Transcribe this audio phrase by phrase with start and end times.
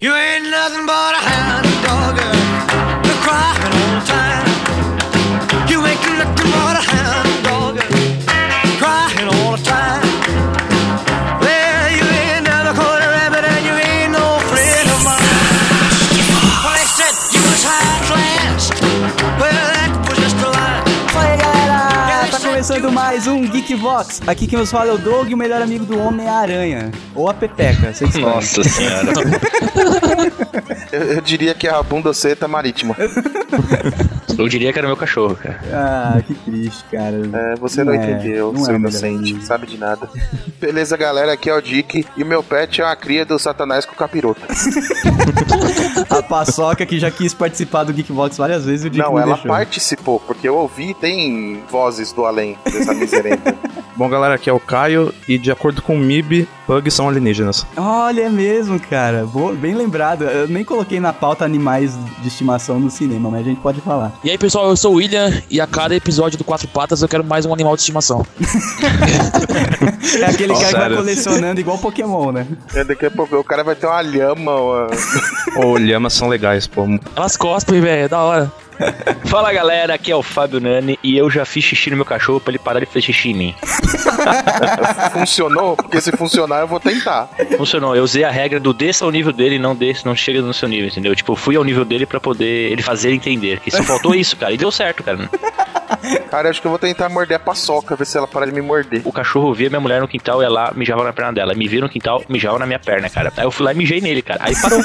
[0.00, 1.73] You ain't nothing but a hound
[23.24, 24.20] mais um Geekvox.
[24.26, 26.90] Aqui quem nos fala é o Doug, o melhor amigo do Homem-Aranha.
[27.14, 27.90] Ou a Pepeca.
[28.20, 29.12] Nossa senhora.
[30.92, 32.94] Eu, eu diria que é a bundoceta marítima.
[34.36, 35.60] Eu diria que era meu cachorro, cara.
[35.72, 37.14] Ah, que triste, cara.
[37.32, 40.08] É, você não, Não é, entendeu, não é seu o melhor inocente, sabe de nada.
[40.60, 43.84] Beleza, galera, aqui é o Dick e o meu pet é uma cria do Satanás
[43.84, 44.40] com capiroto.
[46.10, 49.34] A Paçoca que já quis participar do Geekvox várias vezes, o Dick não, não ela
[49.34, 49.50] deixou.
[49.50, 52.94] participou, porque eu ouvi, tem vozes do além dessa
[53.96, 57.64] Bom, galera, aqui é o Caio e de acordo com o MIB, bugs são alienígenas.
[57.76, 59.24] Olha, é mesmo, cara.
[59.24, 60.24] Boa- bem lembrado.
[60.24, 64.10] Eu nem coloquei na pauta animais de estimação no cinema, mas a gente pode falar.
[64.24, 67.08] E aí, pessoal, eu sou o William e a cada episódio do Quatro Patas eu
[67.08, 68.26] quero mais um animal de estimação.
[70.20, 70.96] É aquele Nossa, cara que vai sério.
[70.96, 72.46] colecionando igual Pokémon, né?
[72.74, 74.52] É, Daqui a pouco o cara vai ter uma lhama.
[75.56, 76.86] Ô, lhamas são legais, pô.
[77.16, 78.52] Elas cospem, velho, é da hora.
[79.26, 82.40] Fala galera, aqui é o Fábio Nani e eu já fiz xixi no meu cachorro
[82.40, 83.54] pra ele parar de fazer xixi em mim.
[85.12, 85.76] Funcionou?
[85.76, 87.28] Porque se funcionar eu vou tentar.
[87.56, 90.40] Funcionou, eu usei a regra do desça ao nível dele e não desça, não chega
[90.40, 91.14] no seu nível, entendeu?
[91.14, 93.60] Tipo, eu fui ao nível dele pra poder ele fazer entender.
[93.60, 95.28] Que só faltou isso, cara, e deu certo, cara.
[96.30, 98.60] Cara, acho que eu vou tentar morder a paçoca, ver se ela para de me
[98.60, 99.02] morder.
[99.04, 101.54] O cachorro via minha mulher no quintal e ela mijava na perna dela.
[101.54, 103.32] Me via no quintal, mijava na minha perna, cara.
[103.36, 104.40] Aí eu fui lá e mijei nele, cara.
[104.42, 104.80] Aí parou.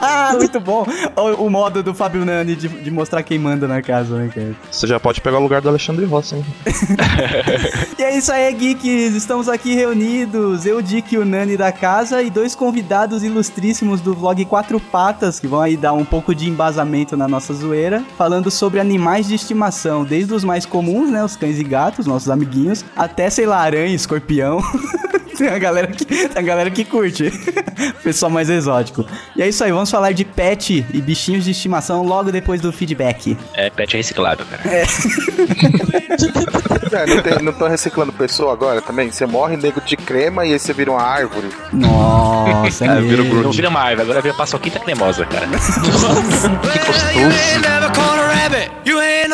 [0.00, 0.86] Ah, muito bom.
[1.16, 4.54] O, o modo do Fábio Nani de, de mostrar quem manda na casa, né, cara?
[4.70, 6.44] Você já pode pegar o lugar do Alexandre Rossi, hein?
[7.98, 9.14] E é isso aí, geeks.
[9.14, 10.66] Estamos aqui reunidos.
[10.66, 15.40] Eu, Dick e o Nani da casa e dois convidados ilustríssimos do vlog Quatro Patas,
[15.40, 19.34] que vão aí dar um pouco de embasamento na nossa zoeira, falando sobre animais de
[19.34, 23.58] estimação, desde os mais comuns, né, os cães e gatos, nossos amiguinhos, até, sei lá,
[23.58, 24.60] aranha, escorpião.
[25.38, 27.30] Tem a galera que, a galera que curte.
[28.02, 29.06] Pessoal mais exótico.
[29.36, 32.72] E é isso aí, vamos falar de pet e bichinhos de estimação logo depois do
[32.88, 33.36] feedback.
[33.54, 34.62] É, pet é reciclável, cara.
[36.92, 39.10] É, não, tem- não tô reciclando pessoa agora também?
[39.10, 41.48] Você morre nego de crema e aí você vira uma árvore.
[41.72, 43.42] Nossa, é, É, vira mesmo.
[43.42, 45.46] Não vira uma árvore, agora vira paçoquita cremosa, cara.
[47.18, 49.28] Well, you ain't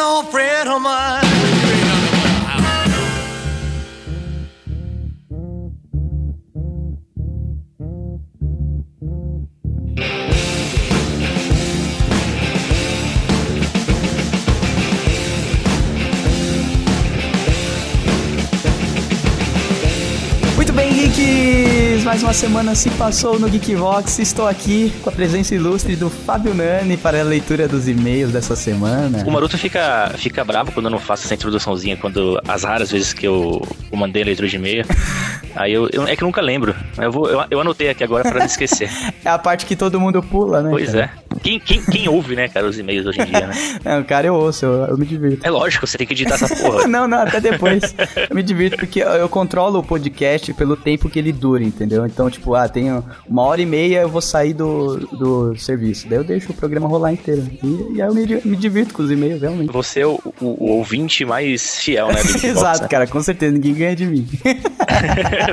[22.15, 24.21] Mais uma semana se passou no Geekvox.
[24.21, 28.55] Estou aqui com a presença ilustre do Fábio Nani para a leitura dos e-mails dessa
[28.55, 29.25] semana.
[29.27, 33.13] O Maroto fica, fica bravo quando eu não faço essa introduçãozinha, quando as raras vezes
[33.13, 33.61] que eu,
[33.91, 34.85] eu mandei a leitura de e-mail.
[35.57, 36.73] Aí eu, eu- é que eu nunca lembro.
[36.97, 38.89] Eu, vou, eu, eu anotei aqui agora pra não esquecer.
[39.25, 40.69] É a parte que todo mundo pula, né?
[40.71, 41.05] Pois cara?
[41.19, 41.24] é.
[41.43, 43.55] Quem, quem, quem ouve, né, cara, os e-mails hoje em dia, né?
[43.85, 45.47] É, o cara eu ouço, eu, eu me divirto.
[45.47, 46.87] É lógico, você tem que editar essa porra.
[46.89, 47.95] Não, não, até depois.
[48.31, 52.05] Eu me divirto porque eu eu controlo o podcast pelo tempo que ele dura, entendeu?
[52.07, 56.07] Então, tipo, ah, tenho uma hora e meia, eu vou sair do, do serviço.
[56.09, 57.43] Daí eu deixo o programa rolar inteiro.
[57.63, 59.73] E, e aí eu me, me divirto com os e-mails, realmente.
[59.73, 62.21] Você é o, o- o ouvinte mais fiel, né?
[62.25, 62.89] Xbox, Exato, né?
[62.89, 64.27] cara, com certeza, ninguém ganha de mim.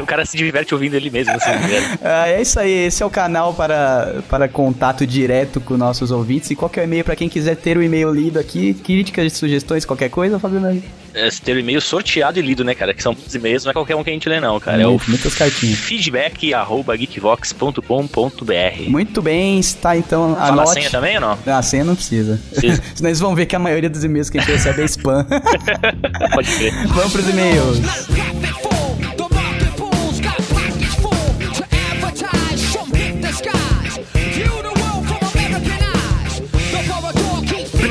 [0.02, 1.50] o cara se diverte ouvindo ele mesmo, assim?
[2.03, 6.52] Ah, é isso aí, esse é o canal para, para contato direto com nossos ouvintes.
[6.52, 10.40] E qualquer e-mail para quem quiser ter o e-mail lido aqui, críticas, sugestões, qualquer coisa,
[10.40, 10.82] Fabiano.
[11.14, 12.94] É, ter o e-mail sorteado e lido, né, cara?
[12.94, 14.82] Que são muitos e-mails, não é qualquer um que a gente lê, não, cara.
[14.82, 15.78] É o Muito, muitas cartinhas.
[15.80, 18.90] feedback arroba geekvox.com.br.
[18.90, 21.38] Muito bem, está então Fala a senha também ou não?
[21.46, 22.40] Ah, a senha não precisa.
[22.52, 22.82] Precisa.
[22.96, 25.26] Senão eles vão ver que a maioria dos e-mails que a gente recebe é spam.
[26.34, 26.74] Pode crer.
[26.88, 28.71] Vamos pros e-mails.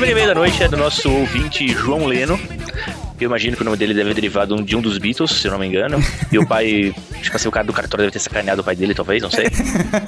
[0.01, 2.39] Primeiro e-mail da noite é do nosso ouvinte João Leno.
[3.19, 5.51] Eu imagino que o nome dele deve ter derivado de um dos Beatles, se eu
[5.51, 6.03] não me engano.
[6.31, 8.95] E o pai, tipo assim, o cara do cartório deve ter sacaneado o pai dele,
[8.95, 9.45] talvez, não sei.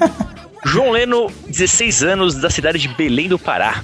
[0.66, 3.84] João Leno, 16 anos, da cidade de Belém do Pará.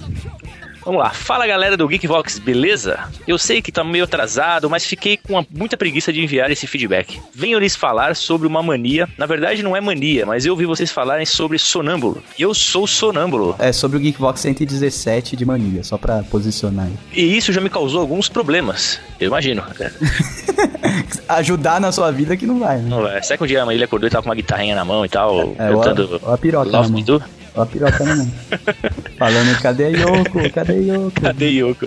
[0.90, 2.98] Vamos lá, fala galera do Geekvox, beleza?
[3.28, 7.22] Eu sei que tá meio atrasado, mas fiquei com muita preguiça de enviar esse feedback.
[7.32, 10.92] Venho lhes falar sobre uma mania, na verdade não é mania, mas eu ouvi vocês
[10.92, 12.24] falarem sobre sonâmbulo.
[12.40, 16.94] Eu sou sonâmbulo, É sobre o Geekbox 117 de mania, só pra posicionar aí.
[17.14, 19.62] e isso já me causou alguns problemas, eu imagino.
[21.30, 22.90] Ajudar na sua vida que não vai, né?
[22.90, 23.22] Não vai.
[23.22, 25.54] Será que um dia ele acordou e tava com uma guitarrinha na mão e tal,
[25.60, 27.22] É, ou a- cantando ou a piroca Love na mão.
[27.56, 28.32] Ó a piroca na mão.
[29.18, 30.50] Falando, cadê Yoko?
[30.54, 31.22] Cadê Yoko?
[31.22, 31.86] Cadê Yoko?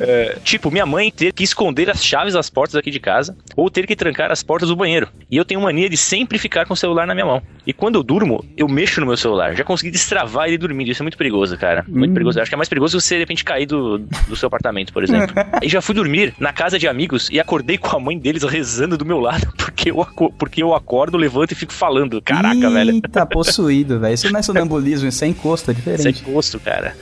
[0.00, 3.70] É, tipo, minha mãe ter que esconder as chaves das portas aqui de casa ou
[3.70, 5.08] ter que trancar as portas do banheiro.
[5.30, 7.42] E eu tenho mania de sempre ficar com o celular na minha mão.
[7.66, 9.54] E quando eu durmo, eu mexo no meu celular.
[9.54, 10.90] Já consegui destravar ele dormindo.
[10.90, 11.84] Isso é muito perigoso, cara.
[11.86, 12.38] Muito perigoso.
[12.38, 15.04] Eu acho que é mais perigoso você de repente cair do, do seu apartamento, por
[15.04, 15.34] exemplo.
[15.62, 18.96] e já fui dormir na casa de amigos e acordei com a mãe deles rezando
[18.96, 20.06] do meu lado porque eu,
[20.38, 22.20] porque eu acordo, levanto e fico falando.
[22.20, 22.92] Caraca, velho.
[22.92, 24.14] Eita, possuído, velho.
[24.14, 26.22] Isso não é sonambulismo, é encosto, é diferente.
[26.22, 26.94] gosto, cara.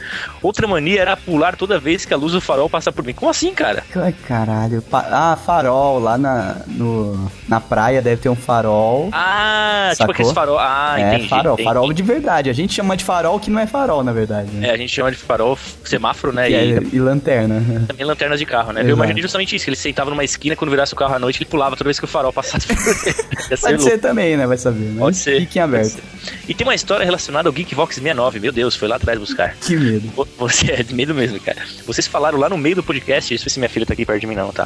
[0.42, 3.12] Outra mania era pular toda vez que a luz do farol passa por mim.
[3.12, 3.82] Como assim, cara?
[3.94, 4.82] Ai, caralho.
[4.92, 5.98] Ah, farol.
[5.98, 9.08] Lá na, no, na praia deve ter um farol.
[9.12, 9.96] Ah, Sacou?
[9.96, 10.58] tipo aqueles farol.
[10.58, 11.28] Ah, é, entendi.
[11.28, 11.52] farol.
[11.54, 11.64] entendi.
[11.68, 12.50] Farol de verdade.
[12.50, 14.50] A gente chama de farol que não é farol, na verdade.
[14.50, 14.68] Né?
[14.68, 16.48] É, a gente chama de farol semáforo, né?
[16.48, 17.62] Que é- E e lanterna.
[17.86, 18.80] também lanternas de carro, né?
[18.80, 18.96] Eu Exato.
[18.98, 21.48] imaginei justamente isso, que ele sentava numa esquina quando virasse o carro à noite, ele
[21.50, 23.14] pulava toda vez que o farol passasse por ele.
[23.60, 23.82] Pode louco.
[23.90, 24.46] ser também, né?
[24.46, 24.84] Vai saber.
[24.86, 24.98] Né?
[24.98, 25.40] Pode ser.
[25.40, 25.92] Fiquem abertos.
[25.94, 26.38] Pode ser.
[26.48, 27.52] E tem uma história relacionada ao
[27.88, 28.40] Geekvox 69.
[28.40, 29.56] Meu Deus, foi lá atrás buscar.
[29.60, 30.08] Que medo.
[30.14, 31.58] Vo- Você é de medo mesmo, cara.
[31.86, 34.04] Vocês falaram lá no meio do podcast, deixa eu ver se minha filha tá aqui
[34.04, 34.64] perto de mim, não, tá?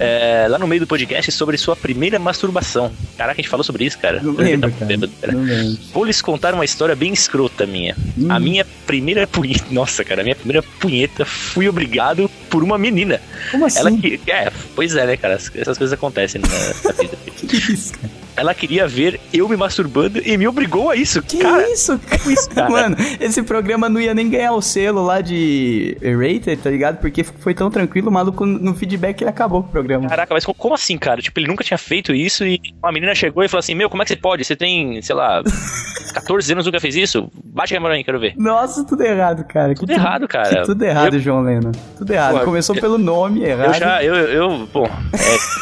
[0.00, 2.92] É, lá no meio do podcast sobre sua primeira masturbação.
[3.16, 4.20] Caraca, a gente falou sobre isso, cara.
[4.22, 4.86] Não lembro, tá cara.
[4.86, 5.32] bêbado, cara.
[5.32, 5.78] Não lembro.
[5.92, 7.96] Vou lhes contar uma história bem escrota minha.
[8.18, 8.30] Hum.
[8.30, 9.64] A minha primeira punheta.
[9.70, 13.20] Nossa, cara, a minha primeira punheta fui obrigado por uma menina.
[13.50, 13.78] Como assim?
[13.78, 14.20] Ela que.
[14.26, 15.34] É, pois é, né, cara?
[15.34, 17.14] As- Essas coisas acontecem na, na vida.
[17.44, 18.10] Que isso, cara?
[18.36, 21.20] Ela queria ver eu me masturbando e me obrigou a isso.
[21.22, 22.32] Que cara, isso, cara?
[22.32, 22.63] isso, cara?
[22.72, 26.98] Mano, esse programa não ia nem ganhar o selo lá de rated, tá ligado?
[26.98, 30.08] Porque foi tão tranquilo, o maluco no feedback ele acabou com o programa.
[30.08, 31.20] Caraca, mas co- como assim, cara?
[31.20, 34.02] Tipo, ele nunca tinha feito isso e uma menina chegou e falou assim: Meu, como
[34.02, 34.44] é que você pode?
[34.44, 35.42] Você tem, sei lá,
[36.14, 37.30] 14 anos nunca fez isso?
[37.44, 38.34] Bate a câmera aí, quero ver.
[38.36, 39.74] Nossa, tudo errado, cara.
[39.74, 40.56] Tudo errado, cara.
[40.60, 41.72] que tudo errado, Eu- João Leno.
[41.96, 42.38] Tudo errado.
[42.38, 43.68] Pô, Começou eu- pelo nome errado.
[43.68, 44.86] Eu já, eu, eu, bom,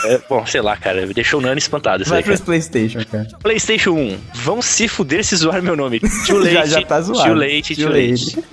[0.05, 2.37] é, é, bom, sei lá, cara, deixou o Nani espantado Vai aí, cara.
[2.37, 3.27] pros Playstation, cara.
[3.43, 6.01] PlayStation 1, vão se fuder se zoar meu nome.
[6.03, 7.23] Late, Já- já tá zoado.
[7.23, 7.35] Too,
[7.75, 8.37] Too late.
[8.37, 8.45] late.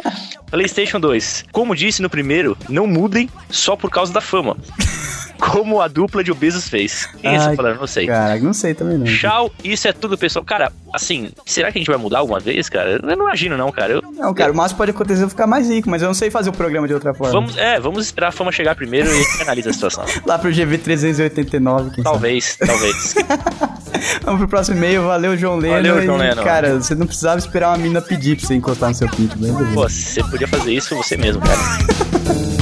[0.50, 4.58] PlayStation 2, como disse no primeiro, não mudem só por causa da fama.
[5.40, 7.08] Como a dupla de obesos fez.
[7.22, 7.80] Quem é falando?
[7.80, 8.06] Não sei.
[8.08, 9.06] Cara, não sei também não.
[9.06, 10.44] Tchau, isso é tudo, pessoal.
[10.44, 13.00] Cara, assim, será que a gente vai mudar alguma vez, cara?
[13.02, 13.94] Eu não imagino, não, cara.
[13.94, 16.30] Eu- Não, cara, o máximo pode acontecer eu ficar mais rico, mas eu não sei
[16.30, 17.32] fazer o programa de outra forma.
[17.34, 20.04] Vamos, é, vamos esperar a fama chegar primeiro e a gente analisa a situação.
[20.28, 22.04] Lá pro GV389, quem sabe.
[22.04, 23.16] Talvez, talvez.
[24.24, 25.04] Vamos pro próximo e-mail.
[25.04, 25.76] Valeu, João Leno.
[25.76, 26.44] Valeu, João Leno.
[26.44, 29.60] Cara, você não precisava esperar uma mina pedir pra você encostar no seu pinto, beleza?
[29.74, 31.60] Pô, você podia fazer isso você mesmo, cara.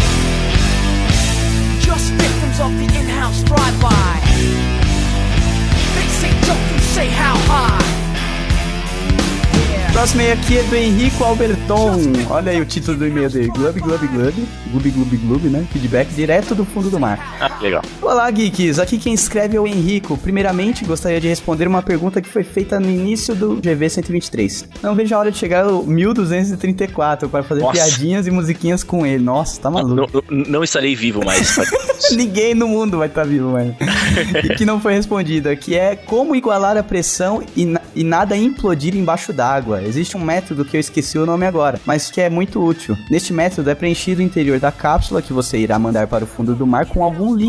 [2.57, 4.19] Victims of the in-house drive-by.
[5.95, 7.83] They say don't you say how high.
[9.93, 12.01] Próximo e-mail aqui é do Henrico Alberton.
[12.29, 13.47] Olha aí o título do e-mail dele.
[13.49, 14.47] Glub, glub, glub.
[14.71, 15.65] Glub, glub, glub, né?
[15.71, 17.19] Feedback direto do fundo do mar.
[17.61, 17.81] Legal.
[18.01, 18.77] Olá, geeks.
[18.77, 20.15] Aqui quem escreve é o Henrico.
[20.17, 24.69] Primeiramente, gostaria de responder uma pergunta que foi feita no início do GV 123.
[24.83, 27.73] Não vejo a hora de chegar ao 1234 para fazer Nossa.
[27.73, 29.23] piadinhas e musiquinhas com ele.
[29.23, 30.23] Nossa, tá maluco.
[30.29, 31.55] Não, não estarei vivo mais.
[32.15, 33.75] Ninguém no mundo vai estar vivo, mano.
[34.43, 38.37] e que não foi respondida, que é como igualar a pressão e, na- e nada
[38.37, 39.81] implodir embaixo d'água.
[39.83, 42.95] Existe um método que eu esqueci o nome agora, mas que é muito útil.
[43.09, 46.53] Neste método é preenchido o interior da cápsula que você irá mandar para o fundo
[46.53, 47.46] do mar com algum líquido.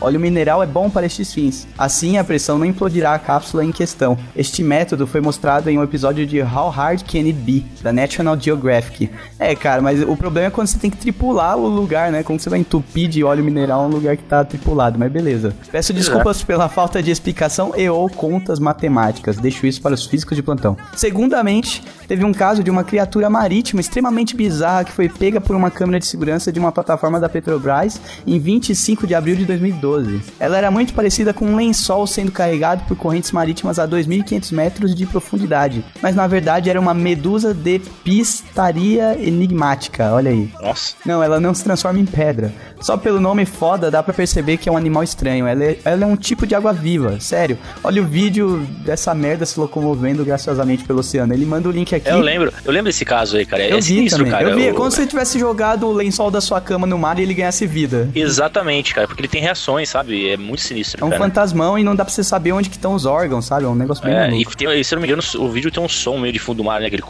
[0.00, 1.66] Óleo mineral é bom para estes fins.
[1.78, 4.18] Assim a pressão não implodirá a cápsula em questão.
[4.34, 8.38] Este método foi mostrado em um episódio de How Hard Can It Be, da National
[8.38, 9.10] Geographic.
[9.38, 12.22] É, cara, mas o problema é quando você tem que tripular o lugar, né?
[12.22, 15.54] Como você vai entupir de óleo mineral um lugar que tá tripulado, mas beleza.
[15.70, 19.36] Peço desculpas pela falta de explicação e ou contas matemáticas.
[19.36, 20.76] Deixo isso para os físicos de plantão.
[20.96, 25.70] Segundamente, teve um caso de uma criatura marítima extremamente bizarra que foi pega por uma
[25.70, 30.20] câmera de segurança de uma plataforma da Petrobras em 25 de abril de 2012.
[30.38, 34.94] Ela era muito parecida com um lençol sendo carregado por correntes marítimas a 2.500 metros
[34.94, 40.12] de profundidade, mas na verdade era uma medusa de pistaria enigmática.
[40.12, 40.50] Olha aí.
[40.62, 40.94] Nossa.
[41.04, 42.52] Não, ela não se transforma em pedra.
[42.80, 45.46] Só pelo nome foda dá pra perceber que é um animal estranho.
[45.46, 47.58] Ela é, ela é um tipo de água viva, sério.
[47.82, 51.32] Olha o vídeo dessa merda se locomovendo graciosamente pelo oceano.
[51.34, 52.08] Ele manda o link aqui.
[52.08, 53.62] Eu lembro, eu lembro desse caso aí, cara.
[53.62, 54.32] É, Eu é vi sinistro, também.
[54.32, 54.50] cara.
[54.50, 57.18] eu vi, é como se você tivesse jogado o lençol da sua cama no mar
[57.18, 58.08] e ele ganhasse vida.
[58.14, 60.30] Exatamente, cara, porque ele tem reações, sabe?
[60.30, 61.22] É muito sinistro, É um cara.
[61.22, 63.64] fantasmão e não dá pra você saber onde que estão os órgãos, sabe?
[63.64, 65.82] É um negócio bem É, e tem, se eu não me engano, o vídeo tem
[65.82, 66.86] um som meio de fundo do mar, né?
[66.86, 67.02] Aquele...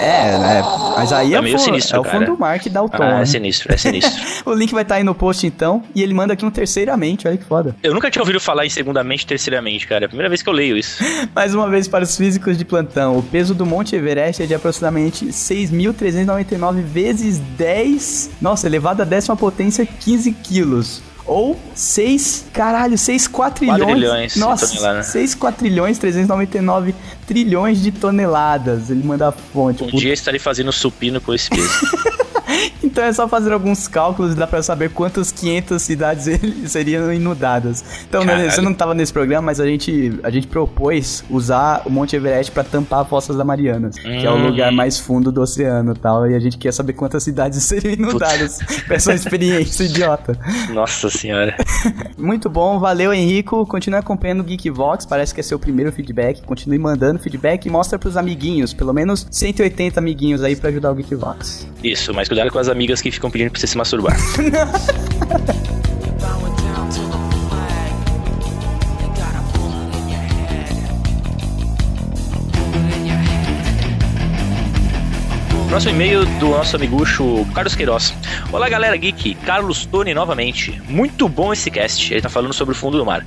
[0.00, 0.62] É, né?
[0.96, 3.02] Mas aí É é, meio sinistro, é o fundo do mar que dá o tom.
[3.02, 3.22] Ah, né?
[3.22, 4.22] é sinistro, é sinistro.
[4.44, 5.82] O link vai estar aí no post então.
[5.94, 7.74] E ele manda aqui um terceiramente, olha que foda.
[7.82, 10.04] eu nunca tinha ouvido falar em segundamente e terceiramente, cara.
[10.04, 11.02] É a primeira vez que eu leio isso.
[11.34, 14.54] Mais uma vez para os físicos de plantão, o peso do Monte Everest é de
[14.54, 21.02] aproximadamente 6.399 vezes 10, nossa, elevado à décima potência 15 quilos.
[21.26, 23.80] Ou 6, caralho, 6 quatrilhões.
[23.80, 25.06] Quadrilhões Nossa, toneladas.
[25.06, 26.94] 6 quatrilhões 399
[27.26, 28.90] trilhões de toneladas.
[28.90, 29.82] Ele manda a fonte.
[29.82, 29.98] Um Puta.
[29.98, 31.70] dia estarei fazendo supino com esse peso.
[32.84, 36.26] Então é só fazer alguns cálculos e dá pra saber quantas 500 cidades
[36.70, 37.84] seriam inundadas.
[38.08, 38.50] Então, Caralho.
[38.50, 42.52] você não tava nesse programa, mas a gente, a gente propôs usar o Monte Everest
[42.52, 44.46] pra tampar a Fossa da Marianas, que é o Hum.
[44.48, 46.30] lugar mais fundo do oceano e tal.
[46.30, 50.38] E a gente quer saber quantas cidades seriam inundadas pra essa experiência idiota.
[50.72, 51.56] Nossa senhora.
[52.18, 53.66] Muito bom, valeu Henrico.
[53.66, 56.42] Continue acompanhando o Geekvox, parece que é seu primeiro feedback.
[56.42, 60.94] Continue mandando feedback e mostra pros amiguinhos, pelo menos 180 amiguinhos aí pra ajudar o
[60.94, 61.66] Geekvox.
[61.82, 64.16] Isso, mas cuidado com as amigas que ficam pedindo pra você se masturbar.
[75.74, 78.14] Próximo e-mail do nosso amigucho Carlos Queiroz.
[78.52, 79.34] Olá, galera geek.
[79.44, 80.80] Carlos Tony novamente.
[80.88, 82.14] Muito bom esse cast.
[82.14, 83.26] Ele tá falando sobre o fundo do mar.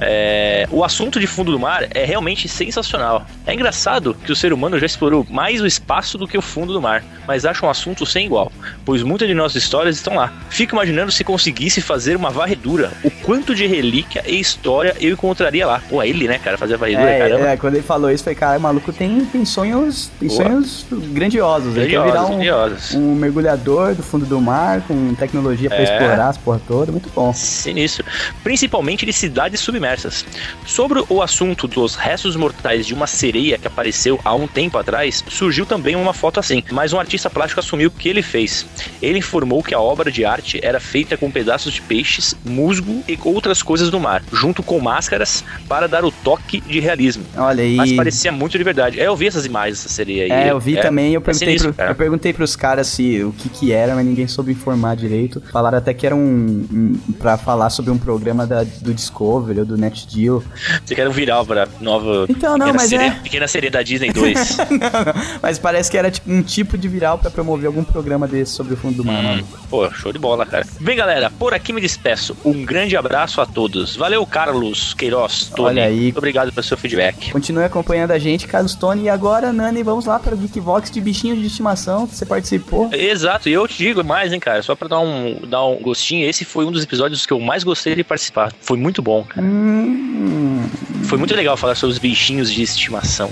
[0.00, 3.26] É, o assunto de fundo do mar é realmente sensacional.
[3.44, 6.72] É engraçado que o ser humano já explorou mais o espaço do que o fundo
[6.72, 8.52] do mar, mas acha um assunto sem igual,
[8.84, 10.32] pois muitas de nossas histórias estão lá.
[10.50, 15.66] Fico imaginando se conseguisse fazer uma varredura, o quanto de relíquia e história eu encontraria
[15.66, 15.82] lá.
[15.88, 17.48] Pô, ele, né, cara, fazer a varredura, caramba.
[17.48, 20.44] É, é, quando ele falou isso, foi cara, maluco tem, tem sonhos, tem Boa.
[20.44, 21.76] sonhos grandiosos.
[21.76, 25.82] Ele quer virar um, um mergulhador do fundo do mar, com tecnologia pra É.
[25.84, 26.92] explorar as porra toda.
[26.92, 27.32] Muito bom.
[27.32, 28.04] Sinistro.
[28.42, 30.24] Principalmente de cidades submersas.
[30.66, 35.24] Sobre o assunto dos restos mortais de uma sereia que apareceu há um tempo atrás,
[35.28, 38.66] surgiu também uma foto assim, mas um artista plástico assumiu o que ele fez.
[39.02, 43.18] Ele informou que a obra de arte era feita com pedaços de peixes, musgo e
[43.24, 47.24] outras coisas do mar, junto com máscaras para dar o toque de realismo.
[47.36, 47.76] Olha aí.
[47.76, 49.00] Mas parecia muito de verdade.
[49.00, 50.30] É, eu vi essas imagens dessa sereia aí.
[50.48, 51.90] É, eu vi É, também, eu é perguntei, pro, cara.
[51.90, 55.42] eu perguntei pros caras se o que que era, mas ninguém soube informar direito.
[55.52, 59.64] Falaram até que era um, um para falar sobre um programa da, do Discovery ou
[59.66, 60.42] do NetGeo.
[60.84, 63.82] Você quer um viral pra nova Então, não, pequena, mas sereia, é- pequena sereia da
[63.82, 64.56] Disney 2.
[64.70, 68.28] Não, não, mas parece que era tipo, um tipo de viral pra promover algum programa
[68.28, 69.44] desse sobre o fundo do mar, mano.
[69.70, 70.66] Pô, show de bola, cara.
[70.80, 72.36] Bem, galera, por aqui me despeço.
[72.44, 73.96] Um grande abraço a todos.
[73.96, 75.68] Valeu, Carlos Queiroz, Tony.
[75.68, 76.02] Olha aí.
[76.02, 77.30] Muito obrigado pelo seu feedback.
[77.32, 79.04] Continue acompanhando a gente, Carlos Tony.
[79.04, 82.88] E agora, Nani, vamos lá para o Geekvox de bichinhos de estimação que você participou.
[82.92, 84.62] Exato, e eu te digo mais, hein, cara.
[84.62, 87.64] Só pra dar um, dar um gostinho, esse foi um dos episódios que eu mais
[87.64, 88.52] gostei de participar.
[88.60, 89.44] Foi muito bom, cara.
[89.46, 90.68] Hum,
[91.04, 93.30] Foi muito legal falar sobre os bichinhos de estimação.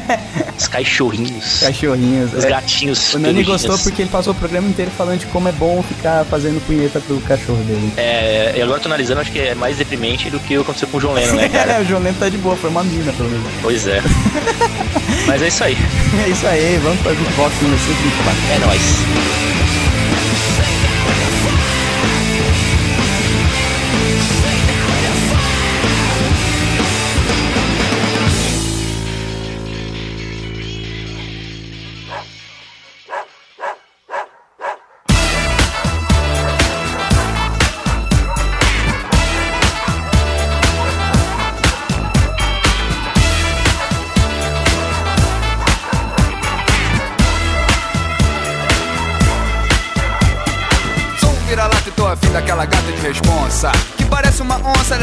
[0.58, 1.60] os cachorrinhos.
[1.60, 2.32] cachorrinhos.
[2.34, 3.14] Os É, gatinhos.
[3.14, 6.24] o Nani gostou porque ele passou o programa inteiro falando de como é bom ficar
[6.26, 7.92] fazendo punheta pro cachorro dele.
[7.96, 10.98] É, e agora eu tô analisando, acho que é mais deprimente do que aconteceu com
[10.98, 11.72] o João Lennon, né, cara?
[11.74, 13.46] É, o João Lento tá de boa, foi uma mina, pelo menos.
[13.62, 14.00] pois é.
[15.26, 15.76] Mas é isso aí.
[16.24, 18.40] É isso aí, vamos para o Geekvox número 124.
[18.50, 19.61] É nóis.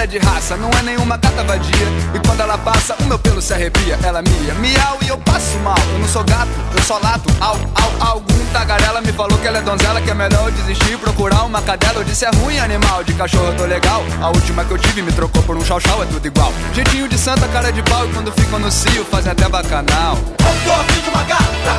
[0.09, 1.87] De raça, não é nenhuma gata vadia.
[2.15, 5.57] E quando ela passa, o meu pelo se arrepia Ela mia, miau e eu passo
[5.59, 5.77] mal.
[5.93, 9.59] Eu não sou gato, eu só lato, au, au, algum tagarela me falou que ela
[9.59, 11.99] é donzela Que é melhor eu desistir e procurar uma cadela.
[11.99, 14.03] Eu disse é ruim animal, de cachorro eu tô legal.
[14.19, 16.51] A última que eu tive me trocou por um chau-chau, é tudo igual.
[16.73, 20.17] Jeitinho de santa, cara de pau E quando ficam no cio, fazem até bacanal.
[20.37, 21.75] Tô afim de uma gata,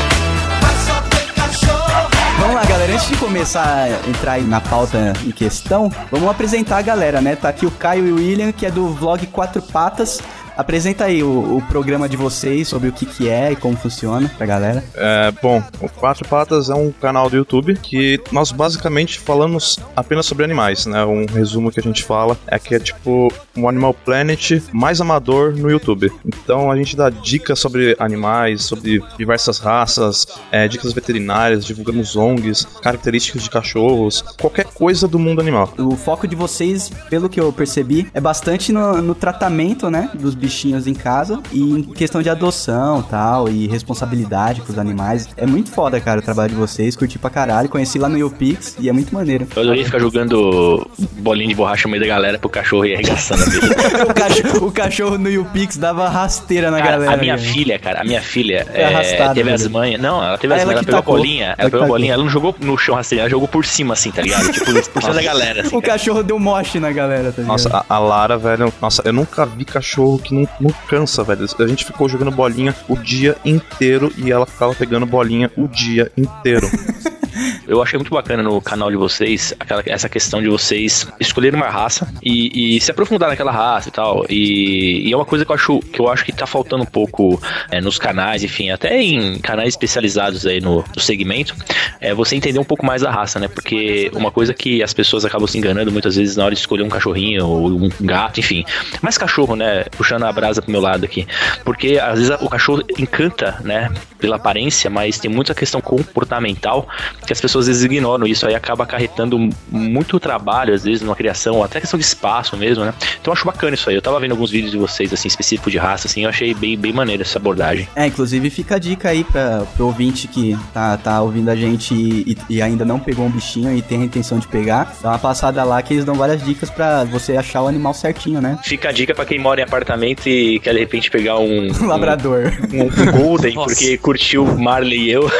[0.62, 2.19] mas só tem cachorro.
[2.40, 2.94] Vamos lá, galera.
[2.94, 7.36] Antes de começar a entrar na pauta em questão, vamos apresentar a galera, né?
[7.36, 10.22] Tá aqui o Caio e o William, que é do vlog Quatro Patas.
[10.60, 14.30] Apresenta aí o, o programa de vocês, sobre o que que é e como funciona
[14.36, 14.84] pra galera.
[14.94, 20.26] É, bom, o Quatro Patas é um canal do YouTube que nós basicamente falamos apenas
[20.26, 21.02] sobre animais, né?
[21.02, 25.56] Um resumo que a gente fala é que é tipo um Animal Planet mais amador
[25.56, 26.12] no YouTube.
[26.26, 32.66] Então a gente dá dicas sobre animais, sobre diversas raças, é, dicas veterinárias, divulgamos ONGs,
[32.82, 35.72] características de cachorros, qualquer coisa do mundo animal.
[35.78, 40.10] O foco de vocês, pelo que eu percebi, é bastante no, no tratamento, né?
[40.12, 44.78] Dos bichinhos bichinhos em casa e em questão de adoção tal, e responsabilidade com os
[44.78, 45.28] animais.
[45.36, 46.96] É muito foda, cara, o trabalho de vocês.
[46.96, 47.68] Curti pra caralho.
[47.68, 49.46] Conheci lá no YouPix e é muito maneiro.
[49.54, 50.86] Eu adorei ficar jogando
[51.18, 53.66] bolinha de borracha no meio da galera pro cachorro ir arregaçando a vida.
[54.10, 57.12] o, cachorro, o cachorro no YouPix dava rasteira na Cara, galera.
[57.14, 57.48] a minha cara.
[57.48, 60.00] filha, cara, a minha filha é, arrastada, teve as manhas.
[60.00, 61.88] Não, ela teve Ah, as manhas, ela que pegou a bolinha, Ela ela pegou a
[61.88, 64.50] bolinha, ela não jogou no chão rastreando, ela jogou por cima, assim, tá ligado?
[64.50, 65.76] Tipo, por cima da galera, assim.
[65.76, 67.46] O cachorro deu moche na galera, tá ligado?
[67.46, 71.46] Nossa, a, a Lara, velho, nossa, eu nunca vi cachorro que não, não cansa, velho.
[71.58, 76.10] A gente ficou jogando bolinha o dia inteiro e ela ficava pegando bolinha o dia
[76.16, 76.68] inteiro.
[77.66, 81.68] Eu achei muito bacana no canal de vocês aquela, essa questão de vocês escolherem uma
[81.68, 84.24] raça e, e se aprofundar naquela raça e tal.
[84.28, 86.86] E, e é uma coisa que eu acho que eu acho que tá faltando um
[86.86, 91.54] pouco é, nos canais, enfim, até em canais especializados aí no, no segmento,
[92.00, 93.48] é você entender um pouco mais da raça, né?
[93.48, 96.82] Porque uma coisa que as pessoas acabam se enganando muitas vezes na hora de escolher
[96.82, 98.64] um cachorrinho ou um gato, enfim.
[99.02, 99.84] Mais cachorro, né?
[99.96, 101.26] Puxando a brasa pro meu lado aqui.
[101.64, 103.90] Porque às vezes o cachorro encanta, né?
[104.18, 106.88] Pela aparência, mas tem muita questão comportamental
[107.30, 108.26] que as pessoas às vezes ignoram.
[108.26, 109.38] Isso aí acaba acarretando
[109.70, 112.92] muito trabalho, às vezes, numa criação, ou até questão de espaço mesmo, né?
[113.20, 113.94] Então eu acho bacana isso aí.
[113.94, 116.76] Eu tava vendo alguns vídeos de vocês, assim, específicos de raça, assim, eu achei bem,
[116.76, 117.88] bem maneiro essa abordagem.
[117.94, 121.94] É, inclusive fica a dica aí pra, pro ouvinte que tá, tá ouvindo a gente
[121.94, 125.18] e, e ainda não pegou um bichinho e tem a intenção de pegar, dá uma
[125.18, 128.58] passada lá que eles dão várias dicas pra você achar o animal certinho, né?
[128.64, 131.70] Fica a dica pra quem mora em apartamento e quer de repente pegar um.
[131.80, 132.52] Um labrador.
[132.72, 133.74] Um, um Golden, Nossa.
[133.74, 135.22] porque curtiu Marley e eu.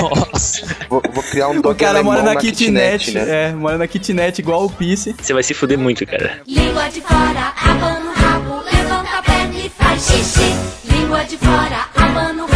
[0.00, 0.66] Nossa.
[1.12, 3.48] Vou, criar um O dog cara mora alemão na kitnet, né?
[3.48, 5.14] é, mora na kitnet igual o Pisse.
[5.20, 6.40] Você vai se fuder muito, cara.
[6.46, 10.54] Língua de fora, abana o rabo, levanta a perna e faz xixi.
[10.84, 12.51] Língua de fora, abana o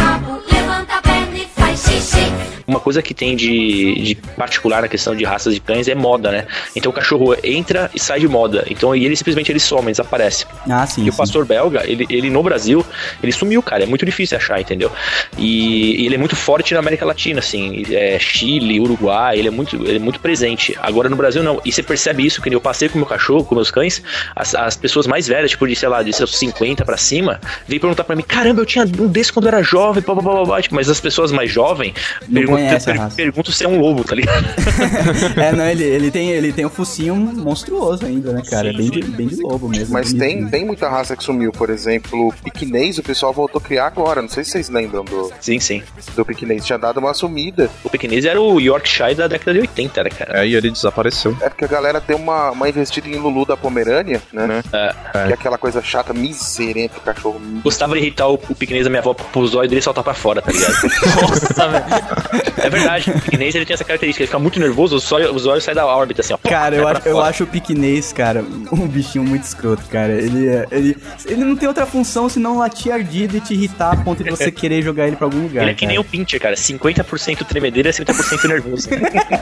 [2.67, 6.31] Uma coisa que tem de, de particular na questão de raças de cães é moda,
[6.31, 6.45] né?
[6.75, 8.65] Então o cachorro entra e sai de moda.
[8.69, 10.45] Então e ele simplesmente ele some, desaparece.
[10.69, 11.05] Ah, sim.
[11.05, 11.17] E o sim.
[11.17, 12.85] pastor belga, ele, ele no Brasil,
[13.23, 13.83] ele sumiu, cara.
[13.83, 14.91] É muito difícil achar, entendeu?
[15.37, 17.83] E, e ele é muito forte na América Latina, assim.
[17.89, 20.75] É, Chile, Uruguai, ele é, muito, ele é muito presente.
[20.81, 21.61] Agora no Brasil não.
[21.63, 24.01] E você percebe isso, que eu passei com meu cachorro, com meus cães,
[24.35, 27.79] as, as pessoas mais velhas, tipo de, sei lá, de seus 50 pra cima, vêm
[27.79, 30.45] perguntar pra mim: caramba, eu tinha um desse quando eu era jovem, blá, blá, blá,
[30.45, 30.61] blá.
[30.61, 31.93] Tipo, mas as pessoas mais jovens
[32.31, 33.15] perguntam, conhece a raça.
[33.15, 34.45] perguntam se é um lobo, tá ligado?
[35.37, 38.71] é, não, ele, ele, tem, ele tem um focinho monstruoso ainda, né, cara?
[38.71, 39.93] Sim, bem, de, bem de lobo mesmo.
[39.93, 43.87] Mas tem, tem muita raça que sumiu, por exemplo, piquinês, o pessoal voltou a criar
[43.87, 44.21] agora.
[44.21, 45.83] Não sei se vocês lembram do, Sim, sim.
[46.15, 46.65] do piquinês.
[46.65, 47.69] Tinha dado uma sumida.
[47.83, 50.41] O pequenês era o Yorkshire da década de 80, né, cara?
[50.41, 51.35] Aí ele desapareceu.
[51.41, 54.63] É porque a galera deu uma, uma investida em Lulu da Pomerânia, né?
[54.73, 55.27] É.
[55.27, 57.39] Que é aquela coisa chata, miserento, cachorro.
[57.63, 60.41] Gostava de irritar o, o pequenês da minha avó pro zóio dele saltar pra fora,
[60.41, 60.73] tá ligado?
[61.21, 62.46] Nossa, velho.
[62.57, 65.39] É verdade, o pequenês ele tem essa característica, ele fica muito nervoso, o zóio, o
[65.39, 66.37] zóio sai da órbita, assim, ó.
[66.37, 70.13] Cara, eu, acho, eu acho o piquinês, cara, um bichinho muito escroto, cara.
[70.13, 73.95] Ele, é- ele, ele não tem outra função senão latir ardido e te irritar a
[73.97, 75.61] ponto de você querer jogar ele pra algum lugar.
[75.63, 75.89] Ele é que cara.
[75.91, 78.87] nem o Pincher, cara, 50% tremedeira e 50% nervoso.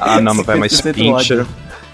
[0.02, 1.46] Ah, não, mas, velho, mas 50% Pincher.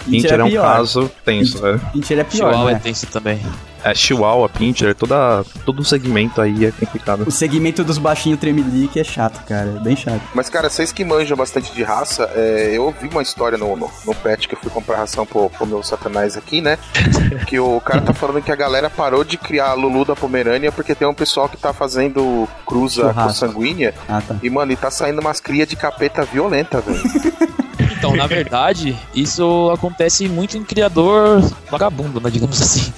[0.09, 0.63] Pincher é um pior.
[0.75, 1.79] caso tenso, velho.
[1.93, 2.81] Pincher é pior, Chihuahua é né?
[2.83, 3.39] tenso também.
[3.83, 7.23] É, Chihuahua, Pincher, toda, todo o segmento aí é complicado.
[7.27, 9.71] O segmento dos baixinhos tremelique é chato, cara.
[9.81, 10.21] Bem chato.
[10.33, 13.89] Mas, cara, vocês que manjam bastante de raça, é, eu ouvi uma história no, no,
[14.05, 16.77] no pet que eu fui comprar ração pro, pro meu satanás aqui, né?
[17.47, 20.71] que o cara tá falando que a galera parou de criar a Lulu da Pomerânia
[20.71, 23.33] porque tem um pessoal que tá fazendo cruza Churrasco.
[23.33, 23.93] sanguínea.
[24.07, 24.35] Ah, tá.
[24.41, 27.01] E, mano, e tá saindo umas crias de capeta violenta, velho.
[27.97, 32.29] Então, na verdade, isso acontece muito em criador vagabundo, né?
[32.29, 32.91] Digamos assim.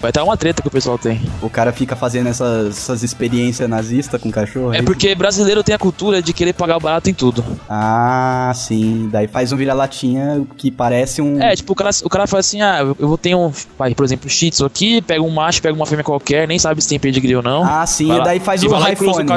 [0.00, 1.20] Vai estar uma treta que o pessoal tem.
[1.42, 4.72] O cara fica fazendo essas, essas experiências nazistas com cachorro.
[4.74, 7.44] É aí- porque brasileiro tem a cultura de querer pagar barato em tudo.
[7.68, 9.08] Ah, sim.
[9.12, 11.40] Daí faz um vira-latinha que parece um.
[11.40, 14.04] É, tipo, o cara, o cara fala assim, ah, eu vou ter um, vai, por
[14.04, 16.98] exemplo, shih tzu aqui, pega um macho, pega uma fêmea qualquer, nem sabe se tem
[16.98, 17.64] pedigree ou não.
[17.64, 18.08] Ah, sim.
[18.08, 19.28] Vai E daí faz e o iPhone.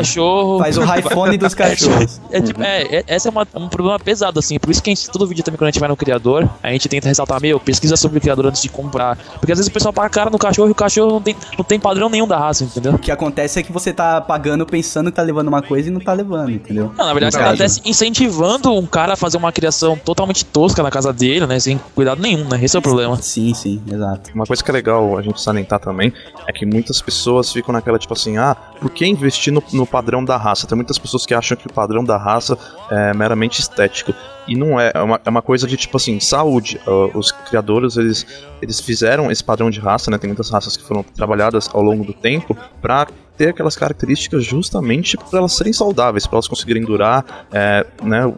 [0.59, 2.21] Faz o iPhone dos cachorros.
[2.31, 4.57] É, tipo, é, é- essa é uma- um problema pesado, assim.
[4.57, 6.71] Por isso que a gente, todo vídeo também, quando a gente vai no criador, a
[6.71, 9.17] gente tenta ressaltar, meu, pesquisa sobre o criador antes de comprar.
[9.39, 11.63] Porque às vezes o pessoal paga cara no cachorro e o cachorro não tem, não
[11.63, 12.93] tem padrão nenhum da raça, entendeu?
[12.93, 15.91] O que acontece é que você tá pagando pensando que tá levando uma coisa e
[15.91, 16.91] não tá levando, entendeu?
[16.97, 17.49] Não, na verdade, No você caso.
[17.49, 21.59] acontece incentivando um cara a fazer uma criação totalmente tosca na casa dele, né?
[21.59, 22.59] Sem cuidado nenhum, né?
[22.61, 23.15] Esse é o problema.
[23.21, 24.31] Sim, sim, exato.
[24.33, 26.13] Uma coisa que é legal a gente salientar também
[26.47, 30.23] é que muitas pessoas ficam naquela tipo assim, ah, por que investir no, no padrão
[30.23, 30.67] da raça?
[30.67, 32.57] Tem muitas pessoas que acham que o padrão da raça
[32.89, 34.13] é meramente estético.
[34.47, 36.79] E não é, é uma, é uma coisa de tipo assim, saúde.
[37.13, 38.25] Os criadores, eles,
[38.61, 40.17] eles fizeram esse padrão de raça, né?
[40.17, 43.07] Tem muitas raças que foram trabalhadas ao longo do tempo pra
[43.41, 48.31] ter aquelas características justamente para elas serem saudáveis, para elas conseguirem durar, é, né,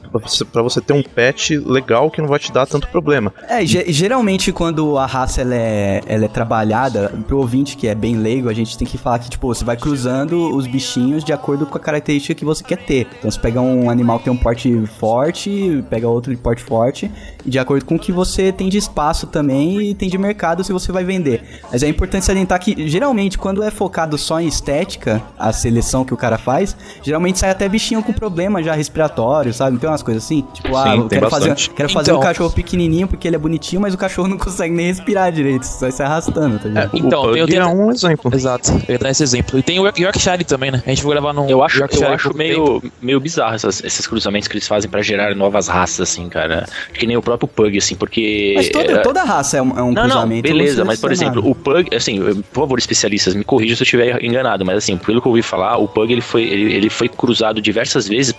[0.49, 3.33] para você, ter um pet legal que não vai te dar tanto problema.
[3.49, 7.93] É, ge- geralmente quando a raça ela é, ela é trabalhada, pro ouvinte que é
[7.93, 11.33] bem leigo, a gente tem que falar que, tipo, você vai cruzando os bichinhos de
[11.33, 13.07] acordo com a característica que você quer ter.
[13.19, 17.11] Então você pega um animal que tem um porte forte, pega outro de porte forte,
[17.45, 20.63] e de acordo com o que você tem de espaço também e tem de mercado
[20.63, 21.43] se você vai vender.
[21.69, 24.92] Mas é importante salientar que, geralmente, quando é focado só em estética,
[25.37, 29.77] a seleção que o cara faz, geralmente sai até bichinho com problema já respiratório, sabe?
[29.77, 30.43] Tem umas coisas assim.
[30.53, 32.19] Tipo, ah, Sim, eu tem quero fazer, quero fazer Então.
[32.21, 35.63] um cachorro pequenininho porque ele é bonitinho, mas o cachorro não consegue nem respirar direito,
[35.63, 36.89] só vai se arrastando, tá ligado?
[36.93, 38.31] Então, o Pug eu tenho- é um exemplo.
[38.33, 39.57] Exato, eu ia dar esse exemplo.
[39.59, 40.81] E tem o York- Yorkshire também, né?
[40.85, 42.37] A gente foi gravar num Eu acho, Yorkshire eu acho tempo.
[42.37, 46.65] meio, meio bizarro essas- esses cruzamentos que eles fazem pra gerar novas raças, assim, cara.
[46.93, 48.53] Que nem o próprio Pug, assim, porque.
[48.55, 50.41] Mas toda, é, toda raça é um, é um Não, não, cruzamento.
[50.43, 53.85] beleza, mas por exemplo, o Pug, assim, eu- por favor, especialistas, me corrijam se eu
[53.85, 56.89] estiver enganado, mas assim, pelo que eu ouvi falar, o Pug ele foi, ele, ele
[56.89, 58.33] foi cruzado diversas vezes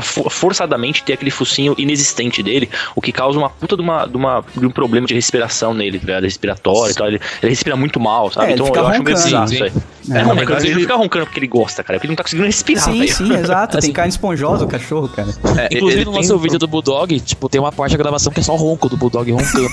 [0.00, 4.16] for- forçadamente ter aquele focinho inexistente dele, o que causa uma puta de, uma, de,
[4.16, 6.20] uma, de um problema de respiração nele, tá?
[6.20, 7.08] Respiratório e tal.
[7.08, 8.46] Ele, ele respira muito mal, sabe?
[8.46, 9.24] É, ele então fica eu acho meio roncando.
[9.26, 9.70] bizarro Sim, isso aí.
[9.70, 12.12] É, É, roncando, na verdade, ele não fica roncando porque ele gosta, cara, porque ele
[12.12, 13.14] não tá conseguindo respirar, Sim, velho.
[13.14, 13.78] sim, exato.
[13.78, 15.28] Assim- Tem carne esponjosa o cachorro, cara.
[15.58, 18.42] É, Inclusive, no nosso vídeo do Bulldog, tipo, tem uma parte da gravação que é
[18.42, 19.68] só ronco do Bulldog roncando.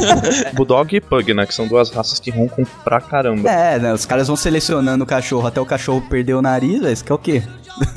[0.54, 1.46] Bulldog e Pug, né?
[1.46, 3.48] Que são duas raças que roncam pra caramba.
[3.50, 3.92] É, né?
[3.92, 6.92] Os caras vão selecionando o cachorro até o cachorro perder o nariz, velho.
[6.92, 7.42] Isso que é o quê?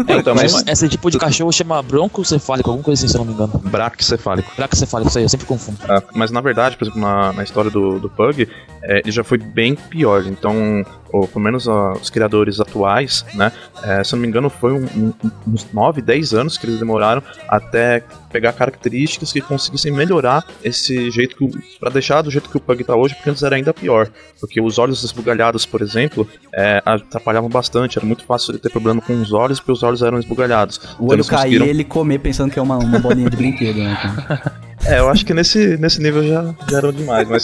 [0.07, 3.33] Então, mas Esse tipo de cachorro chama broncocefálico, alguma coisa assim, se eu não me
[3.33, 3.61] engano.
[3.65, 4.51] braquicefálico.
[4.55, 5.77] Bracocefálico, isso aí, eu sempre confundo.
[5.87, 8.49] É, mas na verdade, por exemplo, na, na história do, do Pug,
[8.87, 10.25] é, ele já foi bem pior.
[10.25, 13.51] Então, ou pelo menos ó, os criadores atuais, né?
[13.83, 15.13] é, se eu não me engano, foi um- um-
[15.47, 21.35] uns 9, 10 anos que eles demoraram até pegar características que conseguissem melhorar esse jeito
[21.35, 23.73] que o, pra deixar do jeito que o Pug tá hoje, porque antes era ainda
[23.73, 24.09] pior.
[24.39, 27.97] Porque os olhos esbugalhados, por exemplo, é, atrapalhavam bastante.
[27.97, 30.77] Era muito fácil ele ter problema com os olhos, porque os olhos eram esbugalhados.
[30.77, 33.29] O Então olho eles cair conseguiram- e ele comer pensando que é uma, uma bolinha
[33.29, 33.97] de brinquedo, né?
[34.01, 34.51] cara?
[34.87, 37.43] É, eu acho que nesse, nesse nível já, já eram demais, mas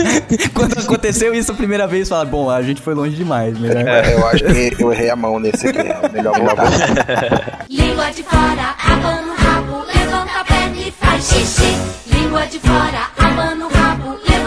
[0.54, 3.86] Quando aconteceu isso a primeira vez, fala, bom, a gente foi longe demais, melhor.
[3.86, 5.78] É, eu acho que eu errei a mão nesse aqui.
[5.78, 7.66] é Melhor voltar.
[7.68, 11.76] Língua de fora, abana o rabo, levanta a perna e faz xixi.
[12.06, 14.37] Língua de fora, abana o rabo, levanta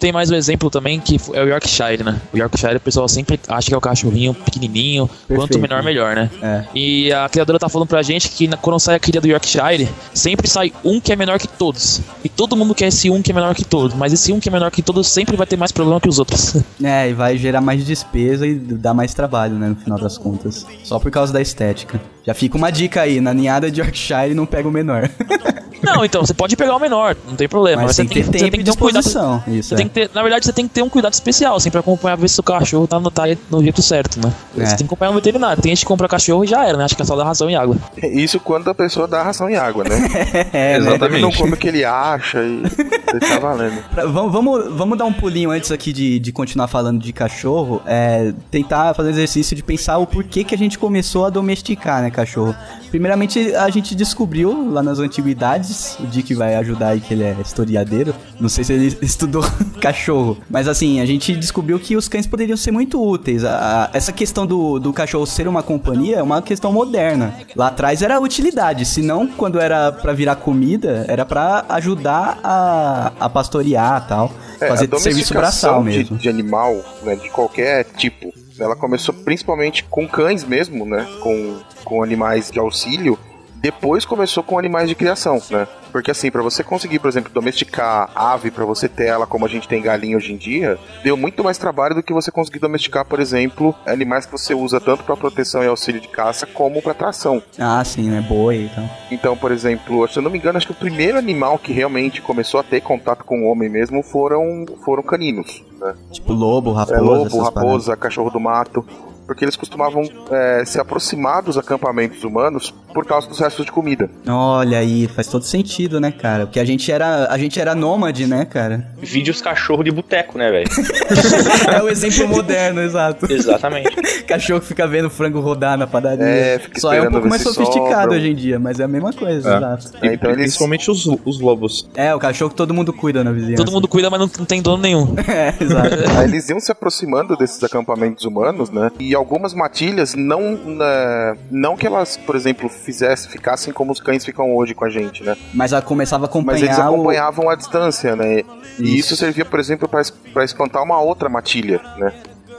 [0.00, 2.18] Tem mais um exemplo também que é o Yorkshire, né?
[2.32, 5.60] O Yorkshire o pessoal sempre acha que é o cachorrinho pequenininho, quanto Perfeito.
[5.60, 6.30] menor melhor, né?
[6.40, 6.64] É.
[6.74, 10.48] E a criadora tá falando pra gente que quando sai a cria do Yorkshire, sempre
[10.48, 12.00] sai um que é menor que todos.
[12.24, 14.48] E todo mundo quer esse um que é menor que todos, mas esse um que
[14.48, 16.56] é menor que todos sempre vai ter mais problema que os outros.
[16.82, 20.66] É, e vai gerar mais despesa e dar mais trabalho, né, no final das contas.
[20.82, 22.00] Só por causa da estética.
[22.26, 25.10] Já fica uma dica aí, na ninhada de Yorkshire não pega o menor.
[25.82, 27.82] não, então, você pode pegar o menor, não tem problema.
[27.82, 29.02] Mas você tem que ter você tempo e ter um cuidado.
[29.02, 29.42] disposição.
[29.48, 29.76] Isso, Você é.
[29.78, 32.16] tem que ter, na verdade, você tem que ter um cuidado especial, assim, pra acompanhar,
[32.16, 34.32] ver se o cachorro tá no, tá no jeito certo, né?
[34.56, 34.64] É.
[34.66, 35.62] Você tem que acompanhar um veterinário.
[35.62, 36.84] Tem gente que compra cachorro e já era, né?
[36.84, 37.76] Acha que é só dar ração e água.
[38.02, 39.90] Isso quando a pessoa dá ração e água, né?
[40.52, 40.90] É, né?
[41.02, 42.62] Ele não come o que ele acha e
[43.08, 43.82] ele tá valendo.
[43.90, 47.80] Pra- Vamos, vamos, vamos dar um pulinho antes aqui de, de continuar falando de cachorro.
[47.86, 52.02] É, tentar fazer um exercício de pensar o porquê que a gente começou a domesticar,
[52.02, 52.54] né, cachorro.
[52.90, 55.69] Primeiramente, a gente descobriu lá nas antiguidades,
[56.00, 58.14] o Dick vai ajudar aí que ele é historiadeiro.
[58.38, 59.42] Não sei se ele estudou
[59.80, 63.44] cachorro, mas assim, a gente descobriu que os cães poderiam ser muito úteis.
[63.44, 67.34] A- a- essa questão do, do cachorro ser uma companhia é uma questão moderna.
[67.56, 73.12] Lá atrás era utilidade, se não quando era pra virar comida, era pra ajudar a,
[73.20, 74.32] a pastorear e tal.
[74.60, 76.18] É, fazer a serviço braçal domesticação de, mesmo.
[76.18, 81.06] de animal, né, de qualquer tipo, ela começou principalmente com cães mesmo, né?
[81.22, 83.18] Com, com animais de auxílio.
[83.60, 85.68] Depois começou com animais de criação, né?
[85.92, 89.48] Porque assim, pra você conseguir, por exemplo, domesticar ave pra você ter ela como a
[89.48, 93.04] gente tem galinha hoje em dia, deu muito mais trabalho do que você conseguir domesticar,
[93.04, 96.94] por exemplo, animais que você usa tanto pra proteção e auxílio de caça como pra
[96.94, 97.42] tração.
[97.58, 98.24] Ah, sim, né?
[98.26, 98.84] Boi e tal.
[99.10, 102.22] Então, por exemplo, se eu não me engano, acho que o primeiro animal que realmente
[102.22, 105.94] começou a ter contato com o homem mesmo foram, foram caninos, né?
[106.12, 106.96] Tipo lobo, raposa.
[106.96, 108.86] É, lobo, raposa, cachorro do mato.
[109.30, 114.10] Porque eles costumavam é, se aproximar dos acampamentos humanos por causa dos restos de comida.
[114.26, 116.46] Olha aí, faz todo sentido, né, cara?
[116.46, 118.88] Porque a gente era, a gente era nômade, né, cara?
[119.00, 120.68] Vídeos cachorro de boteco, né, velho?
[121.72, 123.32] É o exemplo moderno, exato.
[123.32, 123.94] Exatamente.
[124.26, 126.24] Cachorro que fica vendo frango rodar na padaria.
[126.24, 128.16] É, fica Só é um pouco mais sofisticado sobra.
[128.16, 129.56] hoje em dia, mas é a mesma coisa, É.
[129.56, 129.86] exato.
[130.02, 131.88] É, então eles- principalmente os, os lobos.
[131.94, 133.62] É, o cachorro que todo mundo cuida na vizinhança.
[133.64, 135.14] Todo mundo cuida, mas não, não tem dono nenhum.
[135.30, 135.94] É, exato.
[136.18, 138.90] Aí eles iam se aproximando desses acampamentos humanos, né?
[138.98, 144.24] E algumas matilhas não, né, não que elas, por exemplo, fizessem, ficassem como os cães
[144.24, 145.36] ficam hoje com a gente, né?
[145.54, 148.40] Mas a começava a acompanhar Mas eles o- acompanhavam a distância, né?
[148.78, 149.12] E Isso.
[149.12, 152.12] isso servia, por exemplo, para espantar uma outra matilha, né?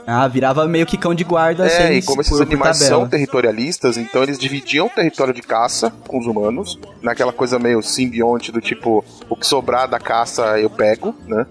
[0.06, 3.96] Ah, virava meio que cão de guarda, É, assim, e como esses animais são territorialistas,
[3.96, 8.60] então eles dividiam o território de caça com os humanos, naquela coisa meio simbionte do
[8.60, 11.46] tipo, o que sobrar da caça eu pego, né?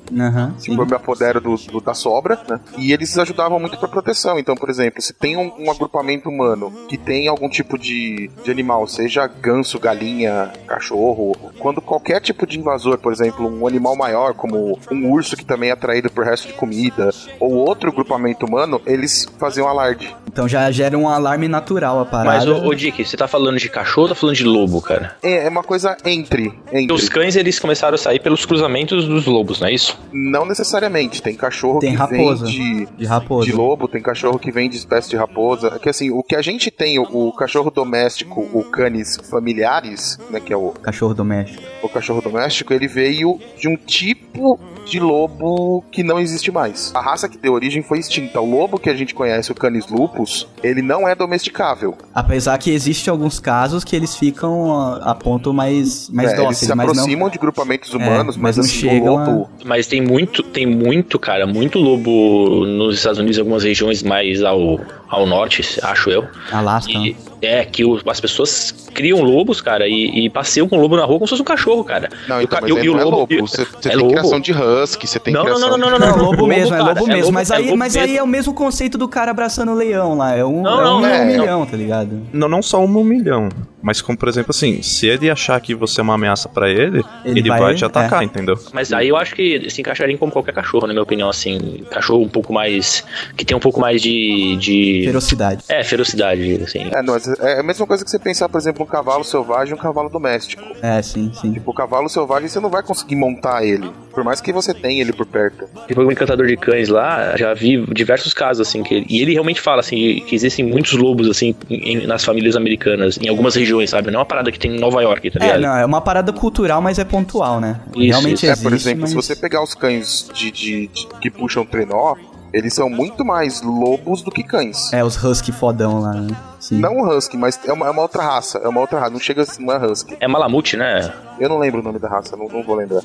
[0.57, 0.71] Sim.
[0.71, 2.59] Tipo, eu me apodero do, do- da sobra, né?
[2.77, 4.37] E eles ajudavam muito pra proteção.
[4.37, 8.51] Então, por exemplo, se tem um, um agrupamento humano que tem algum tipo de, de
[8.51, 14.33] animal, seja ganso, galinha, cachorro, quando qualquer tipo de invasor, por exemplo, um animal maior,
[14.33, 17.09] como um urso que também é atraído por resto de comida,
[17.39, 20.15] ou outro grupamento humano, eles faziam alarde.
[20.27, 22.37] Então já gera um alarme natural a parada.
[22.37, 25.15] Mas, ô, ô Dick, você tá falando de cachorro ou tá falando de lobo, cara?
[25.21, 26.53] É, é uma coisa entre.
[26.71, 26.93] entre.
[26.93, 29.97] Os cães, eles começaram a sair pelos cruzamentos dos lobos, não é isso?
[30.13, 31.21] Não necessariamente.
[31.21, 32.45] Tem cachorro Tem que raposa.
[32.45, 33.45] vem de, De raposa.
[33.45, 35.73] de lobo, tem cachorro que vem de espécie de raposa.
[35.75, 40.17] É que assim, o que a gente tem, o, o cachorro doméstico, o canis familiares,
[40.29, 41.61] né, que é o, Cachorro doméstico.
[41.83, 46.91] o cachorro doméstico, ele veio de um tipo de lobo que não existe mais.
[46.93, 48.39] A raça que deu origem foi extinta.
[48.41, 51.97] O lobo que a gente conhece, o canis lupus, ele não é domesticável.
[52.13, 56.43] Apesar que existem alguns casos que eles ficam a, a ponto mais, mais É, eles
[56.43, 56.93] dóceis, se mas não...
[56.93, 59.49] aproximam de grupamentos humanos, É, mas, mas não assim, chegam lobo...
[59.65, 64.43] Mas tem muito, tem muito, cara, muito lobo nos Estados Unidos, em algumas regiões mais
[64.43, 64.79] ao,
[65.11, 66.25] ao norte, acho eu.
[66.51, 66.91] Alasca.
[66.93, 70.95] E é que o- as pessoas criam lobos, cara, e, e passeiam com o lobo
[70.95, 72.09] na rua como se fosse um cachorro, cara.
[72.27, 73.47] Não, E o então, ca- mas e o- aí e o não é lobo- lobo.
[73.47, 74.09] Você, você é tem lobo.
[74.11, 76.05] criação de husky, você tem Não, não, criação não, não, não, de...
[76.05, 77.21] não, Não, lobo mesmo, é cara, lobo mesmo.
[77.23, 79.75] lobo- mas é aí, lobo mas aí é o mesmo conceito do cara abraçando o
[79.75, 80.35] leão lá.
[80.35, 82.21] É um, Não, é não, um é, milhão, tá ligado?
[82.31, 83.49] Não, não só um milhão,
[83.81, 87.03] mas como, por exemplo, assim, se ele achar que você é uma ameaça pra ele,
[87.25, 87.87] Ele ele, vai- vai, te é.
[87.87, 88.55] atacar, entendeu?
[88.73, 91.83] Mas aí eu acho que se encaixaria como qualquer cachorro, na minha opinião, assim.
[91.89, 93.03] Cachorro um pouco mais.
[93.35, 94.55] que tem um pouco mais de.
[94.57, 95.01] de...
[95.05, 95.63] Ferocidade.
[95.69, 96.89] É, ferocidade, assim.
[96.91, 99.77] É, não, é a mesma coisa que você pensar, por exemplo, um cavalo selvagem e
[99.77, 100.63] um cavalo doméstico.
[100.81, 101.53] É, sim, sim.
[101.53, 105.01] Tipo, o cavalo selvagem você não vai conseguir montar ele, por mais que você tenha
[105.01, 105.65] ele por perto.
[105.87, 109.33] Tipo, um encantador de cães lá, já vi diversos casos, assim, que ele, e ele
[109.33, 113.70] realmente fala, assim, que existem muitos lobos, assim, em- nas famílias americanas, em algumas regiões,
[113.87, 114.11] sabe?
[114.11, 115.61] Não é uma parada que tem em Nova York, tá É, ligado?
[115.61, 117.79] não, é uma parada cultural, mas é pontual, né?
[117.95, 118.45] Isso, Realmente isso.
[118.45, 119.09] É, existe, por exemplo, mas...
[119.11, 122.15] se você pegar os cães de, de- de- que puxam trenó,
[122.53, 124.91] eles são muito mais lobos do que cães.
[124.91, 126.35] É, os husky fodão lá, né?
[126.59, 126.79] Sim.
[126.79, 128.57] Não um husky, mas é uma, é uma outra raça.
[128.59, 129.11] É uma outra raça.
[129.11, 130.17] Não chega, não é husky.
[130.19, 131.13] É Malamute, né?
[131.39, 133.01] Eu não lembro o nome da raça, não, não vou lembrar.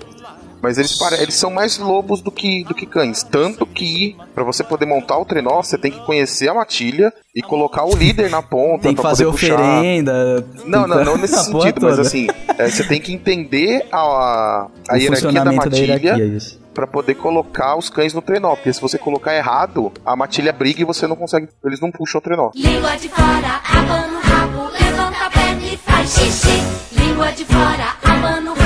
[0.63, 3.23] Mas eles, pare- eles são mais lobos do que, do que cães.
[3.23, 7.43] Tanto que, pra você poder montar o trenó, você tem que conhecer a matilha e
[7.43, 9.55] colocar o líder na ponta Tem que pra fazer poder puxar.
[9.55, 10.47] oferenda.
[10.65, 12.27] Não, não, não nesse sentido, mas assim,
[12.59, 13.99] é, você tem que entender a,
[14.89, 16.59] a o hierarquia da matilha hierarquia, isso.
[16.75, 18.55] pra poder colocar os cães no trenó.
[18.57, 21.49] Porque se você colocar errado, a matilha briga e você não consegue.
[21.65, 22.51] Eles não puxam o trenó.
[22.55, 26.63] Língua de fora, abana o rabo, levanta a perna e faz xixi.
[26.93, 28.66] Língua de fora, abana o rabo,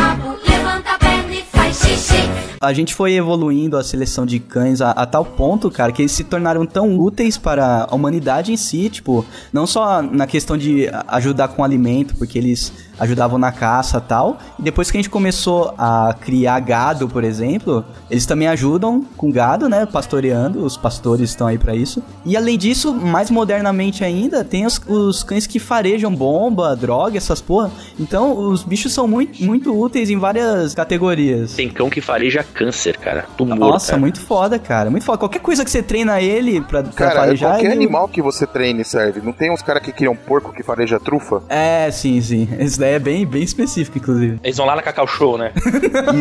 [1.91, 2.50] e faz xixi.
[2.63, 6.13] A gente foi evoluindo a seleção de cães a, a tal ponto, cara, que eles
[6.13, 10.87] se tornaram tão úteis para a humanidade em si, tipo, não só na questão de
[11.09, 15.75] ajudar com alimento, porque eles ajudavam na caça tal, e depois que a gente começou
[15.79, 21.47] a criar gado, por exemplo, eles também ajudam com gado, né, pastoreando, os pastores estão
[21.47, 22.03] aí pra isso.
[22.27, 27.41] E além disso, mais modernamente ainda, tem os, os cães que farejam bomba, droga, essas
[27.41, 27.71] porra.
[27.99, 31.55] Então, os bichos são muito, muito úteis em várias categorias.
[31.55, 33.25] Tem cão que fareja câncer, cara.
[33.37, 34.01] Tumor, Nossa, cara.
[34.01, 34.91] muito foda, cara.
[34.91, 35.19] Muito foda.
[35.19, 37.53] Qualquer coisa que você treina ele pra, pra Cara, farejar.
[37.53, 39.21] qualquer ele- animal que você treine serve.
[39.23, 41.43] Não tem uns caras que criam porco que fareja trufa?
[41.49, 42.49] É, sim, sim.
[42.59, 44.39] Esse daí é bem, bem específico, inclusive.
[44.43, 45.53] Eles vão lá na Cacau Show, né?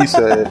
[0.04, 0.44] Isso é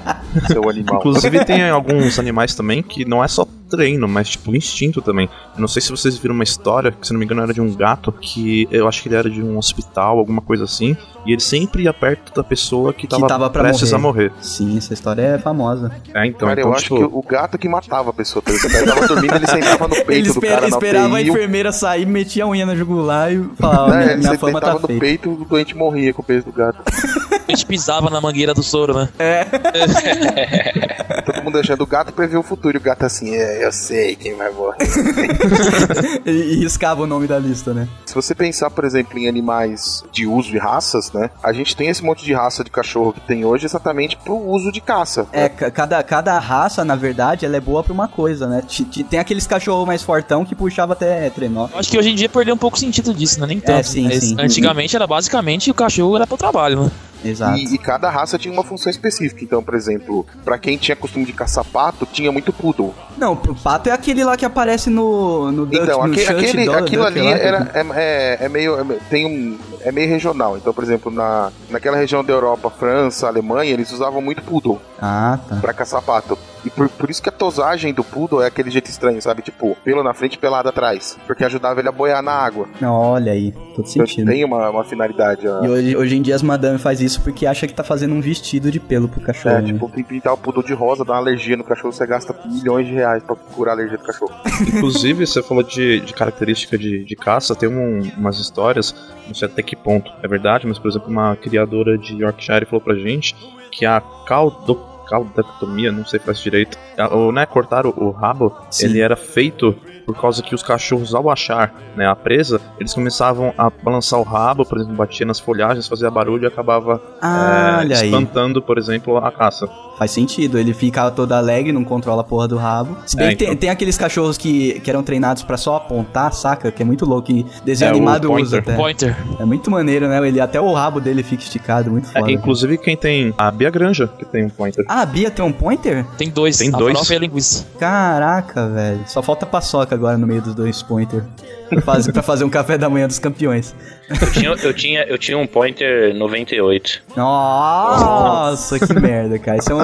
[0.52, 0.98] seu animal.
[1.00, 5.30] Inclusive tem alguns animais também que não é só treino, mas tipo instinto também.
[5.56, 7.62] Eu não sei se vocês viram uma história, que se não me engano era de
[7.62, 11.32] um gato, que eu acho que ele era de um hospital, alguma coisa assim, e
[11.32, 14.28] ele sempre ia perto da pessoa que tava, tava pra prestes morrer.
[14.28, 14.32] a morrer.
[14.42, 15.92] Sim, essa história é famosa.
[16.14, 18.42] É, então, Cara, então eu acho tipo, que o gato que matava a pessoa.
[18.42, 18.70] tá ligado?
[18.70, 22.06] O cara tava dormindo, ele sentava no peito Ele do cara esperava a enfermeira sair,
[22.06, 24.80] metia a unha na jugular e falava: né, minha, ele minha se fama tá no
[24.80, 25.00] feita.
[25.00, 26.80] peito, o doente morria com o peso do gato.
[27.50, 29.10] A gente pisava na mangueira do soro, né?
[31.26, 34.16] Todo mundo achando o gato prevê o futuro e o gato assim, é, eu sei
[34.16, 34.78] quem vai morrer.
[36.26, 37.88] e, e riscava o nome da lista, né?
[38.06, 41.30] Se você pensar, por exemplo, em animais de uso e raças, né?
[41.44, 44.72] A gente tem esse monte de raça de cachorro que tem hoje exatamente pro uso
[44.72, 45.26] de caça.
[45.32, 48.62] É, ca- cada, cada raça, na verdade, ela é boa pra uma coisa, né?
[48.68, 51.68] Ti- ti- Tem aqueles cachorros mais fortão que puxava até trenó.
[51.74, 53.48] Eu acho que hoje em dia perdeu um pouco o sentido disso, né?
[53.48, 53.88] Nem tanto.
[53.88, 54.36] sim, mas sim.
[54.38, 56.92] Antigamente era basicamente o cachorro era pro trabalho, né?
[57.24, 57.58] Exato.
[57.58, 59.44] E, e cada raça tinha uma função específica.
[59.44, 62.94] Então, por exemplo, pra quem tinha costume de caçar pato, tinha muito poodle.
[63.18, 65.52] Não, o pato é aquele lá que aparece no.
[65.52, 68.50] no Duck- Então, no aquele, do- aquilo Duck ali lá, que- era, é, é- é
[68.50, 68.80] meio.
[68.80, 70.58] é me- tem um, é meio regional.
[70.58, 75.38] Então, por exemplo, na, naquela região da Europa, França, Alemanha, eles usavam muito poodle Ah,
[75.48, 75.56] tá.
[75.58, 76.38] pra caçar pato.
[76.66, 79.42] E por, por isso que a tosagem do poodle é aquele jeito estranho, sabe?
[79.42, 81.18] Tipo, pelo na frente e pelado atrás.
[81.26, 82.68] Porque ajudava ele a boiar na água.
[82.82, 84.28] Não, olha aí, todo Então sentido.
[84.28, 85.48] tem uma, uma finalidade.
[85.48, 85.64] ó.
[85.64, 88.22] E hoje, hoje em dia as madame faz isso porque acha que tá fazendo um
[88.22, 89.56] vestido de pelo pro cachorro.
[89.56, 89.68] É, né?
[89.68, 92.36] tipo, tem que pintar o poodle de rosa, dar uma alergia no cachorro, você gasta
[92.46, 94.32] milhões de reais pra curar a alergia do cachorro.
[94.68, 98.94] Inclusive, você falou de, de característica de, de caça, tem um- umas histórias,
[99.28, 102.82] não sei até que ponto é verdade, mas por exemplo, uma criadora de Yorkshire falou
[102.82, 103.36] pra gente
[103.72, 108.54] que a caldo, caudectomia, não sei se faz direito, a- o, né, cortar o, rabo,
[108.70, 108.86] Sim.
[108.86, 113.54] ele era feito por causa que os cachorros, ao achar né, a presa, eles começavam
[113.58, 117.86] a balançar o rabo, por exemplo, batia nas folhagens, fazia barulho e acabava Ah, é,
[117.86, 118.06] olha aí.
[118.08, 119.70] espantando, por exemplo, a caça.
[120.00, 122.98] Faz sentido, ele fica todo alegre, não controla a porra do rabo.
[123.06, 123.58] Se bem É, que tem, então.
[123.60, 126.72] tem aqueles cachorros que, que eram treinados pra só apontar, saca?
[126.72, 127.30] Que é muito louco.
[127.32, 128.44] E desenho É, o animado pointer.
[128.46, 128.76] usa até.
[128.78, 129.18] Pointer.
[129.40, 130.26] É muito maneiro, né?
[130.26, 132.32] Ele, até o rabo dele fica esticado, muito É, foda.
[132.32, 134.86] inclusive, quem tem a Bia Granja, que tem um pointer.
[134.88, 136.06] Ah, a Bia tem um pointer?
[136.18, 136.58] Tem dois.
[136.58, 136.94] Tem a dois.
[136.94, 137.66] farofa e a linguiça.
[137.80, 139.02] Caraca, velho.
[139.08, 141.24] Só falta paçoca agora no meio dos dois pointer.
[141.70, 143.76] Pra fazer, pra fazer um café da manhã dos campeões.
[144.10, 147.04] Eu tinha, eu tinha, eu tinha um Pointer 98.
[147.16, 149.60] Nossa, que merda, cara.
[149.60, 149.80] Isso é um...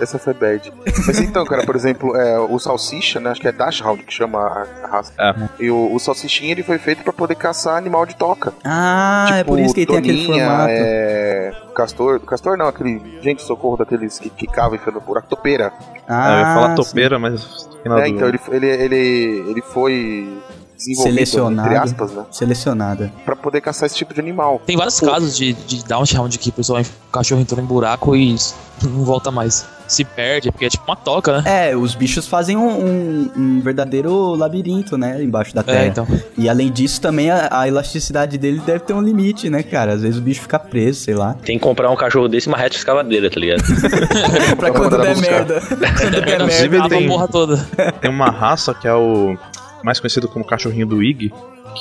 [0.00, 0.72] Essa foi bad.
[1.06, 3.30] Mas então, cara, por exemplo, é, o salsicha, né?
[3.30, 5.12] Acho que é Dachshund que chama a, raça.
[5.18, 5.34] É.
[5.60, 8.52] E o, o salsichinha ele foi feito pra poder caçar animal de toca.
[8.64, 10.70] Ah, é Tipo, por isso que ele tem aquele Doninha, formato.
[10.70, 15.72] É, castor, castor não, aquele gente socorro daqueles que, que cava enfiando no buraco, topeira.
[16.08, 16.74] Ah, eu ia falar sim.
[16.76, 20.38] topeira, mas fiquei na É, então ele, ele, ele, ele foi
[20.76, 21.68] desenvolvido, Selecionado.
[21.68, 22.24] entre aspas, né?
[22.30, 23.12] Selecionada.
[23.24, 24.60] Pra poder caçar esse tipo de animal.
[24.64, 28.36] Tem vários casos de, de downtown que o pessoal, o cachorro entrou em buraco e
[28.82, 29.66] não volta mais.
[29.88, 31.70] Se perde, porque é tipo uma toca, né?
[31.70, 35.22] É, os bichos fazem um, um- um verdadeiro labirinto, né?
[35.22, 35.84] Embaixo da terra.
[35.84, 36.06] É, então.
[36.36, 39.94] E além disso, também a, a elasticidade dele deve ter um limite, né, cara?
[39.94, 41.34] Às vezes o bicho fica preso, sei lá.
[41.42, 43.62] Tem que comprar um cachorro desse e uma reta escavadeira, tá ligado?
[44.58, 45.60] pra quando der merda.
[45.66, 46.86] quando der Inclusive, merda.
[46.86, 47.56] A tem- porra toda.
[48.00, 49.36] Tem uma raça que é o
[49.82, 51.32] mais conhecido como cachorrinho do Ig,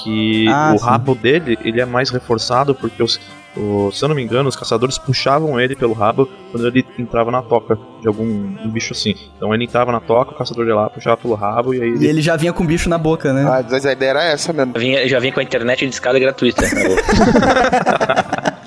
[0.04, 0.86] que Ah, o sim.
[0.86, 3.20] rabo dele ele é mais reforçado porque os,
[3.60, 7.32] o- se eu não me engano, os caçadores puxavam ele pelo rabo quando ele entrava
[7.32, 9.16] na toca de algum um bicho assim.
[9.36, 11.94] Então ele entrava na toca, o caçador ia lá, puxava pelo rabo e aí E
[11.94, 12.08] ele.
[12.08, 13.44] ele já vinha com o bicho na boca, né?
[13.48, 14.74] Ah, mas a ideia era essa mesmo.
[14.78, 16.62] Vinha, já vinha com a internet de escada gratuita.
[16.62, 16.70] né?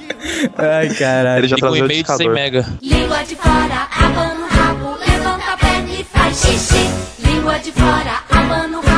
[0.56, 1.40] Ai, caralho.
[1.40, 2.34] Ele já E com trazia o e-mail de 100 indicador.
[2.34, 2.66] mega.
[2.82, 6.90] Língua de fora, abana o rabo, levanta a perna e faz xixi.
[7.26, 8.89] Língua de fora, abana o rabo,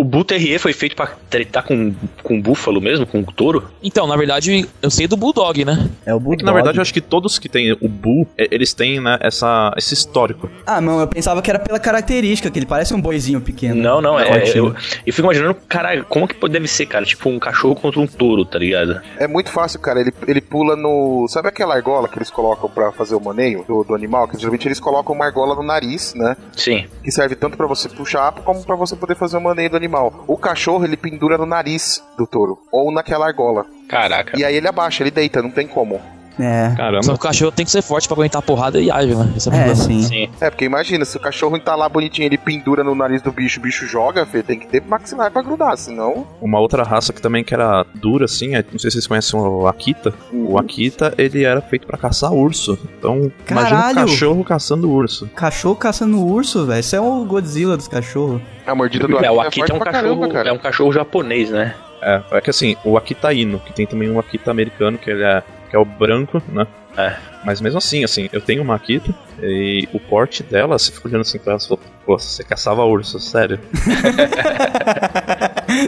[0.00, 3.68] O Bull Terrier foi feito pra tretar com, com búfalo mesmo, com touro?
[3.82, 5.90] Então, na verdade, eu sei do Bulldog, né?
[6.06, 6.38] É o É Bulldog.
[6.38, 9.18] que, na verdade, eu acho que todos que têm o Bull, e- eles têm né,
[9.20, 10.48] essa, esse histórico.
[10.66, 13.74] Ah, não, eu pensava que era pela característica, que ele parece um boizinho pequeno.
[13.74, 14.24] Não, não, é.
[14.26, 14.68] Fortinho.
[14.68, 14.74] Eu,
[15.06, 17.04] eu fico imaginando, cara, como que deve ser, cara?
[17.04, 19.00] Tipo um cachorro contra um touro, tá ligado?
[19.18, 20.00] É muito fácil, cara.
[20.00, 21.26] Ele, ele pula no.
[21.28, 24.26] Sabe aquela argola que eles colocam pra fazer o maneio do, do animal?
[24.28, 26.36] Que geralmente eles colocam uma argola no nariz, né?
[26.56, 26.86] Sim.
[27.04, 29.89] Que serve tanto pra você puxar como pra você poder fazer o maneio do animal.
[30.26, 33.66] O cachorro ele pendura no nariz do touro ou naquela argola.
[33.88, 34.38] Caraca.
[34.38, 36.00] E aí ele abaixa, ele deita, não tem como.
[36.38, 36.70] É.
[36.70, 37.00] Só Caramba.
[37.04, 39.32] que o cachorro tem que ser forte pra aguentar a porrada e ágil, né?
[39.36, 40.02] Esse é É, sim.
[40.02, 40.28] Sim.
[40.40, 43.58] É, porque imagina, se o cachorro tá lá bonitinho, ele pendura no nariz do bicho,
[43.60, 46.26] o bicho joga, filho, tem que ter maxilar pra grudar, senão.
[46.40, 49.38] Uma outra raça que também que era dura, assim, é- não sei se vocês conhecem
[49.38, 50.14] o Akita.
[50.32, 52.78] O Akita, ele era feito pra caçar urso.
[52.98, 53.96] Então, imagina um Caralho!
[54.08, 55.28] cachorro caçando urso.
[55.34, 56.80] Cachorro caçando urso, velho.
[56.80, 58.40] Isso é o Godzilla dos cachorros.
[58.66, 59.92] A mordida do É, o Akita Akita é um cachorro.
[59.92, 60.48] caramba, cara.
[60.48, 61.74] é um cachorro japonês, né?
[62.02, 65.22] É, é que assim, o Akita Inu, que tem também um Akita americano, que ele
[65.22, 66.66] é, que é o branco, né?
[66.96, 67.14] É.
[67.44, 71.20] Mas mesmo assim, assim, eu tenho uma Akita e o porte dela, você fica olhando
[71.22, 73.58] assim pra ela e fala, pô, você caçava urso, sério?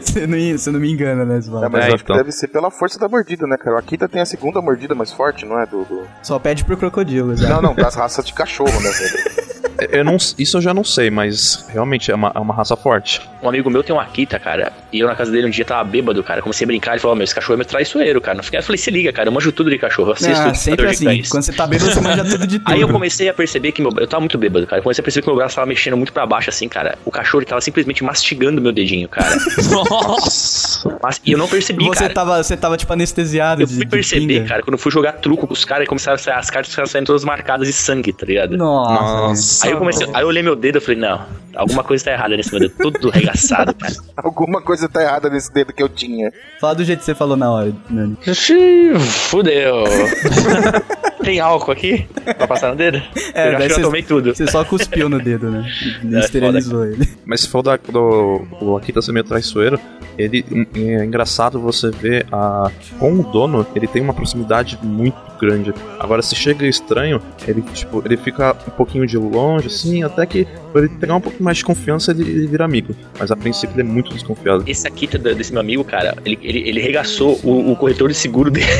[0.01, 1.71] você, não, você não me engana, né, É, Osvaldo?
[1.71, 2.17] mas É, acho então.
[2.17, 3.77] que deve ser pela força da mordida, né, cara?
[3.77, 5.67] O Akita tem a segunda mordida mais forte, não é?
[5.67, 7.49] Do, do- Só pede pro crocodilo, já.
[7.49, 9.42] Não, não, das raças de cachorro, né, velho?
[9.91, 13.21] Eu não, isso eu já não sei, mas realmente é uma, é uma raça forte.
[13.43, 14.73] Um amigo meu tem um Akita, cara.
[14.93, 16.43] E eu na casa dele um dia tava bêbado, cara.
[16.43, 16.93] Comecei a brincar.
[16.93, 18.37] Ele falou: Meu, esse cachorro é meu traiçoeiro, cara.
[18.37, 19.29] Não fiquei- Eu falei: Se liga, cara.
[19.29, 20.13] Eu manjo tudo de cachorro.
[20.13, 21.05] Assisto Ah, sempre de assim.
[21.07, 22.73] Cães." Quando você tá bêbado, você manja tudo de tudo.
[22.73, 23.93] Aí eu comecei a perceber que meu.
[23.99, 24.79] Eu tava muito bêbado, cara.
[24.81, 26.97] Eu comecei a perceber que meu braço tava mexendo muito pra baixo, assim, cara.
[27.05, 29.35] O cachorro ele tava simplesmente mastigando meu dedinho, cara.
[29.71, 30.99] Nossa!
[31.03, 32.15] Mas, e eu não percebi, Você cara.
[32.15, 34.49] tava, você tava, tipo, anestesiado Eu de, fui de perceber, pinga.
[34.49, 36.89] cara, quando eu fui jogar truco com os caras, começaram a sair, as cartas ficaram
[36.89, 38.57] saindo todas marcadas de sangue, tá ligado?
[38.57, 39.67] Nossa.
[39.67, 42.37] Aí eu comecei, aí eu olhei meu dedo e falei, não, alguma coisa tá errada
[42.37, 43.95] nesse meu dedo, tudo regaçado, cara.
[44.17, 46.31] Alguma coisa tá errada nesse dedo que eu tinha.
[46.61, 48.17] Fala do jeito que você falou na hora, Nani.
[48.23, 49.85] Xiii, Fudeu.
[51.25, 52.07] Tem álcool aqui
[52.37, 53.01] pra passar no dedo?
[53.35, 54.35] É, eu acho daí que eu você- tomei tudo.
[54.35, 55.65] Você só cuspiu no dedo, né?
[56.05, 57.09] E É, esterilizou ele.
[57.25, 59.79] Mas se for da, do o Akita ser meio traiçoeiro,
[60.19, 60.45] ele
[60.75, 65.75] é engraçado você ver a com o dono, ele tem uma proximidade muito grande.
[65.99, 70.47] Agora se chega estranho, ele tipo, ele fica um pouquinho de longe assim, até que
[70.73, 73.75] por ele pegar um pouco mais de confiança ele, ele vira amigo, mas a princípio
[73.75, 74.63] ele é muito desconfiado.
[74.67, 78.15] Esse aqui tá- desse meu amigo, cara, ele, ele, ele regaçou o, o corretor de
[78.15, 78.67] seguro dele.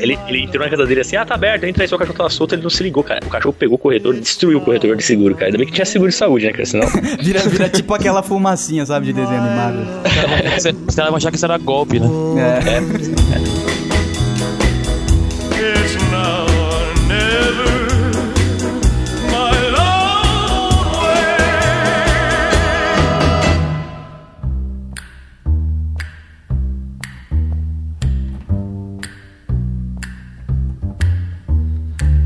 [0.00, 2.30] Ele, ele entrou na casa dele assim, ah, tá aberto, entra aí, seu cachorro tava
[2.30, 3.20] solto, ele não se ligou, cara.
[3.24, 5.46] O cachorro pegou o corretor, destruiu o corretor de seguro, cara.
[5.46, 6.66] Ainda bem que tinha seguro de saúde, né, cara?
[6.66, 6.86] Senão.
[7.22, 9.78] Vira, vira tipo aquela fumacinha, sabe, de desenho animado.
[10.58, 12.06] Você você vai achar que isso era golpe, né?
[12.36, 12.78] É.
[15.60, 17.88] It's now or never,
[19.32, 21.34] my lone way.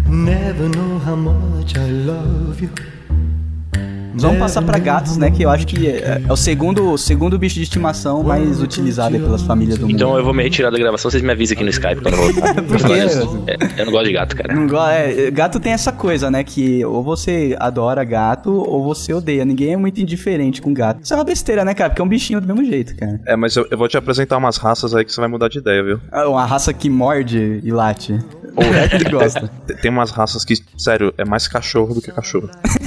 [0.08, 2.70] Never know how much I love you.
[4.14, 5.30] Vamos passar pra gatos, né?
[5.30, 9.20] Que eu acho que é, é o segundo, segundo bicho de estimação mais utilizado aí
[9.20, 9.94] pelas famílias do mundo.
[9.94, 12.32] Então eu vou me retirar da gravação, vocês me avisam aqui no Skype quando eu
[12.32, 12.54] voltar.
[12.62, 12.92] Por quê?
[13.76, 14.54] É, eu não gosto de gato, cara.
[14.54, 16.44] Não go- é, gato tem essa coisa, né?
[16.44, 19.44] Que ou você adora gato ou você odeia.
[19.44, 21.02] Ninguém é muito indiferente com gato.
[21.02, 21.90] Isso é uma besteira, né, cara?
[21.90, 23.20] Porque é um bichinho do mesmo jeito, cara.
[23.26, 25.58] É, mas eu, eu vou te apresentar umas raças aí que você vai mudar de
[25.58, 26.00] ideia, viu?
[26.12, 28.18] É Uma raça que morde e late.
[28.56, 29.50] Ou é que ele gosta.
[29.80, 32.48] Tem- umas raças que, sério, é mais cachorro do que cachorro.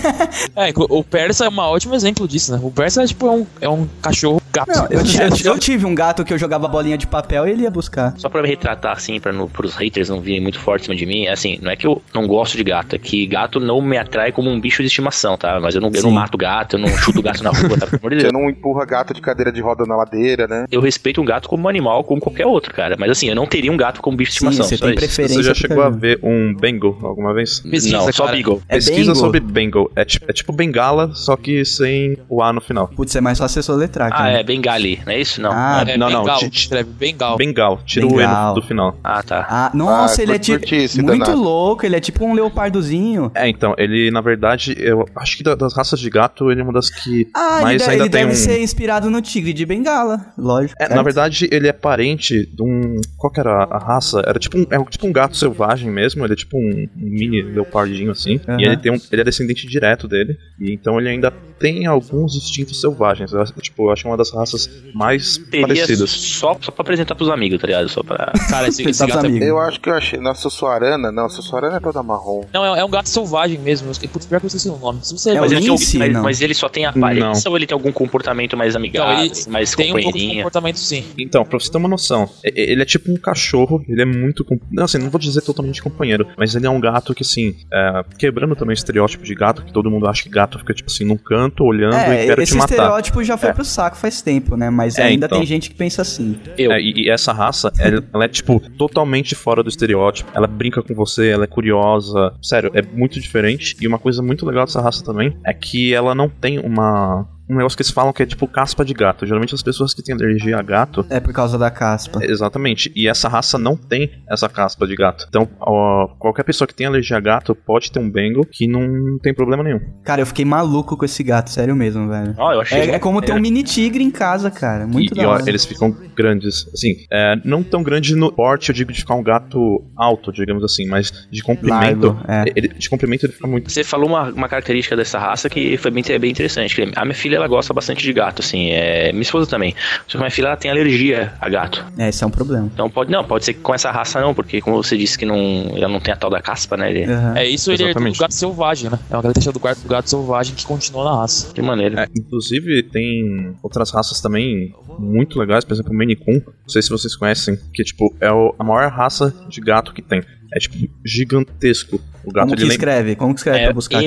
[0.55, 2.59] É, o persa é um ótimo exemplo disso, né?
[2.61, 4.69] O persa é tipo é um, é um cachorro gato.
[4.69, 7.63] Não, eu, eu eu tive um gato que eu jogava bolinha de papel e ele
[7.63, 8.13] ia buscar.
[8.17, 10.95] Só pra me retratar, assim, pra no, pros haters não virem muito forte em cima
[10.95, 13.59] de mim, é assim, não é que eu não gosto de gato, é que gato
[13.59, 15.59] não me atrai como um bicho de estimação, tá?
[15.59, 16.15] Mas eu não, eu não Sim.
[16.15, 17.87] mato gato, eu não chuto gato na rua, tá?
[17.87, 20.65] Você não empurra gato de cadeira de roda na ladeira, né?
[20.71, 22.95] Eu respeito um gato como um animal, como qualquer outro, cara.
[22.97, 24.69] Mas assim, eu não teria um gato como bicho de Sim, estimação.
[24.69, 24.99] você só tem isso.
[25.05, 25.54] preferência.
[25.55, 27.59] Chegou a ver um Bengal alguma vez?
[27.59, 28.27] Pesquisa, Não, só.
[28.31, 28.61] Beagle.
[28.67, 29.15] É Pesquisa Bengal?
[29.15, 29.91] sobre Bengal.
[29.95, 32.87] É, tipo- é tipo bengala, só que sem o A no final.
[32.89, 34.31] Putz, é mais fácil soletrar, Ah, cara.
[34.31, 35.41] é Bengali, não é isso?
[35.41, 35.51] Não.
[35.51, 37.37] Ah, É, Não, não, Bengal, ti- escreve Bengal.
[37.37, 38.53] Bengal, tira o E Bengal.
[38.55, 38.97] do final.
[39.03, 39.45] Ah, tá.
[39.49, 40.65] Ah, nossa, Ah, ele é tipo
[41.03, 41.41] muito danado.
[41.41, 43.31] louco, ele é tipo um leopardozinho.
[43.35, 46.63] É, então, ele, na verdade, eu acho que da- das raças de gato, ele é
[46.63, 48.35] uma das que Ah, ele, mais de- ainda ele tem deve um...
[48.35, 50.75] ser inspirado no tigre de Bengala, lógico.
[50.81, 52.99] É, na verdade, ele é parente de um.
[53.17, 54.21] Qual que era a raça?
[54.25, 56.25] Era tipo um, é um- tipo um gato selvagem mesmo.
[56.25, 58.39] Ele é tipo um, um mini leopardinho assim.
[58.47, 58.59] Aham.
[58.59, 60.37] E ele tem um, ele é descendente direto dele.
[60.59, 63.31] E então ele ainda tem alguns instintos selvagens.
[63.31, 66.09] Eu, acho- tipo, eu acho uma das raças mais Teria parecidas.
[66.09, 67.87] só, só pra apresentar pros amigos, tá ligado?
[67.89, 68.31] Só pra.
[68.49, 69.49] Cara, esse, esse gato é...
[69.49, 70.19] Eu acho que eu achei.
[70.19, 72.43] Nossa, Suarana, não, Suarana é toda marrom.
[72.53, 73.91] Não, é, é um gato selvagem mesmo.
[74.01, 74.99] Eu- Putz, pior que eu esqueci o nome.
[75.03, 76.23] Se você É Mas ele, tem lince, mas, não.
[76.23, 79.73] mas ele só tem aparência ou ele tem algum comportamento mais Não, amigável, ele mais
[79.75, 80.35] tem um pouco de companheirinho?
[80.43, 81.03] comportamento sim.
[81.17, 84.45] Então, pra você ter uma noção, ele é tipo um cachorro, ele é muito.
[84.71, 88.03] Não, assim, não vou dizer totalmente companheiro, mas ele é um gato que, assim, é,
[88.17, 91.05] quebrando também o estereótipo de gato, que todo mundo acha que gato fica, tipo assim,
[91.05, 92.73] num canto, olhando É, e quer esse te matar.
[92.73, 94.69] estereótipo já foi pro saco faz tempo, né?
[94.69, 95.37] Mas É, ainda então.
[95.39, 96.37] tem gente que pensa assim.
[96.57, 96.71] Eu.
[96.71, 100.29] É, e, e essa raça, ela, ela é, tipo, totalmente fora do estereótipo.
[100.33, 102.33] Ela brinca com você, ela é curiosa.
[102.41, 103.75] Sério, é muito diferente.
[103.81, 107.27] E uma coisa muito legal dessa raça também é que ela não tem uma.
[107.49, 109.25] Um negócio que eles falam que é tipo caspa de gato.
[109.25, 111.05] Geralmente as pessoas que têm alergia a gato.
[111.09, 112.19] É por causa da caspa.
[112.23, 112.91] Exatamente.
[112.95, 115.25] E essa raça não tem essa caspa de gato.
[115.29, 119.19] Então, ó, qualquer pessoa que tem alergia a gato pode ter um Bengal que não
[119.21, 119.79] tem problema nenhum.
[120.03, 122.33] Cara, eu fiquei maluco com esse gato, sério mesmo, velho.
[122.37, 122.79] Ó, eu achei.
[122.79, 124.87] É, é como ter um mini tigre em casa, cara.
[124.87, 128.69] Muito e, da e, ó, eles ficam grandes, assim, é, não tão grande no porte,
[128.69, 132.45] eu digo de ficar um gato alto, digamos assim, mas de comprimento, Largo, é.
[132.55, 133.71] ele, de comprimento ele fica muito.
[133.71, 136.75] Você falou uma, uma característica dessa raça que foi bem, bem interessante.
[136.75, 138.69] que A minha filha ela gosta bastante de gato, assim.
[138.71, 139.75] É, minha esposa também.
[140.07, 141.85] Só que minha filha ela tem alergia a gato.
[141.97, 142.69] É, esse é um problema.
[142.73, 145.25] Então pode não, pode ser que com essa raça não, porque como você disse que
[145.25, 145.35] não,
[145.75, 146.89] ela não tem a tal da caspa, né?
[146.89, 147.33] Ele, Aham.
[147.37, 148.19] É isso, ele é do Exatamente.
[148.19, 148.99] gato selvagem, né?
[149.09, 151.53] É uma característica do gato, do gato selvagem que continua na raça.
[151.53, 152.03] De maneira.
[152.03, 156.81] É, inclusive, tem outras raças também muito legais, por exemplo, o Maine Coon, não sei
[156.81, 160.21] se vocês conhecem, que tipo, é o- a maior raça de gato que tem.
[160.53, 161.99] É tipo gigantesco.
[162.23, 163.15] O gato Como que escreve?
[163.15, 164.05] Como que escreve É pra buscar aqui?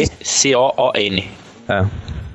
[0.00, 1.24] M-A-I-N-E-C-O-O-N.
[1.70, 1.86] É,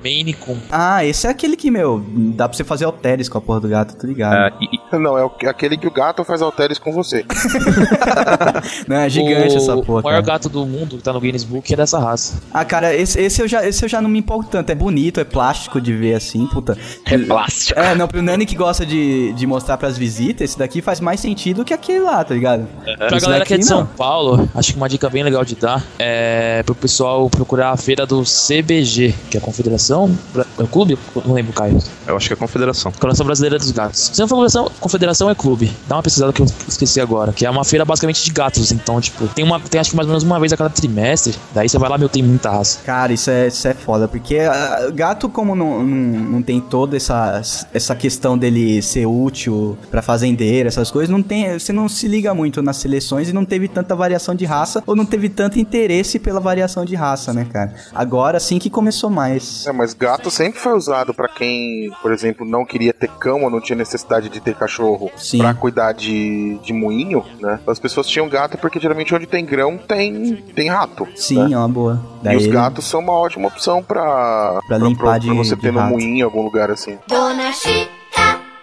[0.06, 0.56] Maine Coon.
[0.70, 3.68] Ah, esse é aquele que, meu, dá pra você fazer halteres com a porra do
[3.68, 4.34] gato, tá ligado?
[4.36, 7.24] é, e- Não, é o- aquele que o gato faz halteres com você.
[8.86, 10.38] Não, é gigante o, essa porra, O maior cara.
[10.38, 12.40] gato do mundo que tá no Guinness Book é dessa raça.
[12.52, 14.70] Ah, cara, esse, esse, eu já, esse eu já não me empolgo tanto.
[14.70, 16.76] É bonito, é plástico de ver assim, puta.
[17.04, 17.78] É plástico.
[17.78, 21.20] É, não, pro Nani que gosta de, de mostrar pras visitas, esse daqui faz mais
[21.20, 22.66] sentido que aquele lá, tá ligado?
[22.96, 23.86] Pra Esse galera que é de daqui, São não.
[23.86, 28.06] Paulo, acho que uma dica bem legal de dar é pro pessoal procurar a feira
[28.06, 29.95] do CBG, que é a Confederação
[30.32, 30.98] Bra- é o clube?
[31.14, 31.78] Eu não lembro, Caio.
[32.06, 32.92] Eu acho que é a confederação.
[32.92, 34.10] Confederação Brasileira dos Gatos.
[34.12, 35.72] Se não for confederação, confederação é clube.
[35.88, 37.32] Dá uma pesquisada que eu esqueci agora.
[37.32, 38.70] Que é uma feira basicamente de gatos.
[38.72, 39.58] Então, tipo, tem uma.
[39.60, 41.34] Tem acho que mais ou menos uma vez a cada trimestre.
[41.54, 42.80] Daí você vai lá, meu, tem muita raça.
[42.84, 46.96] Cara, isso é, isso é foda, porque ah, gato, como não, não, não tem toda
[46.96, 47.40] essa,
[47.72, 52.34] essa questão dele ser útil pra fazendeiro, essas coisas, não tem, você não se liga
[52.34, 56.18] muito nas seleções e não teve tanta variação de raça, ou não teve tanto interesse
[56.18, 57.74] pela variação de raça, né, cara?
[57.94, 59.66] Agora sim que começou mais.
[59.66, 63.50] É, mas gato sempre foi usado pra quem, por exemplo, não queria ter cão ou
[63.50, 65.38] não tinha necessidade de ter cachorro Sim.
[65.38, 67.60] pra cuidar de, de moinho, né?
[67.66, 71.06] As pessoas tinham gato porque geralmente onde tem grão tem, tem rato.
[71.16, 71.54] Sim, né?
[71.54, 72.00] é uma boa.
[72.24, 75.78] E os gatos são uma ótima opção pra, Pra limpar de- você de ter no
[75.80, 75.90] rato.
[75.92, 76.98] moinho em algum lugar assim.
[77.06, 77.88] Dona Chica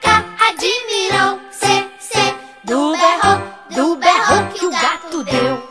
[0.02, 3.42] ca, admirou cê, cê, do berro,
[3.76, 5.64] do berro que o gato deu.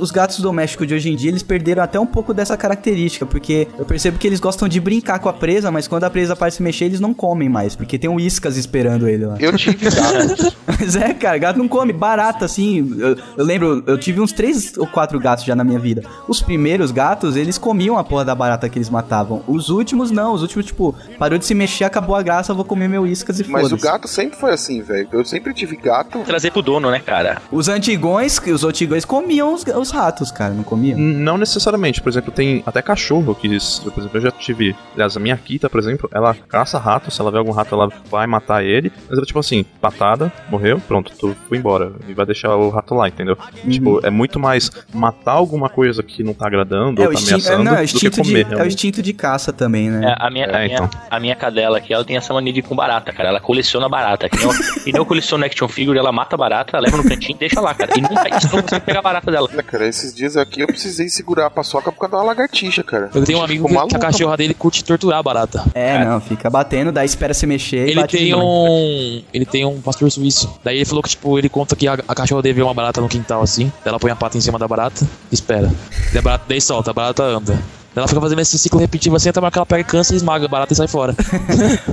[0.00, 3.68] Os gatos domésticos de hoje em dia, eles perderam até um pouco dessa característica, porque
[3.78, 6.50] eu percebo que eles gostam de brincar com a presa, mas quando a presa para
[6.50, 9.36] se mexer, eles não comem mais, porque tem um iscas esperando ele lá.
[9.38, 10.56] Eu tive gato.
[10.66, 11.92] Mas é, cara, gato não come.
[11.92, 12.96] Barata, assim.
[12.98, 16.02] Eu, eu lembro, eu tive uns três ou quatro gatos já na minha vida.
[16.26, 19.42] Os primeiros gatos, eles comiam a porra da barata que eles matavam.
[19.46, 20.32] Os últimos, não.
[20.32, 23.38] Os últimos, tipo, parou de se mexer, acabou a graça, eu vou comer meu iscas
[23.38, 25.08] e Mas o gato sempre foi assim, velho.
[25.12, 26.20] Eu sempre tive gato.
[26.20, 27.42] Trazer pro dono, né, cara?
[27.50, 30.98] Os antigões, os antigões comiam os, os ratos, cara, não comiam?
[30.98, 34.76] Não necessariamente, por exemplo, tem até cachorro que, por exemplo, eu já tive.
[34.94, 37.88] Aliás, a minha Kita, por exemplo, ela caça rato, se ela vê algum rato, ela
[38.10, 38.92] vai matar ele.
[39.08, 41.92] Mas ela, tipo assim, patada, morreu, pronto, tu foi embora.
[42.08, 43.36] E vai deixar o rato lá, entendeu?
[43.68, 47.48] Tipo, é muito mais matar alguma coisa que não tá agradando É ou tá instinto,
[47.48, 49.52] é, ameaçando não, é o do que instinto de, comer, é o instinto de caça
[49.52, 50.10] também, né?
[50.10, 50.90] É, a, minha, a, É, minha, então.
[51.10, 53.28] a minha cadela aqui, ela tem essa mania de ir com barata, cara.
[53.28, 54.28] Ela coleciona barata.
[54.28, 54.52] Que nem eu,
[54.86, 57.60] e nem eu coleciono action figure, ela mata a barata, leva no cantinho e deixa
[57.60, 57.92] lá, cara.
[57.96, 59.48] E nunca isso não consegue pegar a barata dela.
[59.80, 63.08] Cara, esses dias aqui eu precisei segurar a paçoca por causa da lagartixa, cara.
[63.14, 65.64] Eu tenho um amigo Ficou que, que a cachorra dele curte torturar a barata.
[65.72, 69.22] É, não, fica batendo, daí espera se mexer e Ele tem um.
[69.32, 70.52] Ele tem um pastor suíço.
[70.62, 73.00] Daí ele falou que, tipo, ele conta que a, a cachorra dele vê uma barata
[73.00, 73.72] no quintal assim.
[73.82, 75.02] Daí ela põe a pata em cima da barata
[75.32, 75.72] e espera.
[76.12, 77.58] Daí, a barata, daí solta, a barata anda.
[77.94, 80.72] Ela fica fazendo esse ciclo repetitivo assim até que ela pega câncer, esmaga a barata
[80.72, 81.14] e sai fora.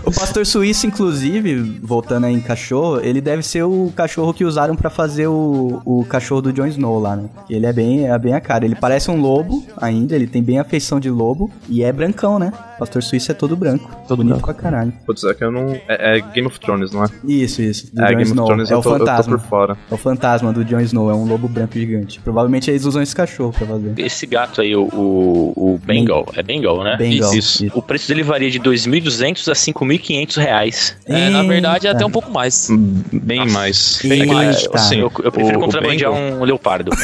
[0.06, 4.76] O pastor suíço, inclusive, voltando aí em cachorro, ele deve ser o cachorro que usaram
[4.76, 7.30] pra fazer o, o cachorro do Jon Snow lá, né?
[7.50, 8.64] Ele é bem, é bem a cara.
[8.64, 12.40] Ele parece um lobo ainda, ele tem bem a feição de lobo e é brancão,
[12.40, 12.54] né?
[12.76, 13.90] O pastor suíço é todo branco.
[14.08, 14.54] Todo bonito branco.
[14.54, 14.94] pra caralho.
[15.06, 15.74] Putz, é que eu não.
[15.88, 17.08] É, é Game of Thrones, não é?
[17.26, 17.94] Isso, isso.
[17.94, 18.46] Do é, Jon Game Snow.
[18.46, 19.38] of Thrones é eu o tô, eu tô fantasma.
[19.38, 19.78] por fora.
[19.90, 22.20] É o fantasma do Jon Snow, é um lobo branco gigante.
[22.22, 23.94] Provavelmente eles usam esse cachorro pra fazer.
[23.98, 26.96] Esse gato aí, o, o, o Bengal, é Bengal, né?
[26.98, 27.34] Bengal.
[27.34, 27.66] Isso.
[27.74, 30.96] O preço dele varia de 2.200 a 5.500 reais.
[31.06, 32.68] É, na verdade é até um pouco mais.
[33.12, 33.52] Bem Nossa.
[33.54, 34.04] mais.
[34.04, 34.16] Eita.
[34.16, 34.70] É que, Eita.
[34.78, 36.92] assim, eu, eu prefiro o- o contrabandear Bengal- um leopardo.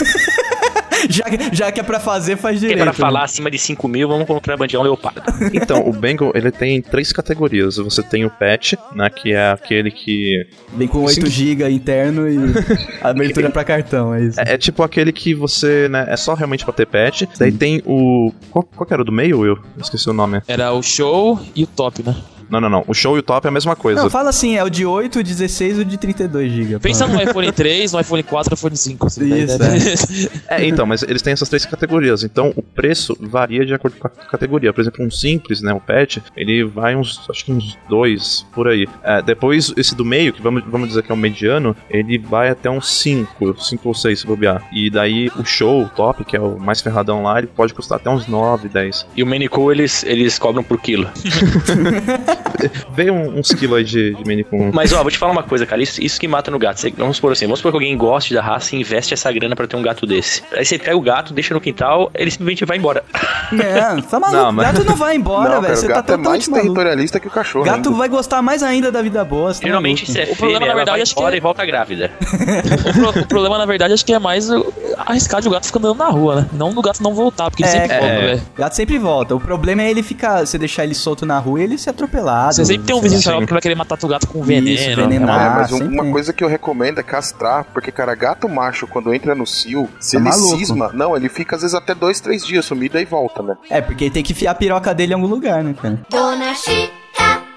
[1.09, 2.77] já, que- já que é pra fazer, faz direito.
[2.77, 2.93] para né?
[2.93, 5.21] falar acima de 5 mil, vamos contrabandear um leopardo.
[5.53, 7.77] Então, o Bengal, ele tem três categorias.
[7.77, 10.45] Você tem o pet, né, que é aquele que...
[10.75, 11.29] Vem com 8 Sim.
[11.29, 12.37] GB interno e
[13.01, 14.39] abertura pra cartão, é isso.
[14.39, 17.27] É, é tipo aquele que você, né, é só realmente pra ter pet.
[17.37, 18.31] Daí tem o...
[18.49, 19.57] Qual, qual que era o do meio, Will?
[19.75, 20.41] Eu esqueci o nome.
[20.47, 22.15] Era o show e o top, né?
[22.49, 22.83] Não, não, não.
[22.87, 24.01] O show e o top é a mesma coisa.
[24.01, 26.79] Não, fala assim, é o de 8, o 16 e o de 32 GB.
[26.79, 29.07] Pensa no iPhone 3, no iPhone 4 no iPhone 5.
[29.07, 30.31] Assim, tá Isso, entendendo?
[30.47, 32.23] É, então, mas eles têm essas três categorias.
[32.23, 34.73] Então, o preço varia de acordo com a categoria.
[34.73, 38.67] Por exemplo, um simples, né, o pet, ele vai uns, acho que uns dois por
[38.67, 38.87] aí.
[39.03, 42.49] É, depois, esse do meio, que vamos, vamos dizer que é o mediano, ele vai
[42.49, 44.67] até uns cinco, cinco ou seis se bobear.
[44.71, 47.97] E daí, o show, o top, que é o mais ferradão lá, ele pode custar
[47.97, 49.05] até uns nove, dez.
[49.15, 51.09] E o Manicou, eles, eles cobram por quilo.
[53.13, 54.71] Um- uns quilos aí de, de mini com...
[54.73, 55.81] Mas, ó, vou te falar uma coisa, cara.
[55.81, 56.79] Isso, isso que mata no gato.
[56.79, 59.55] Você- vamos supor assim, vamos supor que alguém goste da raça e investe essa grana
[59.55, 60.41] pra ter um gato desse.
[60.53, 63.03] Aí você pega o gato, deixa no quintal, ele simplesmente vai embora.
[63.53, 64.41] É, tá maluco.
[64.41, 65.75] Não, mas- Gato não vai embora, não, velho.
[65.75, 66.67] Você o tá gato é mais maluco.
[66.73, 67.63] territorialista que o cachorro.
[67.65, 67.91] Gato ainda.
[67.91, 69.53] vai gostar mais ainda da vida boa.
[69.53, 70.11] tá Geralmente, maluco.
[70.11, 71.65] se é O problema, fêmea, na ela verdade, vai acho que embora é- e volta
[71.65, 72.11] grávida.
[72.89, 74.73] o, pro- o problema, na verdade, acho que é mais o-
[75.07, 76.49] arriscar de o gato ficar andando na rua, né?
[76.53, 77.99] Não do gato não voltar, porque ele É, sempre é.
[77.99, 78.41] volta, velho.
[78.57, 79.35] Gato sempre volta.
[79.35, 80.45] O problema é ele ficar.
[80.45, 82.53] Você deixar ele solto na rua e ele ser atropelado.
[82.55, 84.67] Você sempre tem um vizinho xarope que vai querer matar teu gato com veneno.
[84.69, 85.41] Isso, venenar.
[85.41, 88.47] É, Ah, mas um- sempre uma coisa que eu recomendo é castrar, porque, cara, gato
[88.49, 90.57] macho, quando entra no cio, se Tá ele maluco.
[90.57, 93.55] cisma, não, ele fica às vezes até dois, três dias sumido e volta, né?
[93.69, 95.99] É, porque tem que enfiar a piroca dele em algum lugar, né, cara?
[96.09, 96.91] Dona Chica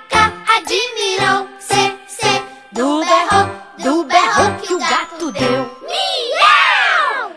[0.08, 2.42] ca, admirou cê, cê,
[2.72, 5.75] do berro, do berro que o gato deu.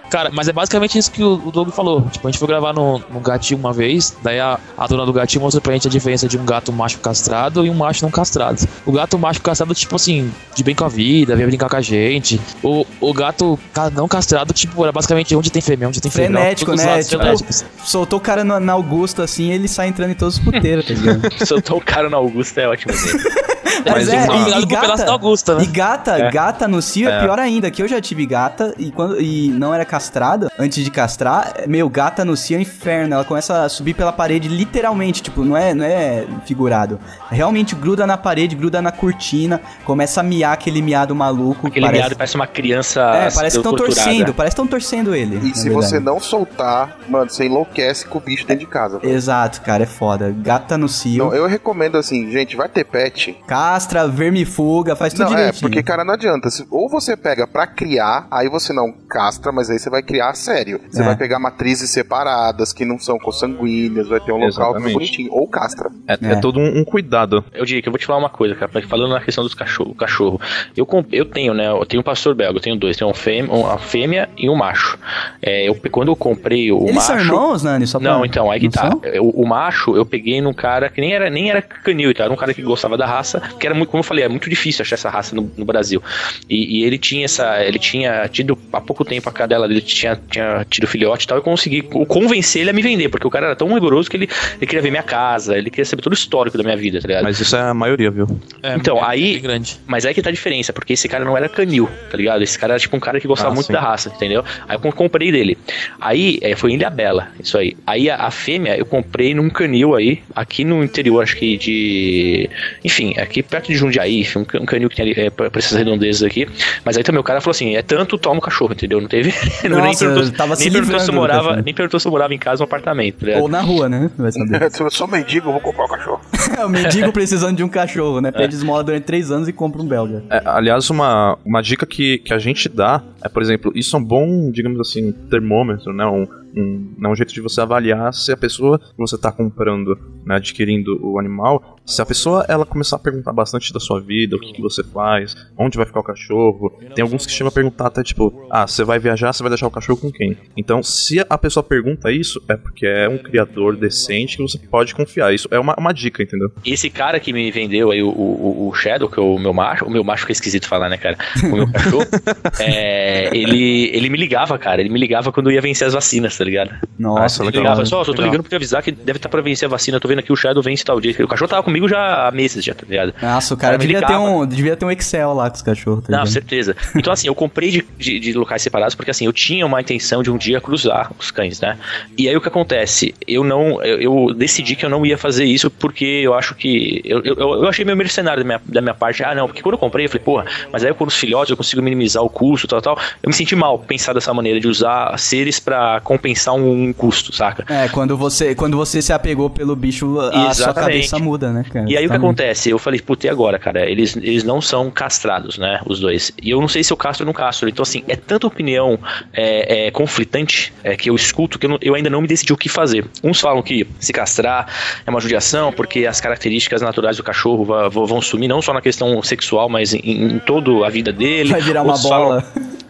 [0.10, 2.02] Cara, mas é basicamente isso que o, o Doug falou.
[2.10, 5.14] Tipo, a gente foi gravar no, no gatinho uma vez, daí a, a dona do
[5.14, 8.12] gatinho mostrou pra gente a diferença de um gato macho castrado e um macho não
[8.12, 8.68] castrado.
[8.86, 11.82] O gato macho castrado, tipo assim, de bem com a vida, veio brincar com a
[11.82, 12.40] gente.
[12.64, 13.58] O, o gato
[13.94, 16.40] não castrado, tipo, era basicamente onde tem fêmea, onde tem fêmea.
[16.40, 16.86] Frenético, né?
[16.86, 17.66] lados Tipo, frenéticos.
[17.84, 20.94] soltou o cara na, na Augusta assim, ele sai entrando em todos os puteiros, tá
[20.94, 21.30] ligado?
[21.46, 22.94] Soltou o cara na Augusta, é ótimo.
[23.86, 25.64] Mas tem é, e, e com o pedaço da gata, Augusta, né?
[25.64, 26.32] e gata, É.
[26.32, 27.18] gata no cio é.
[27.18, 27.22] É.
[27.22, 30.90] pior ainda, que eu já tive gata e quando e não era castrada, antes de
[30.90, 35.22] castrar, meu, gata no cio é um inferno, ela começa a subir pela parede literalmente,
[35.22, 36.98] tipo, não é, não é figurado.
[37.30, 41.68] Realmente gruda na parede, gruda na cortina, começa a miar aquele miado maluco.
[41.68, 42.02] Aquele parece...
[42.02, 43.02] miado parece uma criança.
[43.02, 45.36] É, parece que estão torcendo, parece que estão torcendo ele.
[45.38, 45.74] E se verdade.
[45.74, 49.00] você não soltar, mano, você enlouquece com o bicho dentro de casa.
[49.00, 49.14] velho.
[49.14, 50.34] Exato, cara, é foda.
[50.38, 53.38] Gata no cio, Então, eu recomendo assim, gente, vai ter pet.
[53.46, 55.62] castra, vermifuga, faz tudo Não, é, direitinho.
[55.62, 56.48] porque, cara, não adianta.
[56.72, 60.34] Ou você pega pra criar, aí você não castra, mas aí você vai criar a
[60.34, 60.80] sério.
[60.90, 61.06] Você É.
[61.06, 64.94] vai pegar matrizes separadas, que não são consanguíneas, vai ter um local Exatamente.
[64.94, 65.30] bonitinho.
[65.34, 65.90] Ou castra.
[66.08, 66.32] É, É.
[66.34, 67.44] é todo um, um cuidado.
[67.54, 69.94] Eu diria que eu vou te falar uma coisa, cara, falando na questão dos cachorro,
[69.96, 70.40] cachorro.
[70.76, 71.68] Eu, eu tenho, né?
[71.70, 74.56] Eu tenho um pastor belga, eu tenho dois, tenho um fêmea, uma fêmea e um
[74.56, 74.98] macho.
[75.42, 77.08] É, eu, quando eu comprei o Eles macho.
[77.08, 77.88] são irmãos, Nani?
[77.88, 78.90] Só pra- Não, então, aí que tá.
[78.90, 79.02] são?
[79.22, 82.24] O, o macho eu peguei num cara que nem era, nem era canil, tá?
[82.26, 84.50] Era um cara que gostava da raça, que era muito, como eu falei, é muito
[84.50, 86.02] difícil achar essa raça no, no Brasil.
[86.50, 87.64] E, e ele tinha essa.
[87.64, 91.38] Ele tinha tido há pouco tempo a cadela dele tinha, tinha tido filhote e tal.
[91.38, 94.18] Eu consegui co- convencer ele a me vender, porque o cara era tão rigoroso que
[94.18, 97.00] ele, ele queria ver minha casa, ele queria saber todo o histórico da minha vida,
[97.02, 97.24] tá ligado?
[97.24, 98.28] Mas isso é a maioria, viu?
[98.64, 99.78] É, Então, é aí- bem grande.
[99.88, 102.42] Mas aí que tá a diferença, porque esse cara não era canil, tá ligado?
[102.44, 103.74] Esse cara era tipo um cara que gostava Ah, muito sim.
[103.74, 104.44] da raça, entendeu?
[104.68, 105.58] Aí eu com- comprei dele.
[106.00, 107.76] Aí é, foi em Ilha Bela, isso aí.
[107.86, 112.50] Aí a, a fêmea eu comprei num canil aí, aqui no interior, acho que de.
[112.84, 116.24] Enfim, aqui perto de Jundiaí, um, um canil que tem ali, é, pra essas redondezas
[116.24, 116.48] aqui.
[116.84, 119.00] Mas aí também o cara falou assim: é tanto, toma o cachorro, entendeu?
[119.02, 119.34] Não teve.
[119.70, 122.12] Não, nem Nossa, perguntou, tava se nem perguntou se eu morava, nem perguntou se eu
[122.12, 123.40] morava em casa ou um apartamento, tá?
[123.40, 124.10] Ou na rua, né?
[124.18, 124.70] Vai saber.
[124.72, 126.22] Se eu sou mendigo, eu vou comprar o cachorro.
[126.58, 128.32] É o mendigo precisando de um cachorro, né?
[128.32, 130.24] Pede esmola durante três anos e compra um belga.
[130.30, 134.00] É, aliás, uma, uma dica que, que a gente dá é, por exemplo, isso é
[134.00, 136.06] um bom, digamos assim, termômetro, né?
[136.06, 136.28] Um,
[136.60, 140.36] um, né, um jeito de você avaliar se a pessoa que você está comprando, né,
[140.36, 144.40] adquirindo o animal, se a pessoa ela começar a perguntar bastante da sua vida, o
[144.40, 146.72] que, que você faz, onde vai ficar o cachorro.
[146.94, 149.68] Tem alguns que chegam a perguntar até tipo, ah, você vai viajar, você vai deixar
[149.68, 150.38] o cachorro com quem?
[150.56, 154.94] Então, se a pessoa pergunta isso, é porque é um criador decente que você pode
[154.94, 155.34] confiar.
[155.34, 156.52] Isso é uma, uma dica, entendeu?
[156.66, 159.86] Esse cara que me vendeu aí o, o, o Shadow, que é o meu macho,
[159.86, 161.18] o meu macho fica esquisito falar, né, cara?
[161.44, 162.06] O meu cachorro,
[162.60, 164.82] é, ele, ele me ligava, cara.
[164.82, 166.49] Ele me ligava quando ia vencer as vacinas, tá ligado?
[166.98, 167.64] Nossa, Ele legal.
[167.64, 170.00] ligava, só, só tô ligando pra te avisar que deve estar pra vencer a vacina.
[170.00, 171.16] Tô vendo aqui o Shadow vence tal dia.
[171.24, 173.14] O cachorro tava comigo já há meses, já, tá ligado?
[173.22, 176.04] Nossa, o cara, Cara, devia, ter um, devia ter um Excel lá com os cachorros.
[176.06, 176.34] Tá Não, ligado?
[176.34, 176.76] certeza.
[176.96, 180.22] Então, assim, eu comprei de, de, de locais separados porque, assim, eu tinha uma intenção
[180.24, 181.78] de um dia cruzar os cães, né?
[182.18, 183.14] E aí o que acontece?
[183.28, 183.82] Eu não.
[183.84, 187.02] Eu, eu decidi que eu não ia fazer isso porque eu acho que.
[187.06, 189.24] Eu, eu, eu achei meio mercenário da minha, da minha parte.
[189.24, 191.58] Ah, não, porque quando eu comprei, eu falei, porra, mas aí com os filhotes eu
[191.58, 193.00] consigo minimizar o custo, tal, tal.
[193.24, 197.34] Eu me senti mal pensar dessa maneira, de usar seres pra compensar um, um custo,
[197.34, 197.66] saca?
[197.74, 200.92] É, quando você, quando você se apegou pelo bicho, a sua Exatamente.
[200.94, 201.86] cabeça muda, né, cara?
[201.90, 202.70] E aí o que Tá- acontece?
[202.70, 203.90] Eu falei, puta, e agora, cara?
[203.90, 205.80] Eles, eles não são castrados, né?
[205.86, 206.32] Os dois.
[206.42, 207.68] E eu não sei se eu castro ou não castro.
[207.70, 209.00] Então, assim, é tanta opinião
[209.34, 212.52] é, é, conflitante é, que eu escuto que eu, não- eu ainda não me decidi
[212.54, 213.06] o que fazer.
[213.24, 214.68] Uns falam que se castrar
[215.06, 219.22] é uma judiação porque as características naturais do cachorro vão sumir, não só na questão
[219.24, 221.50] sexual, mas em, em toda a vida dele.
[221.52, 222.46] Vai virar uma Outros falam- bola.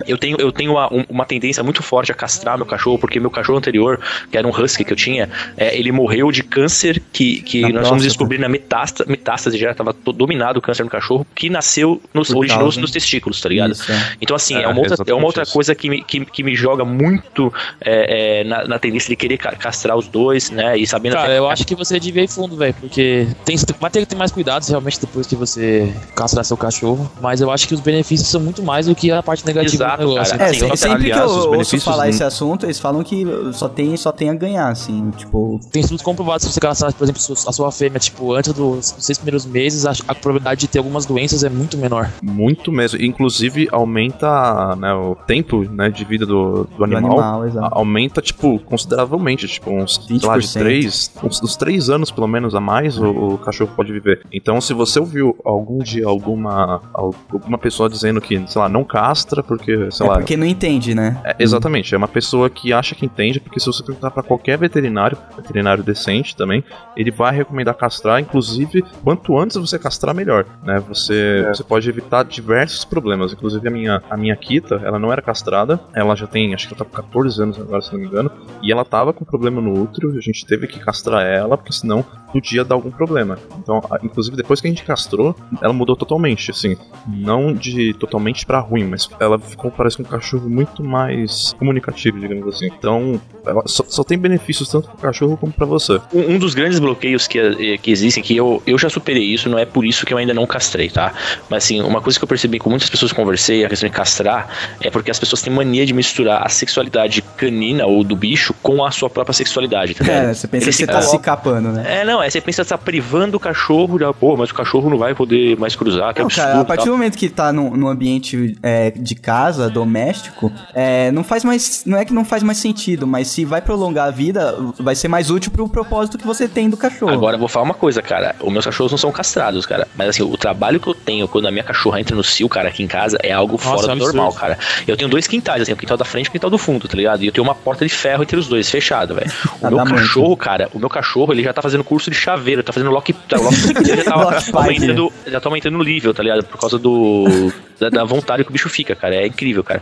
[0.07, 3.19] eu tenho, eu tenho uma, um- uma tendência muito forte a castrar meu cachorro, porque
[3.19, 3.99] meu cachorro anterior,
[4.31, 7.67] que era um husky que eu tinha, é, ele morreu de câncer que, que Na
[7.67, 7.89] nós próstata.
[7.89, 12.29] fomos descobrir na metástase, metástase já estava dominado o câncer no cachorro, que nasceu, nos,
[12.29, 13.71] originou-se causa- nos testículos, tá ligado?
[13.71, 14.13] Isso, é.
[14.21, 15.53] Então, assim, é, É, uma outra, é uma outra isso.
[15.53, 19.37] coisa que me, que, que me joga muito é, é, na, na tendência de querer
[19.37, 20.77] ca- castrar os dois, né?
[20.77, 23.89] E sabendo Cara, até- eu acho que você devia ir fundo, velho, porque tem, vai
[23.89, 27.67] ter que ter mais cuidados realmente depois que você castrar seu cachorro, mas eu acho
[27.67, 30.37] que os benefícios são muito mais do que a parte negativa Exato, do negócio.
[30.37, 30.49] cara.
[30.49, 33.03] É, Sim, se- eu- sempre aliás, que os eu ouço falar esse assunto, eles falam
[33.03, 33.18] que
[33.53, 35.59] só tem, só tem a ganhar, assim, tipo...
[35.71, 39.17] Tem estudos comprovados se você castrar, por exemplo, a sua fêmea, tipo, antes dos seis
[39.17, 42.09] primeiros meses, a, a probabilidade de ter algumas doenças é muito menor.
[42.21, 43.01] Muito mesmo.
[43.01, 47.11] Inclusive, aumenta né, o tempo né, de vida do, do animal.
[47.11, 47.65] animal, exato.
[47.65, 49.47] A- Aumenta, tipo, consideravelmente.
[49.47, 50.53] Tipo, uns, sei lá, de 20%.
[50.59, 54.21] três, uns, uns três anos, pelo menos, a mais o, o cachorro pode viver.
[54.31, 59.41] Então, se você ouviu algum dia alguma, alguma pessoa dizendo que, sei lá, não castra
[59.41, 60.15] porque sei É lá.
[60.17, 61.19] porque não entende, né?
[61.23, 64.57] É, exatamente, é uma pessoa que acha que entende, porque se você perguntar pra qualquer
[64.57, 66.63] veterinário, veterinário decente também,
[66.95, 70.79] ele vai recomendar castrar, inclusive, quanto antes você castrar, melhor, né?
[70.87, 71.49] Você, É.
[71.53, 75.79] você pode evitar diversos problemas, inclusive a minha, a minha Kita, ela não era castrada,
[75.93, 78.31] ela já tem, acho que ela tá com 14 anos agora, se não me engano,
[78.61, 82.03] e ela tava com problema no útero, a gente teve que castrar ela, porque senão
[82.31, 83.37] podia dar algum problema.
[83.57, 88.45] Então, a- inclusive, depois que a gente castrou, ela mudou totalmente, assim, não de totalmente
[88.45, 92.67] pra ruim, mas ela ficou, parece um cachorro muito mais comunicativo, digamos assim.
[92.67, 92.98] Então,
[93.45, 95.99] ela só, só tem benefícios tanto pro cachorro como pra você.
[96.13, 99.49] Um, um dos grandes bloqueios que, eh, que existem, que eu, eu já superei isso,
[99.49, 101.13] não é por isso que eu ainda não castrei, tá?
[101.49, 103.95] Mas assim, uma coisa que eu percebi com muitas pessoas que conversei, a questão de
[103.95, 104.49] castrar,
[104.81, 108.83] é porque as pessoas têm mania de misturar a sexualidade canina ou do bicho com
[108.83, 110.25] a sua própria sexualidade, tá ligado?
[110.25, 112.01] É, você pensa Eles que você tá se capando, né?
[112.01, 114.89] É, não, é você pensa que tá privando o cachorro, já, pô, mas o cachorro
[114.89, 116.45] não vai poder mais cruzar, que Não, absurdo.
[116.45, 116.93] cara, a partir tal.
[116.93, 121.83] do momento que tá num, num ambiente é, de casa, doméstico, é, não faz mais.
[121.85, 125.07] Não é que não faz mais sentido, mas se vai prolongar a vida, vai ser
[125.07, 127.11] mais útil pro propósito que você tem do cachorro.
[127.11, 128.35] Agora eu vou falar uma coisa, cara.
[128.41, 129.87] Os meus cachorros não são castrados, cara.
[129.95, 132.69] Mas assim, o trabalho que eu tenho quando a minha cachorra entra no cio, cara,
[132.69, 134.57] aqui em casa, é algo Nossa, fora do normal, cara.
[134.87, 136.95] Eu tenho dois quintais, assim, o quintal da frente e o quintal do fundo, tá
[136.95, 137.23] ligado?
[137.23, 139.31] E eu tenho uma porta de ferro entre os dois, fechada, velho.
[139.61, 139.97] O Ah, meu dá muito.
[139.99, 143.13] cachorro, cara, o meu cachorro, ele já tá fazendo curso de chaveiro, tá fazendo lock.
[143.13, 143.55] Tá, lock
[143.87, 146.43] ele já tá aumentando, já tá aumentando o nível, tá ligado?
[146.43, 147.51] Por causa do.
[147.79, 149.15] Da, da vontade que o bicho fica, cara.
[149.15, 149.81] É incrível, cara.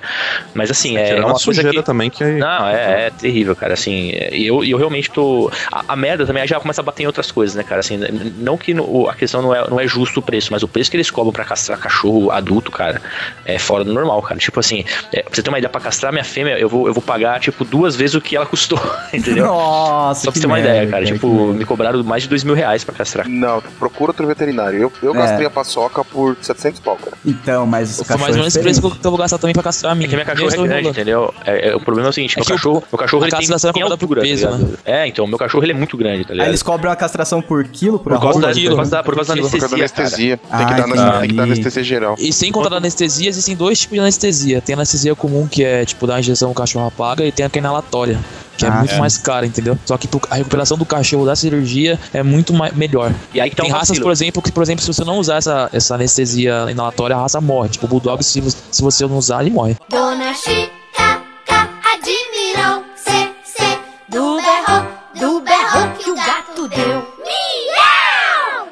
[0.54, 1.84] Mas assim, é Tirar uma uma coisa sujeira que.
[1.84, 2.38] também que é.
[2.38, 3.74] Não, é, é terrível, cara.
[3.74, 5.52] Assim, e eu, eu realmente tô.
[5.72, 7.80] A, a merda também já começa a bater em outras coisas, né, cara?
[7.80, 7.98] Assim,
[8.38, 10.92] não que no- a questão não é, não é justo o preço, mas o preço
[10.92, 13.02] que eles cobram pra castrar cachorro adulto, cara,
[13.46, 14.40] é fora do normal, cara.
[14.40, 16.94] Tipo assim, é, pra você ter uma ideia, pra castrar minha fêmea, eu vou, eu
[16.94, 18.80] vou pagar, tipo, duas vezes o que ela custou,
[19.14, 19.46] entendeu?
[19.46, 21.06] Nossa, Só pra que você ter uma merda, ideia, cara.
[21.06, 21.54] que Tipo, merda.
[21.54, 23.28] me cobraram mais de dois mil reais pra castrar.
[23.28, 24.80] Não, procura outro veterinário.
[24.80, 25.18] Eu, eu É.
[25.18, 27.18] gastei a paçoca por 700 pau, cara.
[27.26, 29.38] Então, mas o Foi mais ou menos esse preço que eu, que eu vou gastar
[29.38, 30.08] também pra castrar a minha.
[30.08, 31.34] É que minha cachorra é grande, entendeu?
[31.46, 33.28] É, é- o problema é o seguinte, É meu que o- cachorro, meu cachorro a
[33.28, 34.80] ele tem, é cobrada por altura, peso, tá ligado?
[34.86, 36.50] É, então, meu cachorro ele é muito grande, tá Aí ligado?
[36.50, 38.70] eles cobram a castração por quilo, por, Por causa, da, quilo.
[38.72, 40.38] por causa da, por causa Por Por anestesia.
[40.38, 40.68] Tem
[41.28, 42.16] que, dar, anestesia geral.
[42.20, 44.62] E sem contar da anestesia, existem dois tipos de anestesia.
[44.62, 47.50] Tem a anestesia comum, que é tipo dar injeção, o cachorro apaga, e tem a
[47.50, 48.20] que é inalatória,
[48.58, 49.00] que é Ah, muito é.
[49.00, 49.78] mais cara, entendeu?
[49.86, 53.14] Só que a recuperação do cachorro da cirurgia é muito melhor.
[53.34, 54.06] E aí que tá tem um raças, vacilo.
[54.06, 57.40] por exemplo, que, por exemplo, se você não usar essa, essa anestesia inalatória, a raça
[57.40, 57.70] morre.
[57.70, 58.42] Tipo, o Bulldog, se,
[58.72, 59.76] se você não usar, ele morre.
[59.90, 60.72] Dona Chica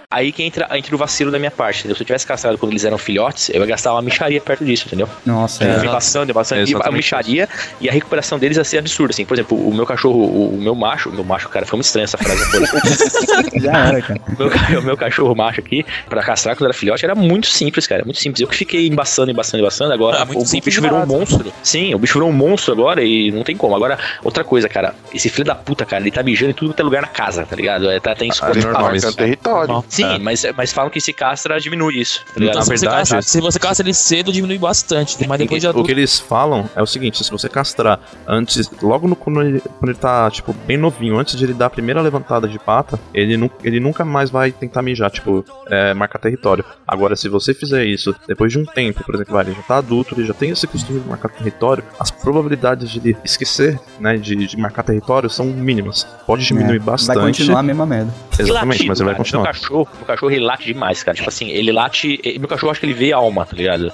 [0.10, 1.96] Aí que entra, entra o vacilo da minha parte, entendeu?
[1.96, 4.86] Se eu tivesse castrado quando eles eram filhotes, eu ia gastar uma micharia perto disso,
[4.88, 5.10] entendeu?
[5.26, 5.90] Nossa, É, é.
[5.90, 6.68] passando, passando.
[6.70, 7.50] E a micharia
[7.82, 9.26] e a recuperação deles ia ser absurda, assim.
[9.26, 11.86] Por exemplo, o meu cachorro, o, o meu macho, o meu macho, cara, foi muito
[11.86, 12.44] estranho essa frase.
[13.62, 14.20] Já era, cara.
[14.28, 14.38] o,
[14.72, 18.04] meu, o meu cachorro macho aqui, pra castrar quando era filhote, era muito simples, cara.
[18.04, 18.42] Muito simples.
[18.42, 19.94] Eu que fiquei embaçando, embaçando, embaçando.
[19.94, 21.52] Agora Ah, o, o bicho virou um monstro.
[21.64, 23.76] Sim, o bicho virou um monstro agora e não tem como.
[23.76, 24.94] Agora, outra coisa, cara.
[25.14, 27.46] Esse filho da puta, cara, ele tá mijando em tudo que é lugar na casa,
[27.46, 27.90] tá ligado?
[27.90, 28.64] É, tá, tem Ali insuportável.
[28.64, 29.18] normal marcando isso.
[29.18, 29.74] território.
[29.96, 30.20] Sim, É.
[30.20, 32.32] mas, mas falam que se castra diminui isso, tá?
[32.38, 35.28] Então, Na se, você verdade, castra, se você castra ele cedo, diminui bastante.
[35.28, 35.86] Mas depois de O adulto.
[35.86, 39.90] que eles falam é o seguinte: se você castrar antes, logo no, quando, ele, quando
[39.90, 43.38] ele tá, tipo, bem novinho, antes de ele dar a primeira levantada de pata, ele,
[43.38, 46.66] nu, ele nunca mais vai tentar mijar, tipo, é, marcar território.
[46.88, 49.78] Agora, se você fizer isso depois de um tempo, por exemplo, vai, ele já tá
[49.78, 54.18] adulto, ele já tem esse costume de marcar território, as probabilidades de ele esquecer, né,
[54.18, 56.06] de, de marcar território são mínimas.
[56.26, 57.16] Pode diminuir É, bastante.
[57.18, 58.14] Vai continuar a mesma merda.
[58.40, 59.44] Exatamente, latido, mas ele vai continuar.
[59.44, 61.16] Meu cachorro, meu cachorro ele late demais, cara.
[61.16, 62.20] Tipo assim, ele late.
[62.40, 63.94] Meu cachorro acho que ele vê a alma, tá ligado?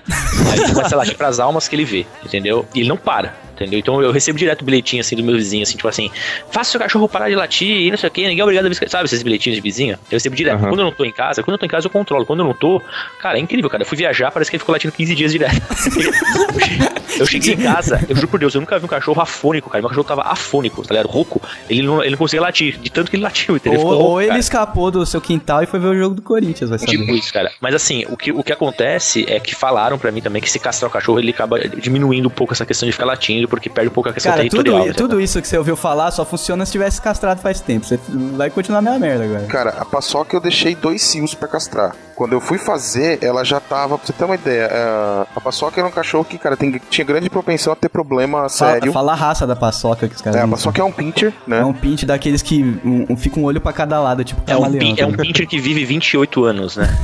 [0.51, 2.65] Aí ele começa a latir pras almas que ele vê, entendeu?
[2.73, 3.35] E ele não para.
[3.61, 3.79] Entendeu?
[3.79, 6.09] Então eu recebo direto bilhetinho assim do meu vizinho, assim, tipo assim,
[6.51, 8.69] faça seu cachorro parar de latir e não sei o que, ninguém é obrigado a
[8.69, 8.91] biscoito.
[8.91, 9.93] Sabe esses bilhetinhos de vizinho?
[10.09, 10.55] Eu recebo direto.
[10.59, 10.69] Aham.
[10.69, 12.25] Quando eu não tô em casa, quando eu tô em casa eu controlo.
[12.25, 12.81] Quando eu não tô,
[13.19, 13.83] cara, é incrível, cara.
[13.83, 15.61] Eu fui viajar, parece que ele ficou latindo 15 dias direto.
[17.19, 19.81] Eu cheguei- em casa, eu juro por Deus, eu nunca vi um cachorro afônico, cara.
[19.81, 21.07] Meu cachorro tava afônico, tá ligado?
[21.11, 21.41] Rouco.
[21.69, 23.79] Ele não, ele não conseguia latir, de tanto que ele latiu, entendeu?
[23.81, 26.69] Ou, rouco, ou ele escapou do seu quintal e foi ver o jogo do Corinthians,
[26.69, 26.91] vai saber.
[26.91, 27.51] Tipo isso, cara.
[27.59, 30.57] Mas assim, o que, o que acontece é que falaram pra mim também que se
[30.57, 33.89] castrar o cachorro, ele acaba diminuindo um pouco essa questão de ficar latindo, porque perde
[33.89, 34.87] um pouco a questão Cara, tudo, territorial.
[34.87, 37.85] i- tudo isso que você ouviu falar só funciona se tivesse castrado faz tempo.
[37.85, 37.99] Você
[38.35, 39.45] vai continuar a mesma merda agora.
[39.47, 41.93] Cara, a paçoca eu deixei dois cios pra castrar.
[42.15, 45.79] Quando eu fui fazer, ela já tava, pra você ter uma ideia, é, a paçoca
[45.81, 48.93] era um cachorro que, cara, tem- tinha grande propensão a ter problema Fala, sério.
[48.93, 51.59] fala a raça da paçoca que os caras É, a paçoca é um pincher, né?
[51.59, 54.55] É um pinte daqueles que um, um- fica um olho pra cada lado, tipo É
[54.55, 54.65] um,
[54.97, 56.87] é um tá pincher que vive 28 anos, né?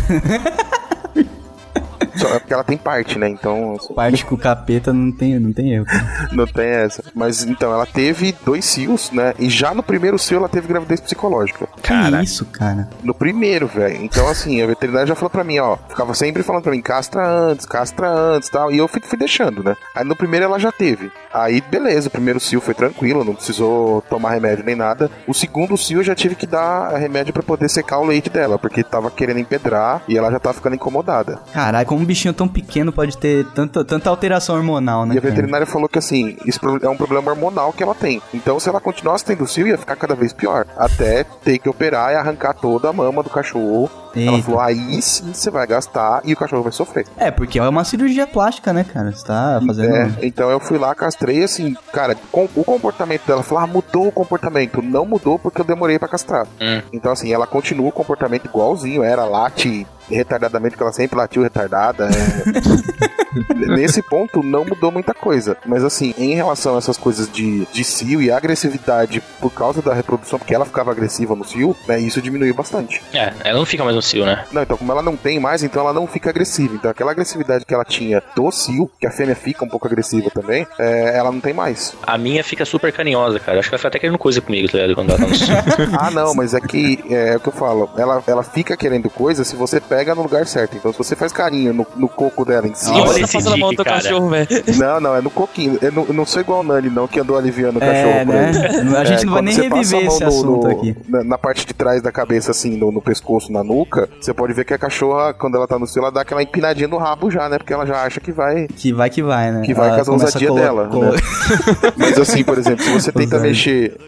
[2.17, 3.29] Só é porque ela tem parte, né?
[3.29, 5.85] Então assim, Parte com o capeta não tem, não tem erro.
[5.85, 6.29] cara.
[6.31, 7.03] não tem essa.
[7.13, 9.33] Mas então, ela teve dois cios, né?
[9.39, 11.67] E já no primeiro cio ela teve gravidez psicológica.
[11.81, 11.93] Que
[12.23, 12.89] isso, cara?
[13.03, 14.01] No primeiro, velho.
[14.03, 15.77] Então, assim, a veterinária já falou pra mim, ó.
[15.89, 18.71] Ficava sempre falando pra mim, castra antes, castra antes tal.
[18.71, 19.75] E eu fui, fui deixando, né?
[19.95, 21.11] Aí no primeiro ela já teve.
[21.33, 25.09] Aí, beleza, o primeiro cio foi tranquilo, não precisou tomar remédio nem nada.
[25.27, 28.57] O segundo cio eu já tive que dar remédio pra poder secar o leite dela,
[28.57, 31.39] porque tava querendo empedrar e ela já tava ficando incomodada.
[31.53, 35.15] Caralho, como bichinho tão pequeno pode ter tanta, tanta alteração hormonal, né?
[35.15, 35.33] E a cara?
[35.33, 38.21] veterinária falou que assim, isso é um problema hormonal que ela tem.
[38.33, 40.65] Então, se ela continuasse tendo cio, ia ficar cada vez pior.
[40.77, 43.89] Até ter que operar e arrancar toda a mama do cachorro.
[44.15, 44.43] Ela Eita.
[44.45, 47.05] falou, aí sim você vai gastar e o cachorro vai sofrer.
[47.17, 49.11] É, porque é uma cirurgia plástica, né, cara?
[49.11, 49.93] Você tá fazendo.
[49.95, 54.07] É, então eu fui lá, castrei, assim, cara, com- o comportamento dela, falou, ah, mudou
[54.07, 54.81] o comportamento.
[54.81, 56.47] Não mudou porque eu demorei pra castrar.
[56.59, 56.81] Hum.
[56.91, 62.07] Então, assim, ela continua o comportamento igualzinho, era late retardadamente, porque ela sempre latiu retardada.
[62.07, 63.17] é.
[63.55, 65.57] Nesse ponto, não mudou muita coisa.
[65.65, 69.93] Mas, assim, em relação a essas coisas de, de cio e agressividade por causa da
[69.93, 73.01] reprodução, porque ela ficava agressiva no cio, né, isso diminuiu bastante.
[73.13, 74.45] É, ela não fica mais no cio, né?
[74.51, 76.75] Não, então como ela não tem mais, então ela não fica agressiva.
[76.75, 80.29] Então aquela agressividade que ela tinha do cio, que a fêmea fica um pouco agressiva
[80.29, 81.95] também, é, ela não tem mais.
[82.03, 83.59] A minha fica super carinhosa, cara.
[83.59, 84.95] Acho que ela fica até querendo coisa comigo, tá ligado?
[84.95, 85.55] Quando ela tá no cio.
[85.99, 87.89] ah, não, mas é que é, o que eu falo.
[87.97, 90.75] Ela, ela fica querendo coisa se você pega no lugar certo.
[90.77, 92.97] Então se você faz carinho no, no coco dela em cima.
[92.97, 93.89] Olha Você tá esse passando a mão cara.
[94.01, 94.47] cachorro, velho.
[94.77, 95.77] Não, não, é no coquinho.
[95.81, 98.09] Eu não, eu não sou igual o Nani, não, que andou aliviando o cachorro.
[98.09, 98.97] É, por né?
[98.97, 100.67] A gente É, não vai quando nem você passa a reviver mão esse no- assunto
[100.67, 100.95] no- aqui.
[101.07, 104.53] Na, na parte de trás da cabeça, assim, no, no pescoço, na nuca, você pode
[104.53, 107.29] ver que a cachorra, quando ela tá no cio, ela dá aquela empinadinha no rabo
[107.31, 107.57] já, né?
[107.57, 108.67] Porque ela já acha que vai.
[108.67, 109.61] Que vai que vai, né?
[109.65, 111.17] Que vai Ela com as começa a ousadia colo- dela, colo- né?
[111.97, 113.97] Mas assim, por exemplo, se você tenta mexer.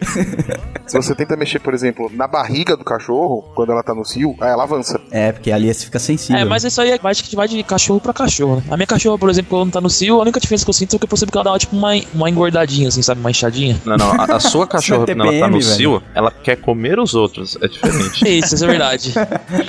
[0.86, 4.34] Se você tenta mexer, por exemplo, na barriga do cachorro, quando ela tá no cio,
[4.40, 5.00] aí ela avança.
[5.12, 6.36] É, porque ali você fica sensível.
[6.40, 8.62] É, mas isso aí é mais que vai de cachorro pra cachorro, né?
[8.70, 10.96] A minha cachorra, por exemplo, quando tá no cio, a única diferença que eu sinto
[10.96, 13.20] é que eu percebo que ela dá tipo uma, uma engordadinha, assim, sabe?
[13.20, 13.80] Uma inchadinha.
[13.84, 15.62] Não, não, a, a sua cachorra, é quando ela tá no velho.
[15.62, 17.56] cio, ela quer comer os outros.
[17.60, 18.20] É diferente.
[18.40, 19.12] Isso, isso é verdade.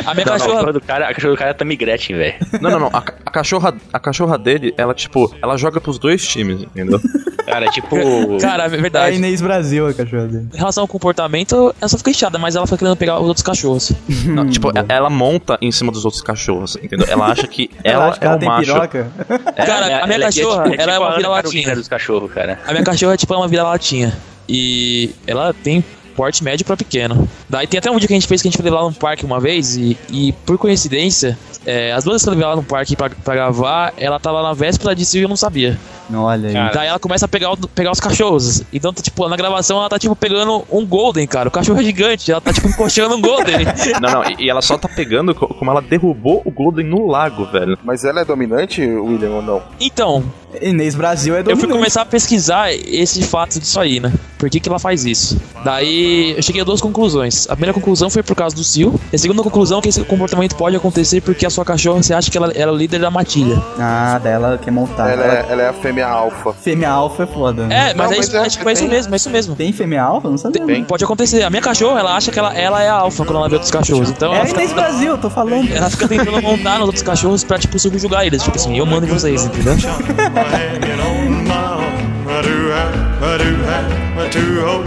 [0.05, 0.53] A minha Não, não, a cachorra.
[0.55, 2.35] cachorra do cara, a cachorra do cara é Tammy Gretchen, velho.
[2.61, 2.87] Não, não, não.
[2.93, 6.99] A, a cachorra, a cachorra dele, ela, tipo, ela joga pros dois times, entendeu?
[7.45, 7.95] Cara, tipo.
[8.39, 9.15] Cara, é É a verdade.
[9.17, 10.47] Inês Brasil, a cachorra dele.
[10.53, 13.43] Em relação ao comportamento, ela só fica inchada, mas ela fica querendo pegar os outros
[13.43, 13.91] cachorros.
[14.25, 17.07] Não, tipo, e- ela monta em cima dos outros cachorros, entendeu?
[17.09, 18.73] Ela acha que ela, acha que é ela o tem macho.
[18.73, 19.11] piroca?
[19.65, 21.75] Cara, a minha ela é cachorra, tipo- ela é tipo uma a Ana vira-latinha.
[21.75, 22.59] Dos cachorros, cara.
[22.67, 24.17] A minha cachorra é tipo uma vira-latinha.
[24.47, 25.83] E ela tem
[26.15, 27.27] porte médio pra pequeno.
[27.51, 28.87] Daí tem até um vídeo que a gente fez que a gente foi levar ela
[28.87, 32.55] num parque uma vez e, e por coincidência, é, as duas que eu levei ela
[32.55, 35.77] num parque pra, pra gravar, ela tava na véspera de cio e eu não sabia.
[36.13, 36.53] Olha aí.
[36.53, 36.73] Cara.
[36.73, 38.63] Daí ela começa a pegar, o- pegar os cachorros.
[38.73, 41.47] Então, tá, tipo, na gravação ela tá, tipo, pegando um Golden, cara.
[41.47, 42.29] O cachorro é gigante.
[42.31, 43.65] Ela tá, tipo, encoxando um Golden.
[44.01, 47.45] Não, não, e, ela só tá pegando co- como ela derrubou o Golden no lago,
[47.45, 47.77] velho.
[47.83, 49.61] Mas ela é dominante, William, ou não?
[49.79, 50.23] Então,
[50.61, 51.77] Inês Brasil é eu fui dominante.
[51.77, 54.11] começar a pesquisar esse fato disso aí, né?
[54.37, 55.39] Por que, que ela faz isso?
[55.63, 57.40] Daí eu cheguei a duas conclusões.
[57.49, 58.99] A primeira conclusão foi por causa do cio.
[59.11, 62.13] E a segunda conclusão é que esse comportamento pode acontecer porque a sua cachorra, você
[62.13, 63.61] acha que ela era o líder da matilha.
[63.79, 65.09] Ah, daí ela quer montar.
[65.11, 66.53] Ela é, ela é a fêmea alfa.
[66.53, 67.67] Fêmea alfa é foda.
[67.67, 67.75] né?
[67.91, 69.55] É, mas, Não, é, mas isso, é- é, tipo, é isso mesmo, é isso mesmo.
[69.55, 70.29] Tem fêmea alfa?
[70.29, 70.65] Não sabia.
[70.65, 70.83] Tem.
[70.83, 71.43] Pode acontecer.
[71.43, 73.71] A minha cachorra, ela acha que ela, ela é a alfa quando ela vê outros
[73.71, 74.09] cachorros.
[74.09, 75.71] Então É ela fica, Brasil, tô falando.
[75.73, 78.43] ela fica tentando montar nos outros cachorros pra, tipo, subjugar eles.
[78.43, 79.75] Tipo assim, eu mando em vocês, entendeu?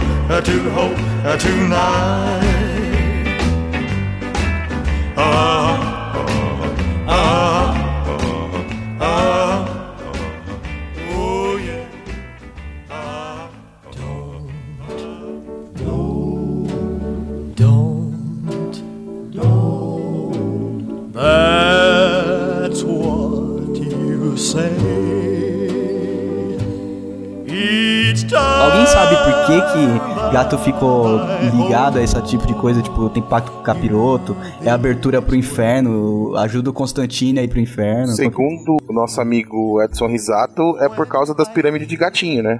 [0.27, 0.97] to hope
[1.39, 2.41] tonight.
[5.15, 5.64] Ah.
[29.45, 31.19] Que que gato ficou
[31.53, 32.81] ligado a esse tipo de coisa?
[32.81, 37.47] Tipo, tem pacto com o capiroto, é abertura pro inferno, ajuda o Constantino a ir
[37.47, 38.13] pro inferno.
[38.13, 42.59] Segundo o nosso amigo Edson Risato, é por causa das pirâmides de gatinho, né?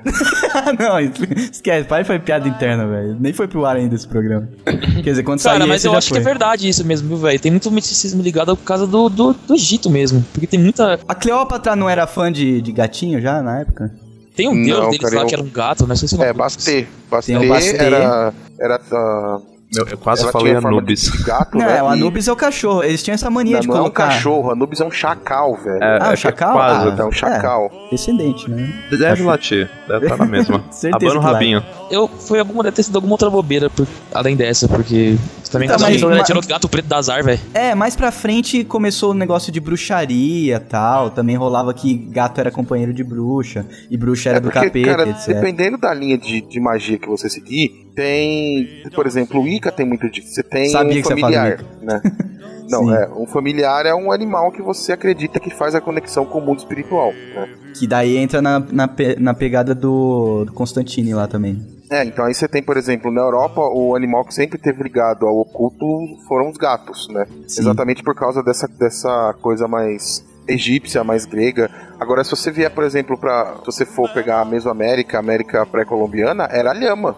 [0.54, 3.18] Ah, não, esquece, pai foi piada interna, velho.
[3.20, 4.48] Nem foi pro ar ainda esse programa.
[4.66, 6.18] Quer dizer, quando Cara, sair mas esse eu já acho foi.
[6.18, 7.40] que é verdade isso mesmo, viu, velho?
[7.40, 10.24] Tem muito misticismo ligado por causa do, do, do Egito mesmo.
[10.32, 11.00] Porque tem muita.
[11.08, 13.92] A Cleópatra não era fã de, de gatinho já na época?
[14.36, 15.90] Tem um Não, deus deles cara, lá eu- que era um gato, né?
[15.90, 16.88] Não sei se É, Bastê.
[17.10, 17.78] Bastê Bastê.
[17.78, 19.40] era, era ah,
[19.78, 21.10] Eu, eu quase Ela falei Anubis.
[21.24, 21.78] gato, Não, né?
[21.78, 22.84] é, o E- Anubis é o cachorro.
[22.84, 24.08] Eles tinham essa mania Não, de não é um colocar.
[24.10, 25.84] cachorro, Anubis é um chacal, velho.
[25.84, 26.54] É, Ah, é o chacal?
[26.54, 27.72] quase, ah, é um chacal.
[27.92, 28.74] descendente, né?
[28.92, 30.64] Deve latir, deve estar na mesma.
[30.72, 31.64] Certeza Abana o rabinho.
[31.92, 35.68] Eu foi alguma deve ter sido alguma outra bobeira por- além dessa, porque você também
[35.68, 37.40] Então, tá mas- mas, mas- tirou o gato preto da azar, velho.
[37.54, 41.10] É, mais pra frente começou o negócio de bruxaria tal.
[41.12, 43.66] Também rolava que gato era companheiro de bruxa.
[43.90, 45.28] E bruxa era É do porque, capeta, cara, etc.
[45.28, 48.84] dependendo da linha de, de magia que você seguir, tem.
[48.94, 50.28] Por exemplo, o Ica tem muito disso.
[50.34, 52.02] Você tem Sabia um familiar, né?
[52.70, 53.08] Não, é.
[53.16, 56.60] Um familiar é um animal que você acredita que faz a conexão com o mundo
[56.60, 57.48] espiritual, né?
[57.78, 61.62] Que daí entra na, na, pe- na pegada do, do Constantine lá também.
[61.92, 65.28] É, então aí você tem, por exemplo, na Europa, o animal que sempre teve ligado
[65.28, 65.86] ao oculto
[66.28, 67.28] foram os gatos, né?
[67.48, 67.62] Sim.
[67.62, 71.70] Exatamente por causa dessa, dessa coisa mais egípcia, mais grega.
[72.00, 76.48] Agora, se você vier, por exemplo, para se você for pegar a Mesoamérica, América pré-colombiana,
[76.52, 77.16] era a lhama.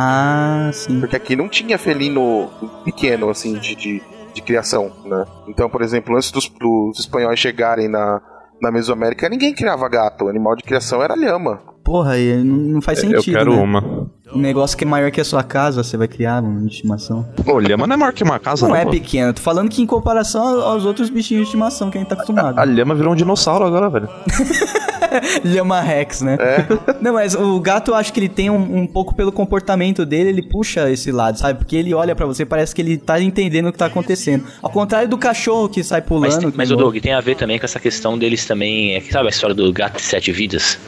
[0.00, 1.00] Ah, sim.
[1.00, 2.48] Porque aqui não tinha felino
[2.84, 4.00] pequeno, assim, de, de,
[4.32, 5.24] de criação, né?
[5.48, 8.22] Então, por exemplo, antes dos, dos espanhóis chegarem na,
[8.62, 10.26] na Mesoamérica, ninguém criava gato.
[10.26, 11.60] O animal de criação era lhama.
[11.84, 13.38] Porra, não faz Eu sentido.
[13.38, 13.60] quero né?
[13.60, 14.10] uma.
[14.34, 17.26] Um negócio que é maior que a sua casa, você vai criar um de estimação.
[17.46, 18.90] Ô, lhama não é maior que uma casa, Não não, é pô.
[18.90, 22.14] pequeno, tô falando que em comparação aos outros bichinhos de estimação que a gente tá
[22.14, 22.58] acostumado.
[22.58, 24.08] A lhama virou um dinossauro agora, velho.
[25.42, 26.36] Lhama Rex, né?
[26.38, 26.66] É.
[27.00, 30.28] Não, mas o gato, eu acho que ele tem um, um pouco pelo comportamento dele,
[30.28, 31.58] ele puxa esse lado, sabe?
[31.58, 34.44] Porque ele olha pra você, parece que ele tá entendendo o que tá acontecendo.
[34.62, 36.42] Ao contrário do cachorro que sai pulando.
[36.42, 36.76] Mas, que mas o.
[36.76, 38.94] Doug tem a ver também com essa questão deles também.
[38.94, 40.78] É que sabe a história do gato de sete vidas?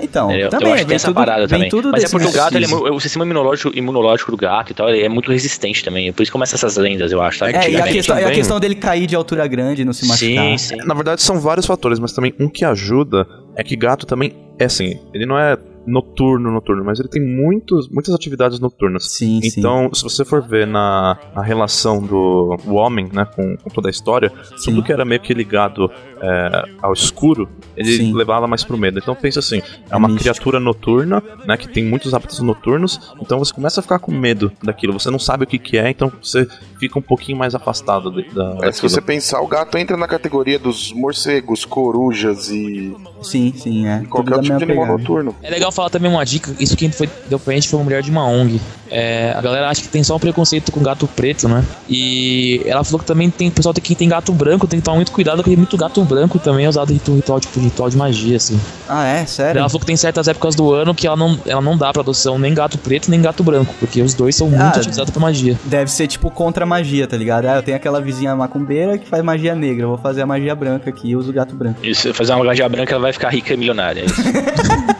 [0.00, 1.68] Então, Eu, também, eu acho que tem essa tudo, parada também.
[1.68, 4.74] tudo Mas é porque o gato, ele é, o sistema imunológico, imunológico do gato e
[4.74, 6.12] tal, ele é muito resistente também.
[6.12, 7.38] Por isso começa essas lendas, eu acho.
[7.38, 7.54] Sabe?
[7.56, 10.44] É, e a questão, e a questão dele cair de altura grande, não se machucar.
[10.44, 10.76] Sim, sim.
[10.84, 13.26] Na verdade, são vários fatores, mas também um que ajuda
[13.56, 17.88] é que gato também é assim, ele não é noturno, noturno, mas ele tem muitos,
[17.88, 19.12] muitas atividades noturnas.
[19.12, 19.60] Sim, sim.
[19.60, 23.90] Então, se você for ver na, na relação do homem, né, com, com toda a
[23.90, 24.72] história, Sim.
[24.72, 25.88] tudo que era meio que ligado
[26.20, 28.14] é, ao escuro, ele Sim.
[28.14, 28.98] levava mais pro medo.
[28.98, 30.22] Então pensa assim, é uma místico.
[30.24, 34.52] criatura noturna, né, que tem muitos hábitos noturnos, então você começa a ficar com medo
[34.62, 36.46] daquilo, você não sabe o que que é, então você
[36.78, 40.06] fica um pouquinho mais afastado de, da, É, se você pensar, o gato entra na
[40.06, 44.02] categoria dos morcegos, corujas e Sim, sim, é.
[44.02, 44.98] e qualquer tipo de animal pegada.
[44.98, 45.34] noturno.
[45.42, 48.02] É legal falar também uma dica, isso quem foi, deu pra gente foi uma mulher
[48.02, 48.60] de uma ONG.
[48.90, 51.64] É, a galera acha que tem só um preconceito com gato preto, né?
[51.88, 54.84] E ela falou que também tem, o pessoal tem que tem gato branco, tem que
[54.84, 57.90] tomar muito cuidado, porque muito gato branco também é usado em ritual, ritual, tipo, ritual
[57.90, 58.58] de magia, assim.
[58.88, 59.26] Ah, é?
[59.26, 59.58] Sério?
[59.58, 62.02] Ela falou que tem certas épocas do ano que ela não, ela não dá pra
[62.02, 65.20] adoção nem gato preto nem gato branco, porque os dois são muito Ah, utilizados pra
[65.20, 65.58] magia.
[65.64, 67.46] Deve ser tipo contra a magia, tá ligado?
[67.46, 70.54] Ah, eu tenho aquela vizinha macumbeira que faz magia negra, eu vou fazer a magia
[70.54, 71.80] branca aqui e uso o gato branco.
[71.82, 74.00] Isso, fazer uma gaja branca, ela vai ficar rica e milionária.
[74.00, 74.22] é isso.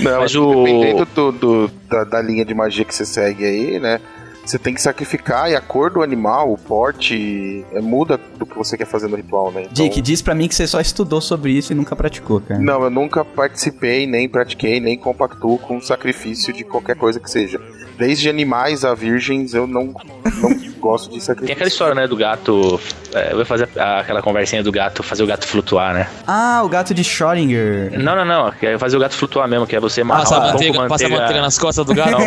[0.00, 3.44] Não, Mas mas o- dependendo do, do- da, da linha de magia que você segue
[3.44, 4.00] aí, né?
[4.44, 8.56] Você tem que sacrificar e a cor do animal, o porte, é, muda do que
[8.56, 9.62] você quer fazer no ritual, né?
[9.62, 12.60] Então, Dick, diz pra mim que você só estudou sobre isso e nunca praticou, cara.
[12.60, 17.60] Não, eu nunca participei, nem pratiquei, nem compactuo com sacrifício de qualquer coisa que seja.
[18.02, 19.94] Desde animais a virgens, eu não,
[20.42, 21.52] não gosto de Tem sacrifício.
[21.54, 22.80] aquela história, né, do gato.
[23.14, 26.08] É, eu vou fazer aquela conversinha do gato, fazer o gato flutuar, né?
[26.26, 27.92] Ah, o gato de Schrödinger.
[28.00, 28.52] Não, não, não.
[28.60, 30.88] É fazer o gato flutuar mesmo, que é você amarrar Passa um a pouco manteiga,
[30.88, 32.10] passa a manteiga nas costas do gato.
[32.10, 32.18] Não,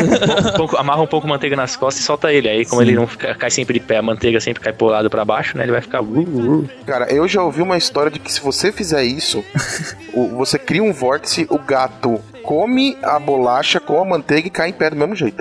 [0.54, 2.48] um pouco- amarra um pouco manteiga nas costas e solta ele.
[2.48, 2.88] Aí, como Sim.
[2.88, 5.58] ele não fica- cai sempre de pé, a manteiga sempre cai pro lado pra baixo,
[5.58, 5.64] né?
[5.66, 6.02] Ele vai ficar.
[6.02, 6.70] uh, uh.
[6.86, 9.44] Cara, eu já ouvi uma história de que se você fizer isso,
[10.38, 14.74] você cria um vórtice, o gato come a bolacha com a manteiga e cai em
[14.74, 15.38] pé do mesmo jeito.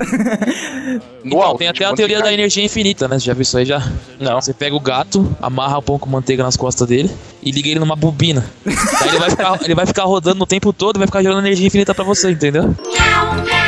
[1.25, 3.19] No Então, alto, tem até tipo, a quando teoria da energia infinita, né?
[3.19, 3.83] Você já viu isso aí já?
[4.21, 4.41] Não.
[4.41, 7.11] Você pega o gato, amarra um pouco de manteiga nas costas dele
[7.43, 8.45] e liga ele numa bobina.
[8.67, 11.41] Aí ele vai ficar, ele vai ficar rodando o tempo todo e vai ficar gerando
[11.41, 12.63] energia infinita pra você, entendeu?
[12.63, 13.64] Meow, meow,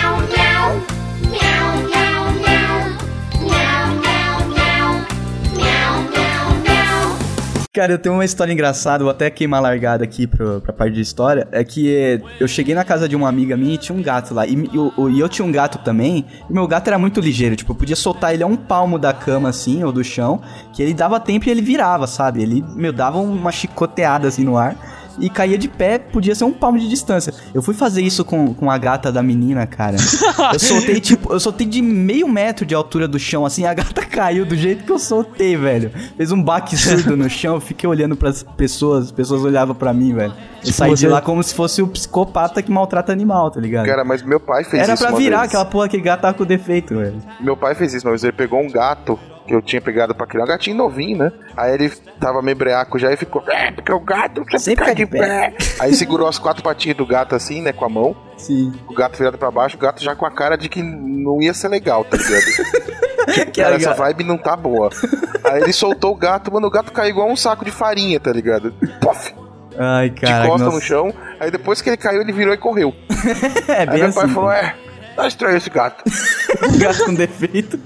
[7.76, 11.02] Cara, eu tenho uma história engraçada, vou até queimar largada aqui pro, pra parte de
[11.02, 11.46] história.
[11.52, 14.32] É que eh, eu cheguei na casa de uma amiga minha e tinha um gato
[14.32, 14.46] lá.
[14.46, 16.24] E, e o- e eu tinha um gato também.
[16.48, 17.54] E meu gato era muito ligeiro.
[17.54, 20.40] Tipo, eu podia soltar ele a um palmo da cama, assim, ou do chão.
[20.72, 22.40] Que ele dava tempo e ele virava, sabe?
[22.42, 24.74] Ele, meu, dava uma chicoteada assim no ar.
[25.18, 27.32] E caía de pé, podia ser um palmo de distância.
[27.54, 29.96] Eu fui fazer isso com, com a gata da menina, cara.
[30.52, 34.04] Eu soltei, tipo, eu soltei de meio metro de altura do chão, assim, a gata
[34.06, 35.90] caiu do jeito que eu soltei, velho.
[36.16, 39.92] Fez um baque surdo no chão, eu fiquei olhando pras pessoas, as pessoas olhavam pra
[39.92, 40.32] mim, velho.
[40.64, 43.86] Eu saí de lá como se fosse o psicopata que maltrata animal, tá ligado?
[43.86, 45.48] Cara, mas meu pai fez Era isso pra uma virar vez.
[45.48, 47.16] aquela porra que gato tava com defeito, velho.
[47.40, 50.44] Meu pai fez isso vez, ele pegou um gato que eu tinha pegado pra criar,
[50.44, 51.32] um gatinho novinho, né?
[51.56, 51.88] Aí ele
[52.20, 55.04] tava meio breaco já e ficou, é, porque o gato sempre, Sempre cai cai de
[55.04, 55.54] de pé.
[55.80, 58.72] Aí segurou as quatro patinhas do gato assim, né, com a mão, Sim.
[58.88, 61.54] o gato virado pra baixo, o gato já com a cara de que não ia
[61.54, 62.96] ser legal, tá ligado?
[63.26, 64.88] Que Cara, essa vibe não tá boa.
[65.44, 68.32] Aí ele soltou o gato, mano, o gato caiu igual um saco de farinha, tá
[68.32, 68.72] ligado?
[69.00, 69.34] Pof,
[69.76, 70.46] Ai, de cara.
[70.46, 70.76] costa nossa.
[70.76, 71.12] no chão.
[71.40, 72.94] Aí depois que ele caiu, ele virou e correu.
[73.68, 74.20] É Aí bem meu assim.
[74.20, 74.76] pai falou, é,
[75.16, 76.04] tá estranho esse gato.
[76.78, 77.80] gato com defeito.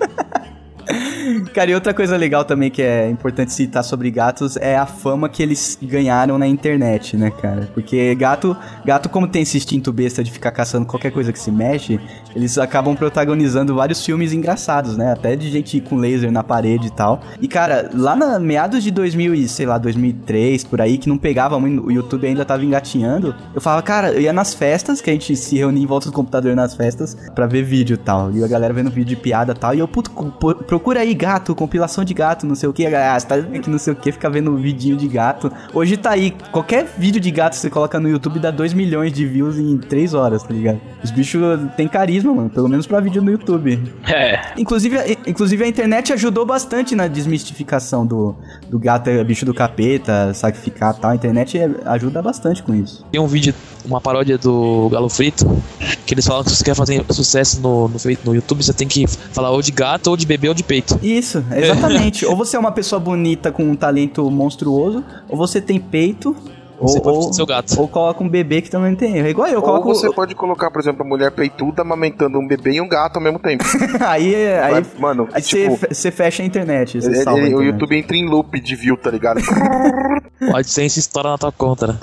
[1.54, 5.28] Cara, e outra coisa legal também que é importante citar sobre gatos é a fama
[5.28, 7.68] que eles ganharam na internet, né, cara?
[7.72, 11.50] Porque gato, gato como tem esse instinto besta de ficar caçando qualquer coisa que se
[11.50, 12.00] mexe,
[12.34, 15.12] eles acabam protagonizando vários filmes engraçados, né?
[15.12, 17.20] Até de gente com laser na parede e tal.
[17.40, 21.18] E cara, lá na meados de 2000 e sei lá, 2003 por aí que não
[21.18, 23.34] pegava muito, o YouTube ainda tava engatinhando.
[23.54, 26.12] Eu falava, cara, eu ia nas festas, que a gente se reunia em volta do
[26.12, 28.30] computador nas festas pra ver vídeo e tal.
[28.32, 29.74] E a galera vendo vídeo de piada e tal.
[29.74, 30.10] E eu, puto,
[30.66, 32.86] procura aí gato, compilação de gato, não sei o que.
[32.86, 35.52] Ah, você tá que não sei o que, fica vendo vidinho de gato.
[35.74, 39.12] Hoje tá aí, qualquer vídeo de gato que você coloca no YouTube dá 2 milhões
[39.12, 40.80] de views em 3 horas, tá ligado?
[41.04, 41.40] Os bichos
[41.76, 43.80] têm carisma, mano, pelo menos pra vídeo no YouTube.
[44.08, 44.40] É.
[44.56, 48.34] Inclusive, a- inclusive a internet ajudou bastante na desmistificação do,
[48.68, 51.10] do gato é bicho do capeta, sacrificar e tal.
[51.10, 53.04] A internet é- ajuda bastante com isso.
[53.12, 53.54] Tem um vídeo,
[53.84, 55.46] uma paródia do Galo Frito,
[56.06, 58.88] que eles falam que se você quer fazer sucesso no, no, no YouTube, você tem
[58.88, 60.98] que falar ou de gato, ou de bebê, ou de peito.
[61.18, 62.24] Isso, exatamente.
[62.26, 66.34] ou você é uma pessoa bonita com um talento monstruoso, ou você tem peito.
[66.78, 67.78] Ou, Você pode ou, ser seu gato.
[67.78, 69.20] ou coloca um bebê que também tem.
[69.20, 69.88] É igual eu, Ou coloco.
[69.94, 73.22] você pode colocar, por exemplo, a mulher peituda amamentando um bebê e um gato ao
[73.22, 73.62] mesmo tempo.
[74.00, 76.96] aí, aí, Vai- mano, aí você tipo, você fecha a internet.
[76.96, 77.72] Ele- salva a ele- o internet.
[77.74, 79.42] YouTube entra em loop de view, tá ligado?
[80.50, 81.96] Pode ser essa história na tua conta, né?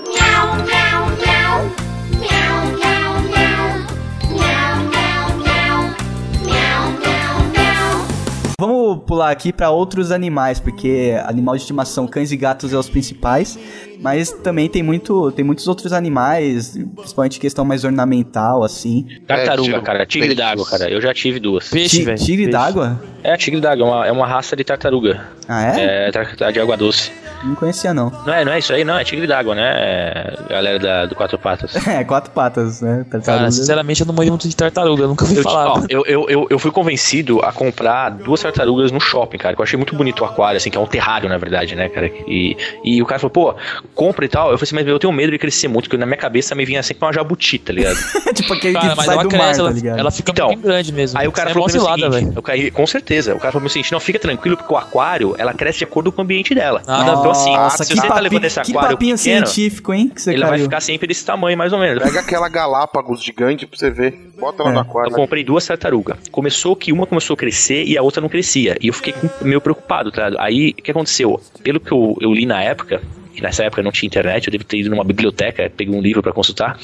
[8.60, 12.76] Meow, Vamos pular aqui pra outros animais, porque animal de estimação, cães e gatos é
[12.76, 13.58] os principais,
[14.00, 19.06] mas também tem muito, tem muitos outros animais, principalmente questão mais ornamental assim.
[19.26, 20.06] Tartaruga, tipo, cara.
[20.06, 20.88] Tigre d'água, cara.
[20.90, 21.68] Eu já tive duas.
[21.68, 22.18] Peixe, velho.
[22.18, 23.00] tigre d'água?
[23.22, 23.84] É, tigre d'água.
[23.86, 25.20] É uma, é uma raça de tartaruga.
[25.48, 26.08] Ah, é?
[26.08, 27.10] É, tartaruga de água doce.
[27.44, 28.10] Não conhecia não.
[28.26, 28.98] Não é, não é isso aí, não.
[28.98, 29.72] É tigre d'água, né?
[29.76, 31.74] É, Galera da, do Quatro Patas.
[31.88, 33.06] É, quatro patas, né?
[33.10, 33.50] Cara, Tartaruga.
[33.50, 35.70] sinceramente eu não manjo muito de tartaruga, eu nunca ouvi Eu, falar.
[35.72, 39.54] ó, eu, eu, eu, eu fui convencido a comprar duas tartarugas no shopping, cara.
[39.54, 41.88] Que eu achei muito bonito o aquário, assim, que é um terrário, na verdade, né,
[41.88, 42.06] cara?
[42.26, 43.54] E, e o cara falou, pô,
[43.94, 44.50] compra e tal.
[44.50, 46.64] Eu falei assim, mas eu tenho medo de crescer muito, porque na minha cabeça me
[46.64, 47.96] vinha sempre uma jabuti, tá ligado?
[48.34, 49.98] tipo aquele Cara, que mas sai ela do cresce, mar, tá ela, ligado?
[49.98, 51.18] ela fica Então, bem grande mesmo.
[51.18, 52.86] Aí o cara Você é falou mó pra mim o cilada, seguinte, eu caí, com
[52.86, 55.84] certeza, o cara falou o seguinte, não, fica tranquilo, porque o aquário, ela cresce de
[55.84, 56.82] acordo com o ambiente dela.
[56.86, 59.46] Nada então assim, Nossa, se que você tá papinho, levando esse que aquário papinho pequeno,
[59.46, 60.08] científico, hein?
[60.14, 60.64] Que você ele vai caiu.
[60.64, 62.02] ficar sempre desse tamanho, mais ou menos.
[62.02, 64.18] Pega aquela Galápagos gigante pra você ver.
[64.38, 64.72] Bota lá É.
[64.72, 65.12] no Eu aquário.
[65.12, 66.16] comprei duas tartarugas.
[66.30, 68.67] Começou que uma começou a crescer e a outra não crescia.
[68.80, 70.28] E eu fiquei meio preocupado, tá?
[70.28, 70.42] ligado?
[70.42, 71.40] Aí, o que aconteceu?
[71.62, 73.02] Pelo que eu, eu li na época,
[73.38, 76.20] que nessa época não tinha internet, eu devo ter ido numa biblioteca, peguei um livro
[76.22, 76.76] pra consultar,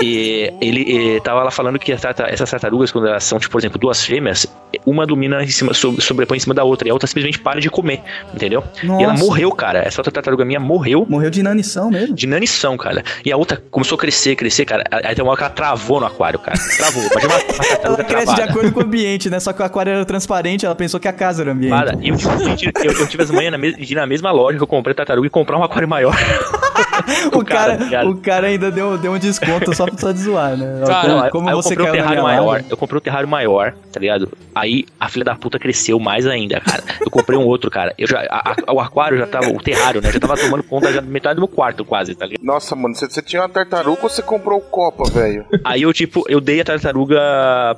[0.00, 4.04] e ele tava lá falando que essas tartarugas, quando elas são, tipo, por exemplo, duas
[4.04, 4.46] fêmeas,
[4.84, 7.60] uma domina em cima, so- sobrepõe em cima da outra, e a outra simplesmente para
[7.60, 8.00] de comer,
[8.34, 8.64] entendeu?
[8.82, 9.24] E ela Nossa.
[9.24, 9.78] morreu, cara.
[9.80, 12.14] Essa outra tartaruga minha morreu Morreu de inanição mesmo.
[12.14, 13.02] de inanição, cara.
[13.24, 14.84] E a outra começou a crescer, crescer, cara.
[14.90, 16.58] Aí tem uma hora que ela travou no aquário, cara.
[16.76, 17.02] Travou.
[17.04, 18.44] Imagina uma, uma Ela cresce de travada.
[18.50, 19.38] acordo com o ambiente, né?
[19.38, 21.70] Só que o aquário era transparente, ela pensou que a casa era ambiente.
[21.70, 21.92] Para.
[22.02, 24.94] Eu, tive- eu, eu tive as mes- de ir na mesma loja que eu comprei
[24.94, 26.14] tartaruga e comprar um aquário maior.
[27.32, 28.08] o, cara, cara, cara.
[28.08, 30.82] o cara ainda deu, deu um desconto só pra só de zoar, né?
[30.86, 32.64] Cara, como Não, como eu você comprei um terrário maior.
[32.70, 34.30] Eu comprei um terrário maior, tá ligado?
[34.54, 36.82] Aí a filha da puta cresceu mais ainda, cara.
[37.00, 37.94] Eu comprei um outro, cara.
[37.98, 40.10] Eu já, a- a- o aquário já tava, o terrário, né?
[40.12, 42.44] Já tava tomando conta já da metade do meu quarto, quase, tá ligado?
[42.44, 45.44] Nossa, mano, você, você tinha uma tartaruga ou você comprou o Copa, velho?
[45.64, 47.20] Aí eu, tipo, eu dei a tartaruga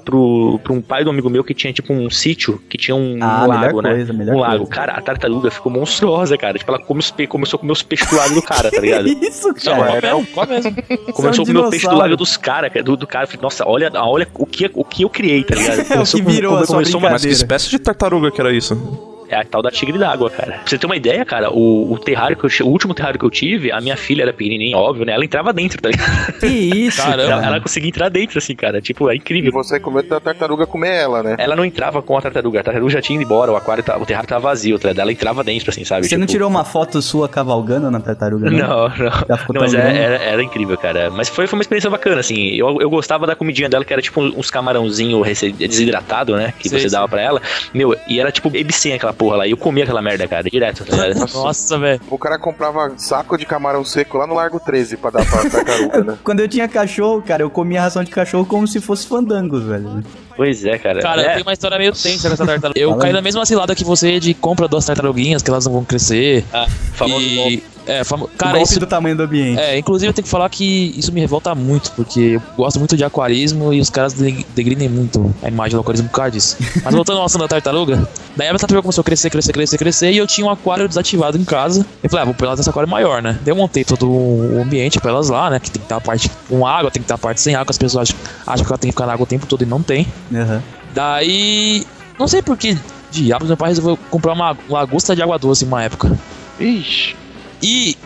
[0.05, 3.19] pro, pro um pai do amigo meu que tinha, tipo, um sítio que tinha um
[3.21, 3.93] Ah, lago, né?
[3.95, 4.57] coisa, um lago.
[4.59, 4.71] coisa.
[4.73, 6.59] Cara, a tartaruga ficou monstruosa, cara.
[6.59, 8.81] Tipo, ela come os pe- começou a comer os peixes do lago do cara, tá
[8.81, 9.09] ligado?
[9.23, 10.01] Isso, cara.
[10.01, 10.27] Qual mesmo?
[10.33, 10.77] Qual mesmo?
[11.13, 13.25] Começou a é um comer o peixe do lago dos caras, do, do cara.
[13.25, 15.85] Eu falei, nossa, olha, olha o, que, o que eu criei, tá ligado?
[15.95, 18.53] É o que virou a sua começou uma, Mas que espécie de tartaruga que era
[18.53, 19.14] isso?
[19.29, 20.53] É a tal da tigre d'água, cara.
[20.53, 23.25] Pra você ter uma ideia, cara, o, o terrário que eu, o último terrário que
[23.25, 25.13] eu tive, a minha filha era pequenininha, óbvio, né?
[25.13, 26.33] Ela entrava dentro, tá ligado?
[26.41, 27.23] Que isso, Caramba.
[27.23, 27.47] Ela, cara.
[27.47, 28.81] ela conseguia entrar dentro, assim, cara.
[28.81, 29.53] Tipo, é E incrível.
[29.53, 31.37] você com medo da tartaruga comer ela, né?
[31.39, 33.97] Ela não entrava com a tartaruga, a tartaruga já tinha ido embora, o aquário, tá,
[33.97, 35.01] o terrário tava vazio, tá ligado?
[35.03, 36.07] Ela entrava dentro, assim, sabe?
[36.07, 38.51] Você não Tipo, tirou uma foto sua cavalgando na tartaruga?
[38.51, 38.59] né?
[38.63, 39.25] Não, não.
[39.29, 39.99] Já ficou Não, mas era, grande?
[39.99, 41.11] era, era incrível, cara.
[41.11, 42.49] Mas foi, foi uma experiência bacana, assim.
[42.57, 45.23] Eu, eu gostava da comidinha dela, que era tipo uns camarãozinho
[45.69, 46.53] desidratado, né?
[46.59, 46.99] Que Sei, você sei.
[46.99, 47.41] dava pra ela.
[47.73, 49.47] Meu, e era tipo ebicem aquela porra lá.
[49.47, 50.85] E eu comia aquela merda, cara, direto.
[50.85, 50.97] Tá?
[51.33, 52.01] Nossa, velho.
[52.11, 56.05] O cara comprava saco de camarão seco lá no Largo 13 pra dar pra tartaruga,
[56.05, 56.19] né?
[56.23, 60.03] Quando eu tinha cachorro, cara, eu comia ração de cachorro como se fosse fandangos, velho.
[60.37, 61.01] pois é, cara.
[61.01, 62.79] Cara, eu é, tenho uma história meio tensa com essa tartaruga.
[62.79, 63.15] Eu Fala caí aí.
[63.15, 66.45] na mesma cilada que você de compra duas tartaruguinhas, que elas não vão crescer.
[66.53, 67.63] a famosa E.
[67.87, 68.29] É, famo...
[68.39, 68.81] Cara, golpe isso.
[68.81, 69.61] do tamanho do ambiente.
[69.61, 72.97] É, inclusive eu tenho que falar que isso me revolta muito, porque eu gosto muito
[72.97, 76.57] de aquarismo e os caras de- degridem muito a imagem do aquarismo por causa disso.
[76.83, 79.77] Mas voltando ao assunto da tartaruga, daí a minha tartaruga começou a crescer, crescer, crescer,
[79.79, 81.85] crescer, e eu tinha um aquário desativado em casa.
[82.03, 83.39] Eu falei, ah, vou pôr elas nesse aquário maior, né?
[83.45, 85.61] Daí eu montei todo o ambiente pra elas lá, né?
[85.61, 87.71] Que tem que estar a parte com água, tem que estar a parte sem água,
[87.71, 88.17] as pessoas acham,
[88.47, 90.07] acham que ela tem que ficar na água o tempo todo e não tem.
[90.35, 90.63] Aham.
[90.95, 91.85] Daí,
[92.19, 92.79] não sei por que
[93.11, 96.17] diabos, meu pai resolveu comprar uma lagosta de água doce em uma época.
[96.59, 97.15] Ixi.
[97.63, 97.97] E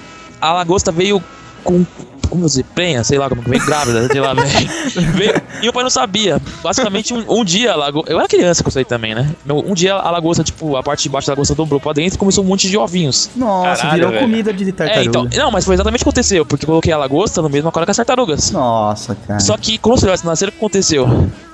[0.40, 1.22] a lagosta veio
[1.64, 1.84] com.
[2.28, 4.68] Como dizer, prenha, sei lá como que veio, grávida, sei lá, veio,
[5.16, 6.38] veio- E meu pai não sabia.
[6.62, 8.12] Basicamente, um, um dia a lagosta.
[8.12, 9.30] Eu era criança com isso aí também, né?
[9.46, 12.16] Meu- Um dia a lagosta, tipo, a parte de baixo da lagosta dobrou pra dentro
[12.16, 13.30] e começou um monte de ovinhos.
[13.34, 14.22] Nossa, Caralho, virou velho.
[14.24, 15.00] comida de tartaruga.
[15.00, 15.26] É, então.
[15.42, 17.86] Não, mas foi exatamente o que aconteceu, porque eu coloquei a lagosta no mesmo aquário
[17.86, 18.50] que as tartarugas.
[18.50, 19.40] Nossa, cara.
[19.40, 21.06] Só que quando os filhotes nasceram, o que aconteceu?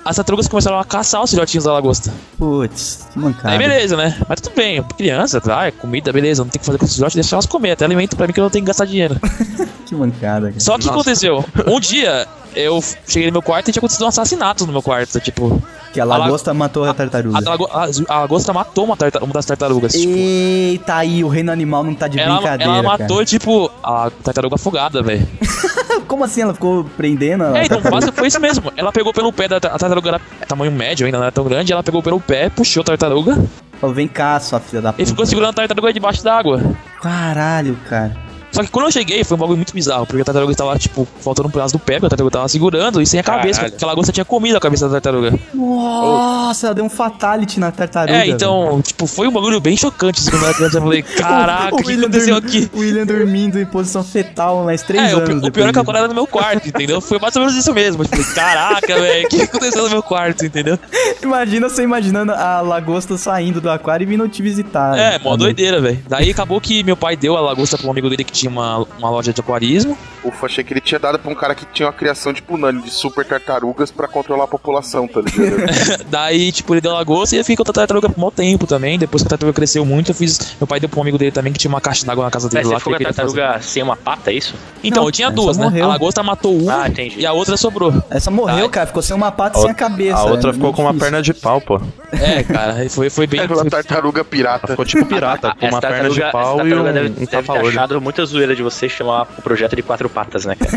[0.04, 2.12] As tartarugas começaram a caçar os filhotinhos da lagosta.
[2.36, 3.50] Putz, que mancada.
[3.50, 4.16] Aí beleza, né?
[4.28, 5.66] Mas tudo bem, criança, tá?
[5.66, 7.72] É comida, beleza, não tem que fazer com os filhotes, deixa elas comer.
[7.72, 9.16] Até alimento pra mim que eu não tenho que gastar dinheiro.
[9.84, 10.60] Que mancada, cara.
[10.60, 11.44] Só que o que aconteceu?
[11.66, 15.18] Um dia eu cheguei no meu quarto e tinha acontecido um assassinato no meu quarto.
[15.20, 15.62] Tipo,
[15.92, 17.38] Que a a la- lagosta matou a tartaruga.
[17.38, 19.92] a, lago- a, a lagosta matou uma, uma das tartarugas.
[19.92, 23.24] Tipo, Eita, aí, o reino animal não tá de ela, brincadeira, ela matou, cara.
[23.26, 25.26] tipo, a tartaruga afogada, velho.
[26.08, 27.90] Como assim ela ficou prendendo a É, então, tartaruga?
[27.90, 28.72] quase foi isso mesmo.
[28.76, 31.72] Ela pegou pelo pé da a tartaruga, era tamanho médio ainda, não era tão grande.
[31.72, 33.42] Ela pegou pelo pé, puxou a tartaruga
[33.80, 35.06] Falou, vem cá, sua filha da e puta.
[35.06, 36.60] ficou segurando a tartaruga debaixo d'água.
[37.02, 38.16] Caralho, cara.
[38.54, 41.06] Só que quando eu cheguei, foi um bagulho muito bizarro, porque a tartaruga estava, tipo,
[41.20, 43.72] faltando um pedaço do pé, porque a tartaruga tava segurando e sem a cabeça, Caralho.
[43.72, 45.38] porque a lagosta tinha comido a cabeça da tartaruga.
[45.52, 48.16] Nossa, ela deu um fatality na tartaruga.
[48.18, 50.78] É, então, tipo, foi um bagulho bem chocante assim, quando eu era criança.
[50.78, 52.70] Eu falei, caraca, o que William aconteceu aqui?
[52.72, 55.28] O William dormindo em posição fetal mais três É, o, anos.
[55.28, 55.80] o depois pior é que a disso.
[55.80, 57.00] aquário era no meu quarto, entendeu?
[57.00, 58.02] Foi mais ou menos isso mesmo.
[58.02, 60.78] Eu falei, caraca, velho, o que aconteceu no meu quarto, entendeu?
[61.22, 64.96] Imagina você imaginando a lagosta saindo do aquário e vindo te visitar.
[64.98, 66.02] É, mó doideira, velho.
[66.08, 68.78] Daí acabou que meu pai deu a lagosta pra um amigo dele que tinha uma,
[68.98, 69.96] uma loja de aquarismo.
[70.24, 72.82] Ufa, achei que ele tinha dado pra um cara que tinha uma criação tipo Nani
[72.82, 75.64] de super tartarugas pra controlar a população, tá ligado?
[76.08, 78.66] Daí, tipo, ele deu a lagosta e eu fiquei com a tartaruga por mó tempo
[78.66, 78.98] também.
[78.98, 80.54] Depois que a tartaruga cresceu muito, eu fiz.
[80.60, 82.48] Meu pai deu pra um amigo dele também que tinha uma caixa d'água na casa
[82.48, 82.78] dele Mas você lá.
[82.78, 83.36] ficou com que a fazer.
[83.36, 84.54] tartaruga sem uma pata, é isso?
[84.82, 85.64] Então, Não, eu tinha duas, né?
[85.64, 85.84] morreu.
[85.84, 87.92] A lagosta matou uma Ah, e a outra sobrou.
[88.10, 88.68] Essa morreu, Ai.
[88.68, 88.86] cara.
[88.86, 90.18] Ficou sem uma pata e sem a cabeça.
[90.18, 91.80] A outra é ficou com uma perna de pau, pô.
[92.12, 93.40] É, cara, foi, foi bem.
[93.40, 94.68] Era uma tartaruga pirata.
[94.68, 97.26] ficou tipo pirata, com Essa uma perna de pau e tartaruga um, deve, um deve
[97.26, 100.76] ter achado muita zoeira de você chamar o projeto de quatro patas, né, cara?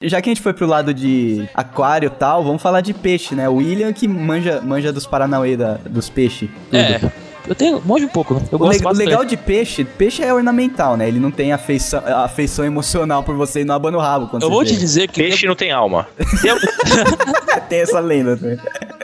[0.00, 3.34] Já que a gente foi pro lado de aquário e tal, vamos falar de peixe,
[3.34, 3.48] né?
[3.48, 6.50] O William que manja, manja dos Paranauê da, dos peixes.
[6.70, 7.00] É.
[7.46, 7.80] Eu tenho.
[7.84, 8.40] Morde um pouco, né?
[8.50, 11.06] Eu O, le- legal de peixe, peixe é ornamental, né?
[11.06, 14.48] Ele não tem afeição, afeição emocional por você e não abana o rabo quando Eu
[14.48, 14.70] você vou vê.
[14.70, 16.08] te dizer que Peixe não tem alma.
[16.42, 16.52] tem,
[17.68, 18.58] Tem essa lenda também.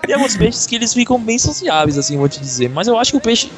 [0.06, 2.68] tem alguns peixes que eles ficam bem sociáveis, assim, vou te dizer.
[2.70, 3.50] Mas eu acho que o peixe.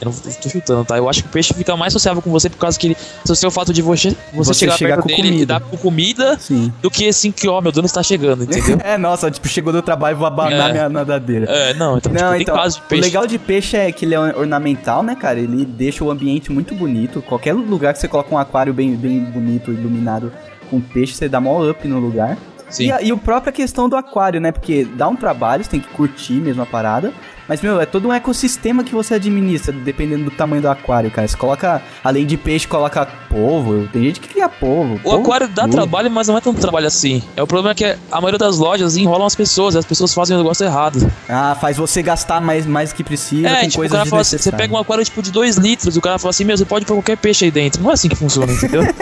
[0.00, 0.96] Eu não tô chutando, tá?
[0.96, 2.96] Eu acho que o peixe fica mais sociável com você por causa que ele.
[3.24, 5.46] Se o fato de você, você, Você chegar, chegar perto com dele e comida.
[5.46, 6.72] dar com comida Sim.
[6.80, 8.78] do que assim que, ó, meu dono está chegando, entendeu?
[8.84, 10.72] É, nossa, tipo, chegou do trabalho, vou abanar É.
[10.72, 11.46] minha nadadeira.
[11.50, 13.04] é, não, então, Não, tipo, então, de o peixe.
[13.04, 15.38] legal de peixe é que ele é ornamental, né, cara?
[15.40, 17.20] Ele deixa o ambiente muito bonito.
[17.22, 20.32] Qualquer lugar que você coloca um aquário bem, bem bonito, iluminado
[20.70, 22.38] com peixe, você dá mó up no lugar.
[22.70, 22.84] Sim.
[22.86, 24.52] E a, e a própria questão do aquário, né?
[24.52, 27.12] Porque dá um trabalho, você tem que curtir mesmo a parada.
[27.48, 31.26] Mas, meu, é todo um ecossistema que você administra, dependendo do tamanho do aquário, cara.
[31.26, 33.88] Você coloca, além de peixe, coloca polvo.
[33.88, 34.96] Tem gente que cria polvo.
[34.96, 37.22] O polvo aquário dá trabalho, mas não é tanto trabalho assim.
[37.36, 40.12] É o problema é que a maioria das lojas enrolam as pessoas, e as pessoas
[40.12, 41.10] fazem o negócio errado.
[41.28, 44.22] Ah, faz você gastar mais, mais do que precisa É, com tipo, o coisas fala
[44.22, 46.64] assim, você pega um aquário tipo de 2 litros, o cara fala assim, meu, você
[46.64, 47.82] pode pôr qualquer peixe aí dentro.
[47.82, 48.82] Não é assim que funciona, entendeu?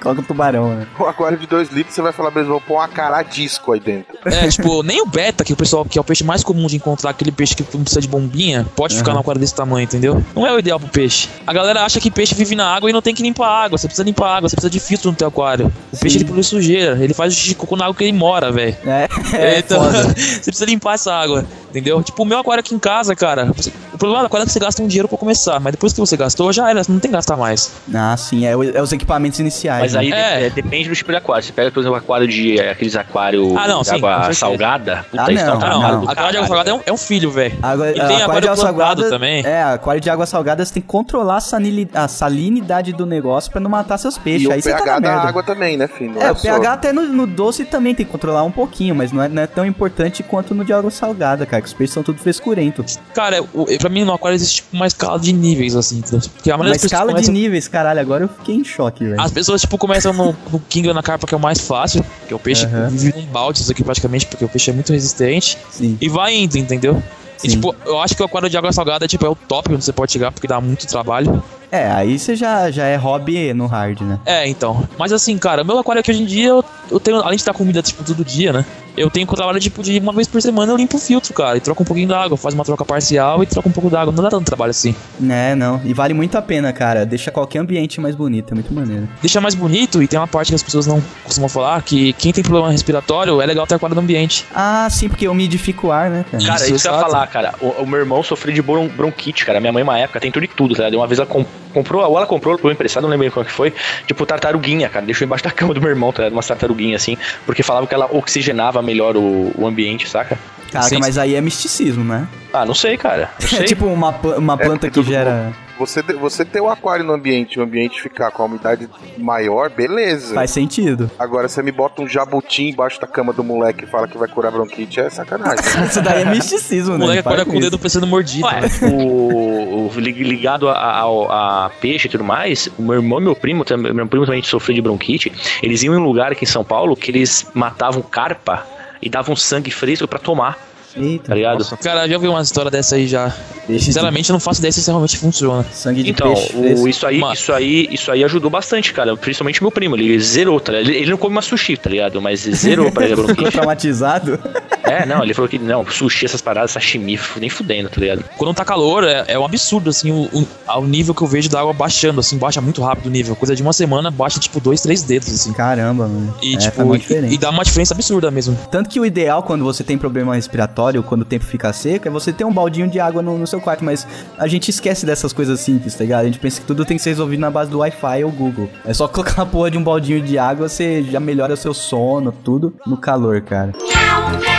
[0.00, 0.86] Coloca um tubarão, né?
[0.98, 3.80] O aquário de 2 litros, você vai falar mesmo, vou pôr uma cara disco aí
[3.80, 4.16] dentro.
[4.24, 6.76] É, tipo, nem o beta, que o pessoal, que é o peixe mais comum de
[6.76, 10.22] encontrar, aquele peixe que não precisa de bombinha, pode ficar no aquário desse tamanho, entendeu?
[10.34, 11.28] Não é o ideal pro peixe.
[11.46, 13.78] A galera acha que peixe vive na água e não tem que limpar a água.
[13.78, 15.72] Você precisa limpar a água, você precisa de filtro no teu aquário.
[15.92, 18.76] O peixe ele produz sujeira, ele faz o xixi na água que ele mora, velho.
[18.86, 20.02] É, é então, foda.
[20.16, 22.02] você precisa limpar essa água, entendeu?
[22.02, 23.46] Tipo, o meu aquário aqui em casa, cara.
[23.46, 25.92] você- o problema do aquário é que você gasta um dinheiro pra começar, mas depois
[25.92, 27.72] que você gastou, já era, você não tem que gastar mais.
[27.92, 29.80] Ah, sim, é, é os equipamentos iniciais.
[29.80, 29.98] Mas né?
[30.00, 30.46] aí É.
[30.46, 31.42] é, depende do tipo de aquário.
[31.44, 32.60] Você pega, por exemplo, aquário de.
[32.60, 35.04] aqueles aquários Ah, não, de sim, água salgada.
[35.10, 36.10] Puta, Ah, isso dá um não, Ah, não, não.
[36.10, 37.58] aquário de água salgada é um, é um filho, velho.
[37.82, 39.44] Água, E tem aquário aquário de água salgada também.
[39.44, 43.50] É, aquário de água salgada você tem que controlar a, sanili- a salinidade do negócio
[43.50, 44.48] pra não matar seus peixes.
[44.48, 45.28] E Aí o tá pH na da merda.
[45.28, 46.12] água também, né, filho?
[46.14, 48.94] Não É, o só- pH até no, no doce também tem que controlar um pouquinho,
[48.94, 51.74] mas não é, não é tão importante quanto no de água salgada, cara, que os
[51.74, 52.84] peixes são tudo frescurento.
[53.14, 56.20] Cara, o, pra pra mim no aquário existe tipo uma escala de níveis, assim, entendeu?
[56.34, 59.18] Porque a Uma escala de começam- níveis, caralho, agora eu fiquei em choque, velho.
[59.20, 62.04] As pessoas, tipo, começam no, no King ou na carpa, que é o mais fácil,
[62.26, 64.74] que é o peixe que vive num balde, isso aqui praticamente, porque o peixe é
[64.74, 65.56] muito resistente.
[65.70, 65.96] Sim.
[66.00, 67.02] E vai indo, entendeu?
[67.42, 67.56] E, Sim.
[67.56, 69.92] tipo, eu acho que o aquário de água salgada tipo, é o top onde você
[69.92, 71.42] pode chegar, porque dá muito trabalho.
[71.70, 74.18] É, aí você já, já é hobby no hard, né?
[74.24, 74.88] É, então.
[74.98, 77.52] Mas assim, cara, meu aquário aqui hoje em dia, eu, eu tenho, além de dar
[77.52, 78.64] comida, tipo, todo dia, né?
[78.98, 81.56] Eu tenho que trabalhar, tipo, de uma vez por semana eu limpo o filtro, cara,
[81.56, 84.12] e troco um pouquinho d'água, faz uma troca parcial e troca um pouco d'água.
[84.12, 84.94] Não dá tanto trabalho assim.
[85.30, 85.80] É, não.
[85.84, 87.04] E vale muito a pena, cara.
[87.06, 89.08] Deixa qualquer ambiente mais bonito, é muito maneiro.
[89.20, 92.32] Deixa mais bonito e tem uma parte que as pessoas não costumam falar, que quem
[92.32, 94.44] tem problema respiratório é legal ter aquário no ambiente.
[94.54, 96.44] Ah, sim, porque umidifica o ar, né, cara?
[96.44, 97.54] Cara, Isso, isso que eu ia falar, cara.
[97.60, 99.60] O, o meu irmão sofreu de bron- bronquite, cara.
[99.60, 100.96] Minha mãe, uma época, tentou de tudo, tá ligado?
[101.00, 103.72] Uma vez ela com- comprou, ou ela comprou pro emprestado, não lembro qual que foi,
[104.06, 105.04] tipo tartaruguinha, cara.
[105.04, 106.32] Deixou embaixo da cama do meu irmão, tá ligado?
[106.32, 107.16] Umas tartaruguinhas assim,
[107.46, 110.38] porque falava que ela oxigenava melhor o, o ambiente, saca?
[110.72, 110.98] Caraca, Sim.
[111.00, 112.26] mas aí é misticismo, né?
[112.52, 113.30] Ah, não sei, cara.
[113.40, 113.64] Não É sei.
[113.66, 115.52] tipo uma, uma planta porque que gera.
[115.78, 120.34] Você, você ter o aquário no ambiente, o ambiente ficar com a umidade maior, beleza.
[120.34, 121.08] Faz sentido.
[121.18, 124.26] Agora, você me bota um jabuti embaixo da cama do moleque e fala que vai
[124.28, 125.64] curar bronquite, é sacanagem.
[125.88, 127.04] Isso daí é misticismo, O né?
[127.06, 128.44] moleque Para acorda com o dedo sendo mordido.
[128.46, 128.68] Ué, né?
[128.92, 133.22] o, o li- ligado a, a- a peixe e tudo mais, o meu irmão e
[133.22, 135.32] meu primo, também- meu primo também sofreu de bronquite.
[135.62, 138.66] Eles iam em um lugar aqui em São Paulo que eles matavam carpa
[139.02, 140.58] e davam sangue fresco pra tomar,
[140.96, 141.64] Eita, tá ligado?
[141.82, 143.32] Cara, já ouvi uma história dessa aí já.
[143.66, 145.64] Peixe Sinceramente, eu não faço ideia se isso realmente funciona.
[145.70, 146.56] sangue de Então, peixe.
[146.56, 146.88] o- fresco.
[146.88, 149.16] isso aí, Mas- isso aí, isso aí ajudou bastante, cara.
[149.16, 150.88] Principalmente meu primo, ele zerou, tá ligado?
[150.90, 152.20] Ele, ele não come mais sushi, tá ligado?
[152.22, 154.40] Mas zerou pra ele Ficou traumatizado?
[154.88, 158.24] É, não, ele falou que não, sushi, essas paradas, sashimi, nem fudendo, tá ligado?
[158.36, 161.48] Quando tá calor, é, é um absurdo, assim, o, o, ao nível que eu vejo
[161.48, 163.36] da água baixando, assim, baixa muito rápido o nível.
[163.36, 165.52] Coisa de uma semana, baixa, tipo, dois, três dedos, assim.
[165.52, 166.34] Caramba, mano.
[166.42, 168.58] E, é, faz tipo, e, e dá uma diferença absurda mesmo.
[168.70, 172.10] Tanto que o ideal quando você tem problema respiratório, quando o tempo fica seco, é
[172.10, 173.84] você ter um baldinho de água no, no seu quarto.
[173.84, 174.06] Mas
[174.36, 176.22] a gente esquece dessas coisas simples, tá ligado?
[176.22, 178.70] A gente pensa que tudo tem que ser resolvido na base do Wi-Fi ou Google.
[178.84, 181.74] É só colocar a porra de um baldinho de água, você já melhora o seu
[181.74, 183.72] sono, tudo no calor, cara.
[183.78, 184.57] Meow, meow,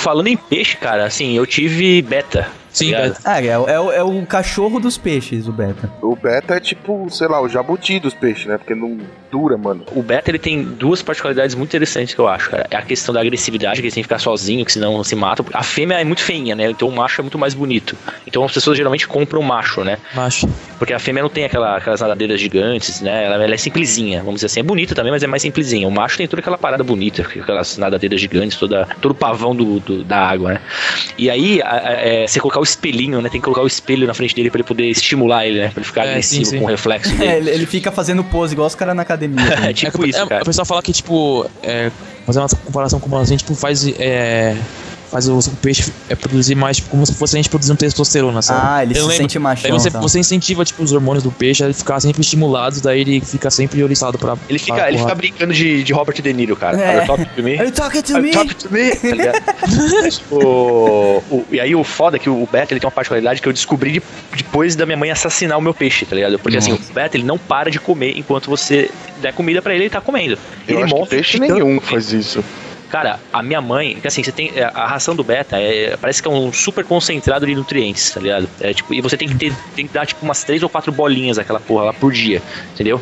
[0.00, 2.48] falando em peixe, cara, assim, eu tive beta.
[2.72, 3.20] Sim, tá beta.
[3.24, 5.90] Ah, é, o- é, o- é o cachorro dos peixes, o beta.
[6.02, 8.56] O beta é tipo, sei lá, o jabuti dos peixes, né?
[8.58, 8.98] Porque não
[9.30, 9.84] dura, mano.
[9.92, 12.66] O beta ele tem duas particularidades muito interessantes que eu acho, cara.
[12.70, 15.44] É a questão da agressividade, que ele tem que ficar sozinho, que senão se mata.
[15.52, 16.70] A fêmea é muito feinha, né?
[16.70, 17.96] Então o macho é muito mais bonito.
[18.26, 19.98] Então as pessoas geralmente compram o macho, né?
[20.14, 20.48] Macho.
[20.78, 23.24] Porque a fêmea não tem aquela, aquelas nadadeiras gigantes, né?
[23.26, 24.60] Ela, ela é simplesinha, vamos dizer assim.
[24.60, 25.86] É bonita também, mas é mais simplesinha.
[25.86, 29.80] O macho tem toda aquela parada bonita, aquelas nadadeiras gigantes, toda, todo o pavão do,
[29.80, 30.60] do- da água, né?
[31.18, 33.28] E aí, a- a- é, você colocar o espelhinho, né?
[33.28, 35.68] Tem que colocar o espelho na frente dele pra ele poder estimular ele, né?
[35.68, 36.58] Pra ele ficar É, agressivo sim, sim.
[36.58, 37.32] com o reflexo É, dele.
[37.36, 39.40] ele, ele fica fazendo pose igual os caras na academia.
[39.50, 39.72] É, também.
[39.74, 40.42] tipo é, isso, é, cara.
[40.42, 41.90] O pessoal fala que, tipo, é,
[42.26, 43.84] fazer uma comparação com a gente, tipo, faz.
[45.10, 48.40] Faz o, o peixe é, produzir mais, tipo, como se fosse a gente produzindo testosterona,
[48.42, 48.60] sabe?
[48.62, 49.16] Ah, ele Eu se lembro.
[49.16, 49.68] sente machão.
[49.70, 49.98] Daí você, tá?
[50.00, 53.50] você incentiva, tipo, os hormônios do peixe a ele ficar sempre estimulado, daí ele fica
[53.50, 54.36] sempre oriçado pra.
[54.48, 55.08] Ele fica, pra ele porra.
[55.10, 56.80] fica brincando de, de Robert De Niro, cara.
[56.80, 56.88] É.
[56.90, 57.54] Are you talking to me?
[57.58, 58.28] Are you talking to Are me?
[58.28, 58.90] you talking to me?
[58.94, 59.42] Tá ligado?
[60.30, 63.48] o, o- e aí o foda é que o Beta ele tem uma particularidade que
[63.48, 64.02] eu descobri de-
[64.36, 66.38] depois da minha mãe assassinar o meu peixe, tá ligado?
[66.38, 69.84] Porque assim, o Beta ele não para de comer enquanto você der comida pra ele,
[69.84, 70.38] ele tá comendo.
[70.68, 72.44] Eu ele acho que move peixe tanto nenhum faz isso.
[72.90, 74.50] Cara, a minha mãe, que assim, você tem.
[74.54, 78.20] é, A ração do beta é, parece que é um super concentrado de nutrientes, tá
[78.20, 78.48] ligado?
[78.60, 80.90] É, tipo, e você tem que, ter, tem que dar tipo umas três ou quatro
[80.90, 82.42] bolinhas daquela porra lá por dia,
[82.74, 83.00] entendeu?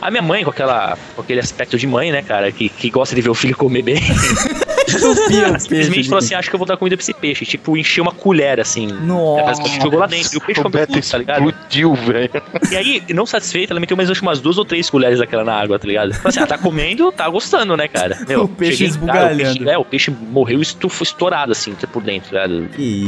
[0.00, 3.14] A minha mãe, com, aquela, com aquele aspecto de mãe, né, cara, que, que gosta
[3.14, 4.00] de ver o filho comer bem,
[4.96, 6.08] Entupia o simplesmente peixe.
[6.08, 7.44] falou assim: acho que eu vou dar comida pra esse peixe.
[7.44, 8.86] Tipo, encheu uma colher assim.
[8.86, 9.62] Nossa.
[9.80, 10.34] Jogou lá dentro.
[10.34, 11.48] E o peixe O tudo, tá ligado?
[11.48, 12.30] explodiu, velho.
[12.70, 15.54] E aí, não satisfeita, ela meteu mais acho, umas duas ou três colheres daquela na
[15.54, 16.12] água, tá ligado?
[16.14, 18.16] Falei assim, ah, tá comendo, tá gostando, né, cara?
[18.36, 19.58] O peixe cheguei em casa, o esbugalhando.
[19.58, 22.46] peixe- é, o peixe morreu estu- estourado, assim, por dentro, tá.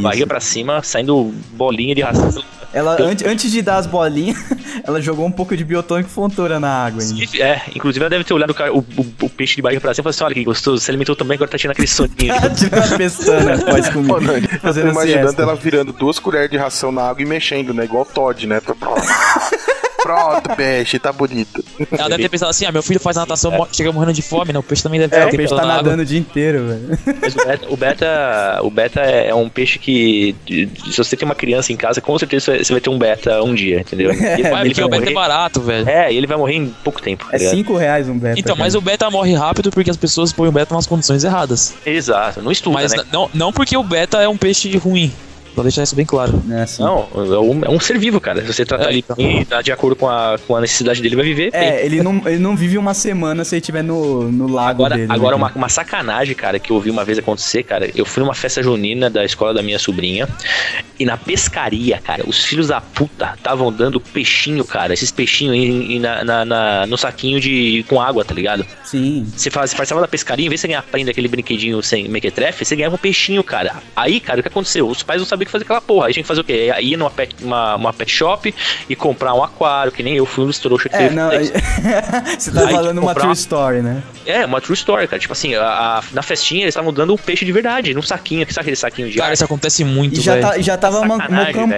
[0.03, 2.43] Barriga pra cima, saindo bolinha de ração.
[2.73, 4.37] Ela, antes, antes de dar as bolinhas,
[4.87, 7.43] ela jogou um pouco de biotônico fontura na água ainda.
[7.43, 9.95] É, inclusive ela deve ter olhado o, cara- o- o- o peixe de barriga pra
[9.95, 12.35] cima e falou assim: olha que gostoso, se alimentou também, agora tá tirando aquele soninho.
[12.57, 14.49] Tirando a pestana após Ô, comer.
[14.49, 15.43] Tô Fazendo imaginando siesta.
[15.43, 17.85] ela virando duas colheres de ração na água e mexendo, né?
[17.85, 18.61] Igual Todd, né?
[20.09, 21.63] Pronto, peixe, tá bonito.
[21.93, 24.53] Ela deve ter pensado assim, ah, meu filho faz natação, mo- chega morrendo de fome,
[24.53, 24.59] né?
[24.59, 25.83] O peixe também deve É, ter o peixe tá na água.
[25.83, 26.99] nadando o dia inteiro, velho.
[27.21, 31.35] Mas o beta, o beta, o beta é um peixe que, se você tem uma
[31.35, 34.11] criança em casa, com certeza você vai ter um beta um dia, entendeu?
[34.39, 35.89] Ele É, vai, ele Porque vai o beta é morrer, barato, velho.
[35.89, 37.25] é, e ele vai morrer em pouco tempo.
[37.27, 37.55] tá É ligado?
[37.55, 38.39] 5 reais um beta.
[38.41, 41.75] Então, mas o beta morre rápido porque as pessoas põem o beta nas condições erradas.
[41.85, 43.05] Exato, não estuda, Mas né?
[43.13, 45.13] não, não porque o beta é um peixe ruim.
[45.59, 46.41] Pra deixar isso bem claro.
[46.45, 46.83] né, assim.
[46.83, 48.41] Não, é um, é um ser vivo, cara.
[48.43, 49.17] Se você tratar É, ele então.
[49.17, 51.51] bem, tá de acordo com a, com a necessidade dele, vai viver.
[51.51, 51.61] bem.
[51.61, 54.97] É, ele não, ele não vive uma semana se ele estiver no, no lago Agora,
[54.97, 55.11] dele.
[55.11, 55.43] agora né?
[55.43, 57.91] uma, uma sacanagem, cara, que eu ouvi uma vez acontecer, cara.
[57.95, 60.29] Eu fui numa festa junina da escola da minha sobrinha
[60.99, 64.93] e na pescaria, cara, os filhos da puta estavam dando peixinho, cara.
[64.95, 68.65] Esses peixinhos em- em- na, na- na- no saquinho de com água, tá ligado?
[68.85, 69.27] Sim.
[69.37, 72.09] Você, faz, você participava da pescaria, em vez de você ganhar prenda aquele brinquedinho sem
[72.09, 73.77] mequetrefe, você ganhava um peixinho, cara.
[73.97, 74.89] Aí, cara, o que aconteceu?
[74.89, 76.07] Os pais não sabiam que fazer aquela porra.
[76.07, 76.73] Aí tinha que fazer o quê?
[76.81, 78.55] Ir numa pet, uma, uma pet shop
[78.89, 81.15] e comprar um aquário, que nem eu fui um dos trouxas que É, teve.
[81.15, 81.51] não, Aí-
[82.39, 84.03] você tá Aí, falando uma true story, né?
[84.27, 85.19] É, uma true story, cara.
[85.21, 85.63] Tipo assim, a-
[85.99, 88.47] a- na festinha eles estavam dando um peixe de verdade, num saquinho.
[88.47, 89.35] Que sabe aquele saquinho de Cara, ar?
[89.35, 91.19] isso acontece muito, E já, tá, já tava mal,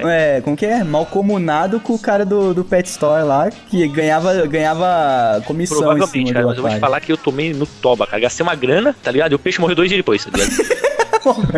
[0.09, 0.83] é, como que é?
[0.85, 5.81] mal comunado com o cara do, do Pet Store lá, que ganhava, ganhava comissão em
[5.81, 8.21] Provavelmente, cima cara, do mas eu vou te falar que eu tomei no toba, cara.
[8.23, 9.33] Gastei uma grana, tá ligado?
[9.33, 10.51] E o peixe morreu dois dias depois, tá ligado?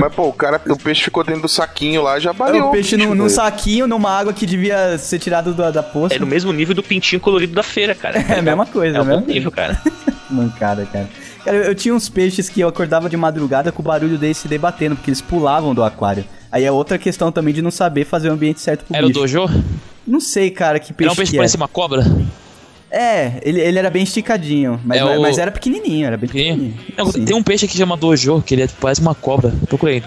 [0.00, 2.68] Mas, pô, o cara, o peixe ficou dentro do saquinho lá, já É, baleou.
[2.68, 6.14] o peixe num, saquinho, numa água que devia ser tirado da, da poça.
[6.14, 8.20] é no mesmo nível do pintinho colorido da feira, cara.
[8.28, 9.14] É a mesma coisa, É o né?
[9.16, 9.80] mesmo nível, cara.
[10.30, 11.08] Mancada, cara.
[11.44, 14.36] Cara, eu, eu tinha uns peixes que eu acordava de madrugada com o barulho deles
[14.38, 16.24] se debatendo, porque eles pulavam do aquário.
[16.50, 19.08] Aí é outra questão também de não saber fazer o ambiente certo pro Era o
[19.08, 19.20] bicho.
[19.20, 19.46] dojo?
[20.06, 22.04] Não sei, cara, que peixe Era um peixe que que parecia uma cobra?
[22.92, 26.28] É, ele, ele era bem esticadinho, mas, É mas, o- mas era pequenininho, era bem
[26.28, 26.74] Pequenininho.
[26.96, 29.52] Não, tem um peixe que chama dojo, que ele é, parece uma cobra.
[29.66, 30.00] Procurei,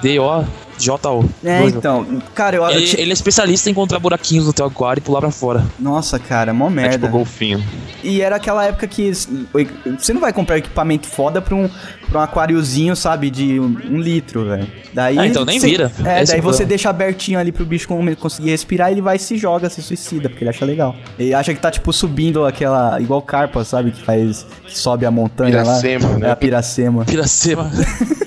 [0.77, 1.29] D-O-J-O.
[1.43, 1.77] É, Dojo.
[1.77, 4.99] então, cara, eu, eu Ele, ti- ele é especialista em encontrar buraquinhos no teu aquário
[4.99, 5.63] e pular pra fora.
[5.79, 6.97] Nossa, cara, mó É merda.
[6.99, 7.63] tipo golfinho.
[8.03, 11.69] E era aquela época que você não vai comprar equipamento foda pra um,
[12.09, 14.67] pra um aquáriozinho, sabe, de um, um litro, velho.
[14.93, 15.91] Daí Ah, então nem você- vira.
[16.05, 17.87] É, Esse daí é você deixa abertinho ali pro bicho
[18.19, 20.95] conseguir respirar, ele vai e se joga, se suicida, porque ele acha legal.
[21.17, 22.99] Ele acha que tá, tipo, subindo aquela.
[23.01, 24.45] igual carpa, sabe, que faz.
[24.67, 26.17] que sobe a montanha Piracema, lá.
[26.19, 26.27] né?
[26.27, 27.05] É a piracema.
[27.05, 27.71] Piracema.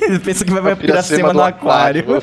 [0.00, 2.00] ele pensa que vai pra piracema piracema do aquário.
[2.02, 2.22] aquário.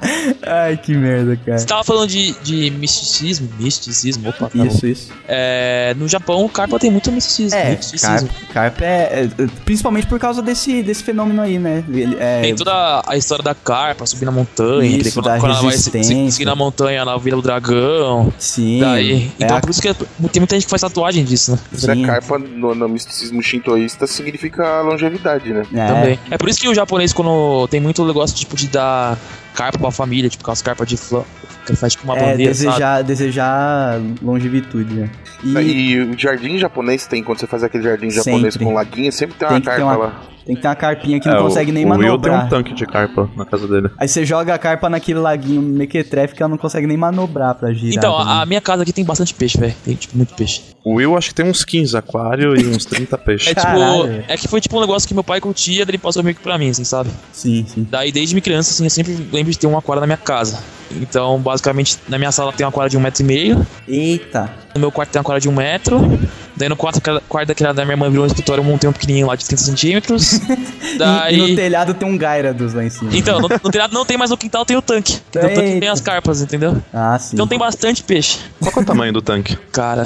[0.46, 1.58] Ai, que merda, cara.
[1.58, 4.64] Você tava falando de, de misticismo, misticismo, opa, tá bom.
[4.66, 5.12] Isso, isso.
[5.26, 7.58] É, no Japão, o carpa tem muito misticismo.
[7.58, 8.28] É, misticismo.
[8.28, 11.84] carpa, carpa é, é- Principalmente por causa desse, desse fenômeno aí, né?
[11.88, 14.96] Ele, é, Tem toda a história da carpa, subir na montanha.
[14.98, 18.32] Isso, quando, da quando ela vai seguir na montanha, ela vira o dragão.
[18.38, 18.80] Sim.
[18.80, 19.30] Daí.
[19.40, 21.58] é Então a- por isso que tem muita gente que faz tatuagem disso, né?
[21.72, 25.62] Isso é carpa no, no misticismo shintoísta significa longevidade, né?
[25.74, 26.18] é, Também.
[26.30, 29.18] É por isso que o japonês, quando tem muito negócio tipo de dar
[29.58, 31.24] carpa pra família, tipo aquelas carpas de flor,
[31.66, 32.66] que faz tipo uma É, bandeira, sabe?
[32.68, 35.10] desejar, desejar longevitude, né?
[35.42, 38.66] E, E o jardim japonês tem, quando você faz aquele jardim japonês Sempre.
[38.66, 40.22] com laguinho, sempre tem tem uma ter carpa uma, lá.
[40.48, 42.46] Tem que ter uma carpinha que É, não o- consegue nem o Will tem manobrar.
[42.46, 43.90] um tanque de carpa na casa dele.
[43.98, 47.70] Aí você joga a carpa naquele laguinho mequetrefe que ela não consegue nem manobrar pra
[47.74, 47.96] girar.
[47.98, 48.32] Então, também.
[48.32, 49.74] a, a minha casa aqui tem bastante peixe, velho.
[49.84, 50.62] Tem, tipo, muito peixe.
[50.82, 53.52] O Will acho que tem uns 15 aquários e uns 30 É peixes.
[53.52, 54.20] Caralho.
[54.20, 54.32] tipo.
[54.32, 56.56] É que foi tipo um negócio que meu pai curtia, ele passou meio que pra
[56.56, 57.10] mim, assim, sabe?
[57.30, 57.86] Sim, sim.
[57.90, 60.58] Daí desde me criança, assim, eu sempre lembro de ter um aquário na minha casa.
[60.90, 63.66] Então, basicamente, na minha sala tem um aquário de um metro e meio.
[63.86, 64.50] Eita.
[64.74, 66.18] No meu quarto tem um aquário de um metro.
[66.56, 69.26] Daí no quarto, quarto daquela da minha irmã virou um escritório, eu montei um pequenininho
[69.28, 70.32] lá de 30 centímetros.
[70.34, 71.34] E, Daí.
[71.34, 73.10] e no telhado tem um Gyarados lá em cima.
[73.14, 75.14] Então, no, no telhado não tem, mas no quintal tem o tanque.
[75.34, 76.82] No tanque tem as carpas, entendeu?
[76.92, 77.34] Ah, sim.
[77.36, 78.38] Então tem bastante peixe.
[78.60, 79.56] Qual é o tamanho do tanque?
[79.70, 80.04] Cara,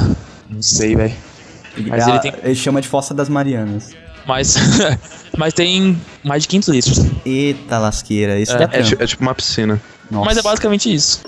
[0.50, 1.14] não sei, velho.
[1.86, 3.90] mas ele tem- ele chama de Fossa das Marianas.
[4.26, 4.56] Mas,
[5.36, 6.98] mas tem mais de 500 litros.
[7.24, 9.80] Eita lasqueira, isso É, é, É, é tipo uma piscina.
[10.12, 10.26] Nossa.
[10.26, 11.22] Mas é basicamente isso.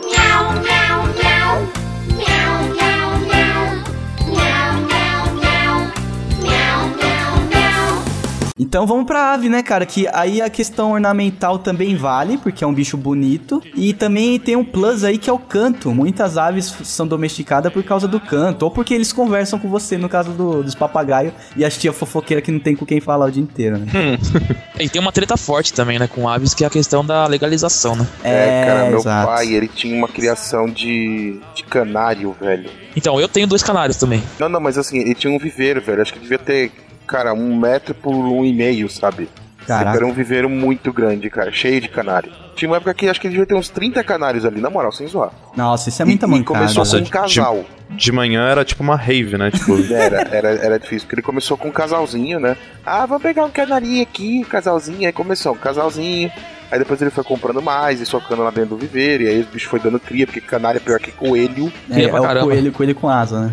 [8.57, 9.85] Então vamos pra ave, né, cara?
[9.85, 13.61] Que aí a questão ornamental também vale, porque é um bicho bonito.
[13.75, 15.93] E também tem um plus aí que é o canto.
[15.93, 18.63] Muitas aves são domesticadas por causa do canto.
[18.63, 21.33] Ou porque eles conversam com você, no caso do- dos papagaios.
[21.57, 23.87] E as tia fofoqueira que não tem com quem falar o dia inteiro, né?
[24.79, 27.95] E tem uma treta forte também, né, com aves, que é a questão da legalização,
[27.97, 28.07] né?
[28.25, 29.27] É, cara, meu exato.
[29.29, 32.69] pai, ele tinha uma criação de, de canário, velho.
[32.97, 34.21] Então, eu tenho dois canários também.
[34.39, 36.03] Não, não, mas assim, ele tinha um viveiro, velho.
[36.03, 36.73] Acho que devia ter,
[37.07, 39.29] cara, um metro por um e meio, sabe?
[39.67, 39.97] Caraca.
[39.97, 42.31] Era um viveiro muito grande, cara, cheio de canário.
[42.55, 44.93] Tinha uma época que acho que ele devia ter uns 30 canários ali, na moral,
[44.93, 45.31] sem zoar.
[45.57, 46.59] Nossa, isso é muita e, e mancada.
[46.59, 47.65] começou Nossa, com um de- casal.
[47.91, 49.51] De manhã era tipo uma rave, né?
[49.51, 52.57] Tipo, Era, era, era difícil, porque ele começou com um casalzinho, né?
[52.85, 55.07] Ah, vamos pegar um canarinho aqui, um casalzinho.
[55.07, 56.31] Aí começou um casalzinho.
[56.71, 59.23] Aí depois ele foi comprando mais e socando lá dentro do viveiro.
[59.25, 61.73] E aí os bichos foi dando cria, porque canário é pior que coelho.
[61.91, 63.53] É, pra é o coelho, coelho com asa, né?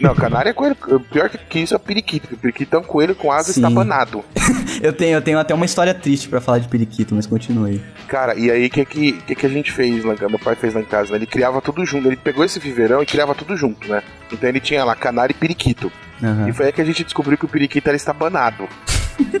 [0.00, 0.76] Não, canário é coelho.
[1.10, 2.36] Pior que- isso é periquito.
[2.36, 3.60] Periquito é um coelho com asa Sim.
[3.60, 4.24] estabanado.
[4.82, 7.82] Eu tenho, eu tenho até uma história triste pra falar de periquito, mas continue.
[8.06, 10.14] Cara, e aí o que, que, que, que a gente fez lá?
[10.28, 11.16] Meu pai fez lá em casa, né?
[11.18, 12.06] Ele criava tudo junto.
[12.06, 14.02] Ele pegou esse viveirão e criava tudo junto, né?
[14.32, 15.90] Então ele tinha lá canário e periquito.
[16.22, 16.48] Aham.
[16.48, 18.68] E foi aí que a gente descobriu que o periquito era estabanado.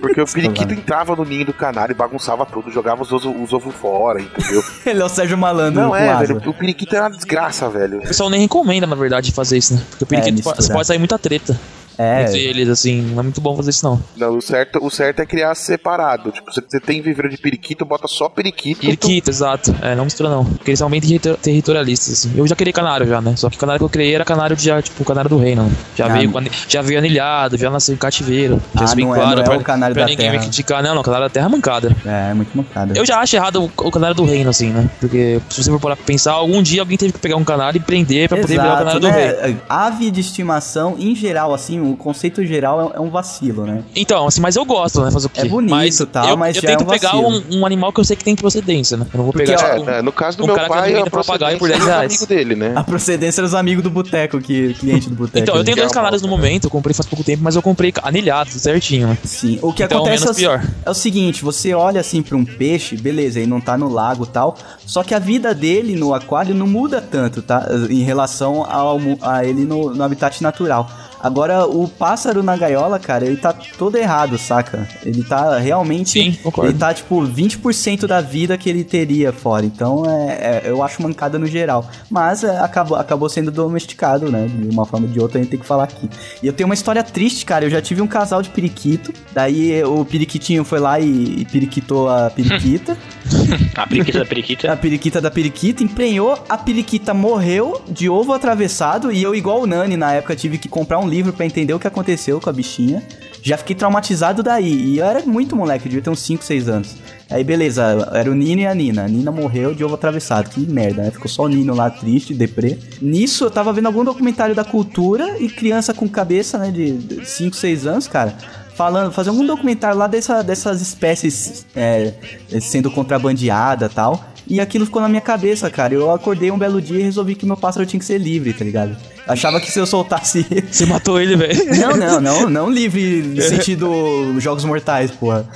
[0.00, 3.52] Porque o periquito entrava no ninho do canário e bagunçava tudo, jogava os, ovo- os
[3.52, 4.62] ovos fora, entendeu?
[4.84, 6.34] Ele é o Sérgio Malandro Não é, asa.
[6.34, 6.50] velho.
[6.50, 7.98] O periquito era uma desgraça, velho.
[7.98, 9.82] O pessoal nem recomenda, na verdade, fazer isso, né?
[9.90, 10.56] Porque o periquito misturar.
[10.56, 11.58] pode, pode sair muita treta
[11.98, 13.02] É, entre eles, assim.
[13.02, 14.00] Não é muito bom fazer isso, não.
[14.16, 16.30] Não, o certo, o certo é criar separado.
[16.30, 18.80] Tipo, você, você tem viveiro de periquito, bota só periquito.
[18.82, 19.74] Periquito, exato.
[19.82, 20.44] É, não mistura não.
[20.44, 22.32] Porque eles são bem territor- territorialistas, assim.
[22.36, 23.34] Eu já criei canário já, né?
[23.36, 25.38] Só que o canário que eu criei era canário de já, tipo, o canário do
[25.38, 25.64] reino.
[25.64, 25.70] né?
[25.96, 26.32] Já, Ah, veio,
[26.68, 28.62] já veio anilhado, já nasceu em cativeiro.
[28.74, 30.44] Já Ah, não é- claro não é pra, o canário pra da ninguém me terra.
[30.44, 30.82] criticar.
[30.82, 31.96] Não, não, o canário da terra é mancada.
[32.06, 32.96] é, muito mancada.
[32.96, 34.88] Eu já acho errado o, o canário do reino, assim, né?
[35.00, 37.78] Porque se você for parar pra pensar, algum dia alguém teve que pegar um canário
[37.78, 39.52] e prender pra poder virar o Exato, canário do rei.
[39.54, 39.60] né?
[39.68, 43.82] Ave de estimação, em geral, assim, o conceito geral é, é um vacilo, né?
[43.94, 45.10] Então, assim, mas eu gosto, né?
[45.10, 45.40] Fazer o quê?
[45.40, 47.92] É bonito, mas tal, eu, mas eu já é tento um pegar um, um animal
[47.92, 49.06] que eu sei que tem procedência, né?
[49.12, 50.74] Eu não vou Porque, pegar, ó, tipo, É, no caso do um meu cara que
[50.74, 52.10] pai, a papagaio por procedência 10 dos reais.
[52.12, 52.72] amigos dele, né?
[52.76, 55.38] A procedência dos amigos do boteco, que cliente do boteco.
[55.38, 57.56] Então, eu tenho é dois canários no bosta, momento, eu comprei faz pouco tempo, mas
[57.56, 59.18] eu comprei anilhado, certinho, né?
[59.24, 60.62] Sim, o que Então, acontece é o, pior.
[60.84, 64.24] é o seguinte, você olha assim pra um peixe, beleza, ele não tá no lago
[64.24, 67.66] e tal, só que a vida dele no aquário não muda tanto, tá?
[67.90, 70.90] Em relação ao, a ele no, no habitat natural.
[71.20, 74.88] Agora, o pássaro na gaiola, cara, ele tá todo errado, saca?
[75.04, 76.10] Ele tá realmente.
[76.10, 76.70] Sim, concordo.
[76.70, 79.64] Ele tá, tipo, 20% da vida que ele teria fora.
[79.66, 81.88] Então, é, é- eu acho mancada no geral.
[82.10, 84.46] Mas é, acabou, acabou sendo domesticado, né?
[84.46, 86.08] De uma forma ou de outra, a gente tem que falar aqui.
[86.42, 87.64] E eu tenho uma história triste, cara.
[87.64, 89.12] Eu já tive um casal de periquito.
[89.32, 92.96] Daí o periquitinho foi lá e, e periquitou a periquita.
[93.76, 94.72] A periquita da periquita.
[94.72, 96.38] a periquita da periquita emprenhou.
[96.48, 99.12] A periquita morreu de ovo atravessado.
[99.12, 101.78] E eu, igual o Nani, na época, tive que comprar um livro pra entender o
[101.78, 103.02] que aconteceu com a bichinha.
[103.42, 104.72] Já fiquei traumatizado daí.
[104.72, 106.96] E eu era muito moleque, devia ter uns 5, 6 anos.
[107.30, 109.04] Aí beleza, era o Nino e a Nina.
[109.04, 110.48] A Nina morreu de ovo atravessado.
[110.48, 111.10] Que merda, né?
[111.10, 112.78] Ficou só o Nino lá triste, deprê.
[113.00, 117.54] Nisso, eu tava vendo algum documentário da cultura e criança com cabeça, né, de 5,
[117.54, 118.34] 6 anos, cara.
[118.74, 122.14] Falando, fazer algum documentário lá dessa, dessas espécies é,
[122.60, 124.24] sendo contrabandeada tal.
[124.46, 125.92] E aquilo ficou na minha cabeça, cara.
[125.92, 128.64] Eu acordei um belo dia e resolvi que meu pássaro tinha que ser livre, tá
[128.64, 128.96] ligado?
[129.28, 131.54] Achava que se eu soltasse Você matou ele, velho.
[131.78, 135.46] não, não, não, não livre no sentido jogos mortais, porra.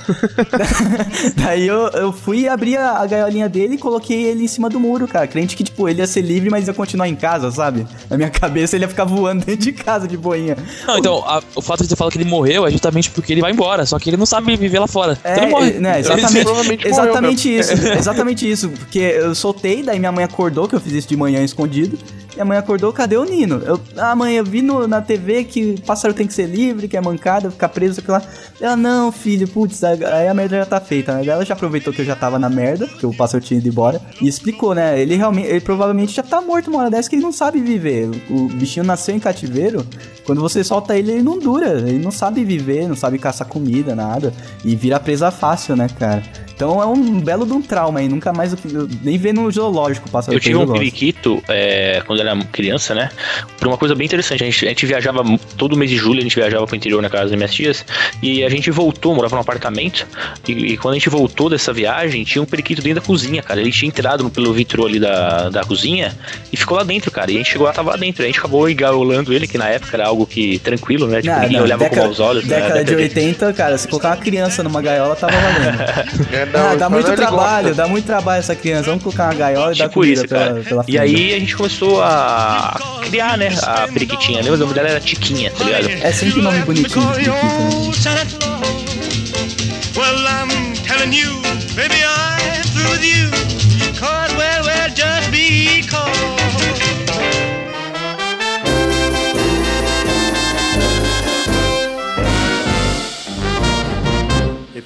[1.35, 4.79] Daí eu, eu fui abrir a, a gaiolinha dele e coloquei ele em cima do
[4.79, 5.27] muro, cara.
[5.27, 7.85] Crente que, tipo, ele ia ser livre, mas ia continuar em casa, sabe?
[8.09, 10.55] Na minha cabeça ele ia ficar voando dentro de casa de boinha.
[10.87, 13.41] Não, então, a- o fato de você falar que ele morreu é justamente porque ele
[13.41, 15.17] vai embora, só que ele não sabe viver lá fora.
[15.23, 15.69] É, então ele morre.
[15.69, 20.11] é, né, Ele exatamente, provavelmente morreu exatamente isso, exatamente isso, porque eu soltei, daí minha
[20.11, 21.97] mãe acordou, que eu fiz isso de manhã escondido,
[22.33, 23.61] minha mãe acordou, cadê o Nino?
[23.65, 26.95] Eu, ah, mãe, eu vi no- na TV que pássaro tem que ser livre, que
[26.97, 28.21] é mancada, ficar preso, sei lá.
[28.61, 31.25] Ela, não, filho, putz, aí a merda já tá feita, né?
[31.25, 34.01] Ela já aproveitou que eu já tava na merda, que o pássaro tinha ido embora,
[34.21, 34.99] e explicou, né?
[34.99, 38.09] Ele realmente, ele provavelmente já tá morto uma hora dessa que ele não sabe viver.
[38.29, 39.85] O, o bichinho nasceu em cativeiro,
[40.25, 43.95] quando você solta ele, ele não dura, ele não sabe viver, não sabe caçar comida,
[43.95, 44.33] nada,
[44.63, 46.23] e vira presa fácil, né, cara?
[46.55, 50.07] Então é um belo de um trauma aí, nunca mais, eu- nem ver no zoológico
[50.07, 53.09] o pássaro Eu tive um periquito é, quando eu era criança, né?
[53.57, 54.43] Por uma coisa bem interessante.
[54.43, 55.23] A gente, a gente viajava
[55.57, 57.85] todo mês de julho, a gente viajava pro interior na casa das minhas tias.
[58.21, 60.05] E a gente voltou, morava num apartamento.
[60.47, 63.59] E, e quando a gente voltou dessa viagem, tinha um periquito dentro da cozinha, cara.
[63.59, 66.15] Ele tinha entrado pelo vitrô ali da, da cozinha
[66.51, 67.31] e ficou lá dentro, cara.
[67.31, 68.23] E a gente chegou lá, tava lá dentro.
[68.23, 71.21] A gente acabou engaulando ele, que na época era algo que tranquilo, né?
[71.21, 72.45] Tipo, Não, ninguém não, olhava com década- maus olhos.
[72.45, 72.55] né?
[72.55, 76.43] Década de Década 80, cara, se colocar uma criança numa gaiola, tava valendo.
[76.53, 77.83] É, não, ah, dá muito trabalho, gosta.
[77.83, 78.83] dá muito trabalho essa criança.
[78.83, 80.61] Vamos colocar uma gaiola e dar Tipo comida isso, pela, cara.
[80.61, 83.49] pela E aí a gente começou a criar, né?
[83.63, 84.37] A periquitinha.
[84.39, 84.53] Lembra?
[84.53, 85.89] O nome dela era Tiquinha, tá ligado?
[85.89, 88.42] É sempre nome bonitinho né?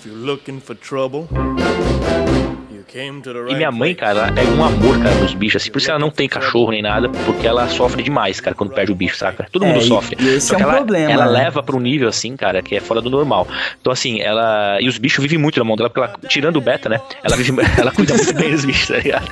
[0.08, 1.28] You're looking for trouble,
[3.52, 5.72] E minha mãe, cara, ela é um amor, cara, nos bichos, assim.
[5.72, 8.92] Por isso ela não tem cachorro nem nada, porque ela sofre demais, cara, quando perde
[8.92, 9.48] o bicho, saca?
[9.52, 10.16] Todo É, mundo sofre.
[10.20, 11.32] e esse Só é que um ela, problema, Ela né?
[11.44, 13.48] leva pra um nível, assim, cara, que é fora do normal.
[13.80, 14.78] Então, assim, ela.
[14.82, 17.02] E os bichos vivem muito na mão dela, porque ela, tirando o beta, né?
[17.24, 17.52] Ela, vive...
[17.78, 19.28] ela cuida muito bem dos bichos, tá ligado?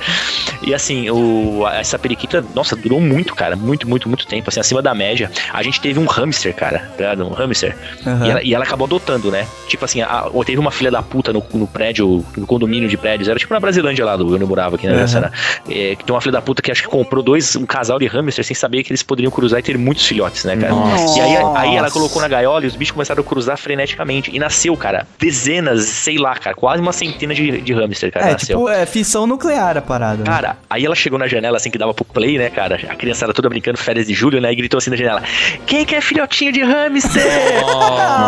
[0.62, 1.66] E assim, o...
[1.68, 3.56] essa periquita, nossa, durou muito, cara.
[3.56, 5.30] Muito, muito, muito tempo, assim, acima da média.
[5.52, 7.26] A gente teve um hamster, cara, tá ligado?
[7.26, 7.76] Um hamster.
[8.06, 8.26] Aham.
[8.26, 9.46] E, ela, e ela acabou adotando, né?
[9.68, 13.28] Tipo assim, a- teve uma filha da puta no, no prédio, no condomínio de prédios,
[13.28, 15.06] era tipo tipo na Brasilândia lá, do onde eu morava aqui na Aham.
[15.06, 15.32] Cena.
[15.68, 18.06] É, que tem uma filha da puta que acho que comprou dois, um casal de
[18.06, 20.72] hamster sem saber que eles poderiam cruzar e ter muitos filhotes, né, cara?
[20.74, 21.18] Nossa.
[21.18, 24.30] E aí, aí ela colocou na gaiola e os bichos começaram a cruzar freneticamente.
[24.34, 28.32] E nasceu, cara, dezenas, sei lá, cara, quase uma centena de, de hamster, cara, É,
[28.32, 28.58] nasceu.
[28.58, 30.18] tipo, é fissão nuclear a parada.
[30.18, 30.24] né?
[30.24, 32.76] Cara, aí ela chegou na janela assim que dava pro play, né, cara?
[32.88, 34.52] A criançada toda brincando férias de julho, né?
[34.52, 35.22] E gritou assim na janela:
[35.66, 37.22] Quem quer filhotinho de hamster?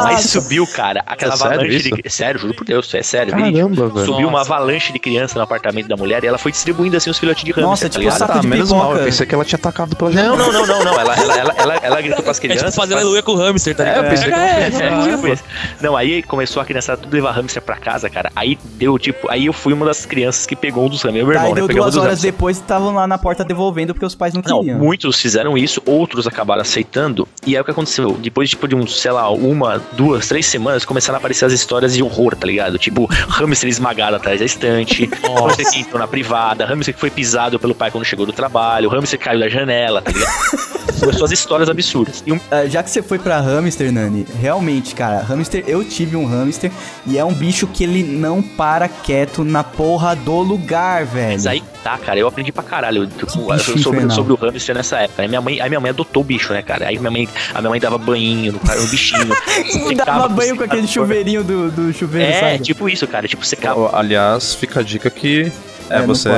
[0.07, 2.03] Aí subiu, cara, aquela É sério avalanche isso?
[2.03, 2.11] de.
[2.11, 3.32] Sério, juro por Deus, é sério.
[3.32, 4.05] Caramba.
[4.05, 7.19] Subiu uma avalanche de criança no apartamento da mulher e ela foi distribuindo assim os
[7.19, 7.69] filhotinhos de hamster.
[7.71, 8.19] Nossa, tá tipo, ligado?
[8.19, 10.37] saco Tá, de menos mal, eu pensei que ela tinha atacado pela Não, janela.
[10.37, 11.01] não, não, não, não.
[11.01, 12.67] Ela, ela, ela, ela, ela gritou pras É crianças.
[12.71, 14.05] tipo fazer pras- aleluia com o hamster, tá É, ligado?
[14.05, 15.45] eu pensei que ela É, é, Ah, tipo.
[15.81, 18.31] Não, aí começou a criançada tudo levar hamster pra casa, cara.
[18.37, 21.25] Aí deu, tipo, aí eu fui uma das crianças que pegou um dos hamsters.
[21.27, 21.67] Meu Tá, irmão, e né?
[21.67, 24.43] Pegou um duas dos horas depois estavam lá na porta devolvendo porque os pais não
[24.47, 24.79] Não, queriam.
[24.79, 27.27] muitos fizeram isso, outros acabaram aceitando.
[27.47, 28.13] E aí o que aconteceu?
[28.21, 31.95] Depois tipo, de uns, sei lá, uma, duas, três semanas, começaram a aparecer as histórias
[31.95, 32.79] de horror, tá ligado?
[32.79, 37.59] Tipo, hamster esmagado atrás da estante, hamster que entrou na privada, hamster que foi pisado
[37.59, 40.33] pelo pai quando chegou do trabalho, hamster que caiu da janela, tá ligado?
[40.99, 42.25] Começou as histórias absurdas.
[42.27, 46.16] E um, Ah, já que você foi pra hamster, Nani, realmente, cara, hamster, eu tive
[46.16, 46.73] um hamster
[47.07, 51.33] e é um bicho que ele não para quieto na porra do lugar, velho.
[51.35, 55.23] mas aí tá, cara, eu aprendi pra caralho tipo, sobre, sobre o hamster nessa época.
[55.23, 56.89] Aí minha mãe, aí minha mãe adotou o bicho, né, cara?
[56.89, 59.29] Aí minha mãe, a minha mãe dava banho no, cara, no bichinho.
[59.97, 62.65] Dava banho com aquele chuveirinho do, do chuveiro, É, sabe?
[62.65, 63.27] tipo isso, cara.
[63.29, 63.97] Tipo, secava.
[63.97, 65.52] Aliás, fica dica que
[65.90, 66.28] é, É, você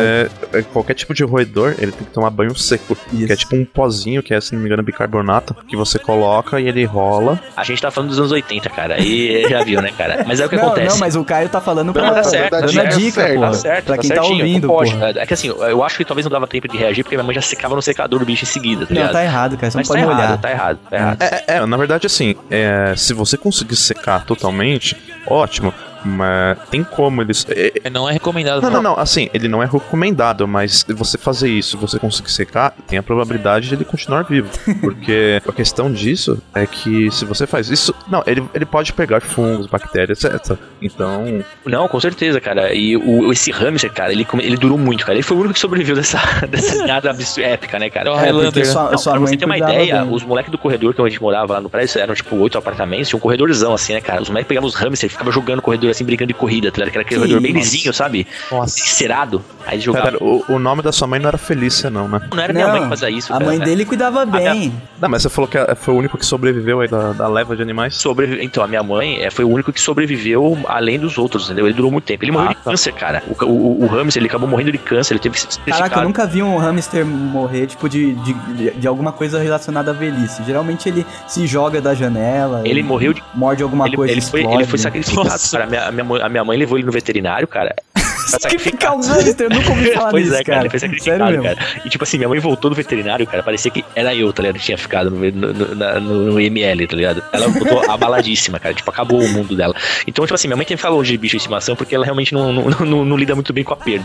[0.53, 3.27] é, qualquer tipo de roedor, ele tem que tomar banho seco, Isso.
[3.27, 6.61] que é tipo um pozinho que é, se não me engano, bicarbonato, que você coloca
[6.61, 7.41] e ele rola.
[7.57, 8.95] A gente tá falando dos anos 80, cara.
[8.95, 10.25] Aí já viu, né, cara?
[10.25, 10.89] Mas é o que não, acontece.
[10.91, 13.41] não, mas o Caio tá falando pra, Não, tá certo, dando tá dica, certo, pô.
[13.41, 14.97] Tá certo, pra tá quem tá certinho, ouvindo, pode.
[15.19, 17.35] É que assim, eu acho que talvez não dava tempo de reagir, porque minha mãe
[17.35, 19.13] já secava no secador do bicho em seguida, tá Não, ligado?
[19.15, 20.41] tá errado, cara, você Mas não tá pode errado, molhar.
[20.41, 21.23] tá errado, tá errado.
[21.23, 24.97] É, é, na verdade, assim, é, se você conseguir secar totalmente,
[25.27, 25.75] ótimo.
[26.05, 27.47] Mas tem como eles.
[27.51, 28.63] é, É, Não é recomendado.
[28.63, 28.99] Não, não, não.
[28.99, 33.69] Assim, ele não é recomendado, mas você fazer isso, você conseguir secar, tem a probabilidade
[33.69, 34.49] de ele continuar vivo.
[34.81, 37.95] Porque a questão disso é que se você faz isso.
[38.09, 40.57] Não, ele, ele pode pegar fungos, bactérias, etc.
[40.81, 41.43] Então.
[41.65, 42.73] Não, com certeza, cara.
[42.75, 45.15] E o, esse hamster, cara, ele, ele durou muito, cara.
[45.15, 46.19] Ele foi o único que sobreviveu dessa,
[46.49, 48.09] dessa nada épica, né, cara?
[48.09, 48.67] É o É, Highlander.
[48.67, 50.15] sua, Não, sua pra você ter uma ideia, bem.
[50.15, 53.09] os moleques do corredor que a gente morava lá no prédio eram tipo oito apartamentos,
[53.09, 54.23] tinha um corredorzão assim, né, cara?
[54.23, 56.79] Os moleques pegavam os hamsters e ficavam jogando no corredor assim, brincando de corrida, tá
[56.85, 56.89] ligado?
[56.91, 57.75] Aquele Que corredor bem isso?
[57.75, 58.27] lisinho, sabe?
[58.51, 58.77] Nossa.
[58.79, 59.43] Cerado.
[59.67, 60.13] Aí eles jogavam.
[60.13, 62.21] Pera, o, o nome da sua mãe não era Felícia, não, né?
[62.33, 63.45] Não era minha mãe que fazia isso, a cara.
[63.51, 64.73] mãe dele cuidava bem.
[65.01, 67.63] Não, mas você falou que foi o único que sobreviveu aí da, da leva de
[67.63, 67.97] animais.
[67.97, 71.67] Sobrevi- Então, a minha mãe é, foi o único que sobreviveu além dos outros, entendeu?
[71.67, 72.25] Ele durou muito tempo.
[72.25, 72.71] Ele morreu Ah, de tá.
[72.71, 73.23] câncer, cara.
[73.29, 76.05] O, o, o hamster, ele acabou morrendo de câncer, ele teve que ser Caraca, eu
[76.05, 80.43] nunca vi um hamster morrer, tipo, de, de, de- de alguma coisa relacionada à velhice.
[80.45, 82.63] Geralmente ele se joga da janela.
[82.65, 84.63] Ele morreu de- Morde alguma Ele, coisa ele foi, explode.
[84.63, 85.59] ele foi sacrificado, Nossa.
[85.59, 85.80] cara.
[85.89, 87.75] A minha, a, minha mãe, a minha mãe levou ele no veterinário, cara.
[88.27, 91.59] Sacrificar um hamster, eu nunca ouvi falar pois nisso, é, cara, ele foi sacrificado, cara.
[91.85, 94.59] E tipo assim, minha mãe voltou do veterinário, cara, parecia que era eu, tá ligado?
[94.59, 97.23] Que tinha ficado no, no, no- na- no- no ML, tá ligado?
[97.33, 99.75] Ela voltou abaladíssima, cara, tipo, acabou o mundo dela.
[100.07, 102.05] Então, tipo assim, minha mãe tem que ficar longe de bicho de estimação porque ela
[102.05, 104.05] realmente não, não, não, não lida muito bem com a perda.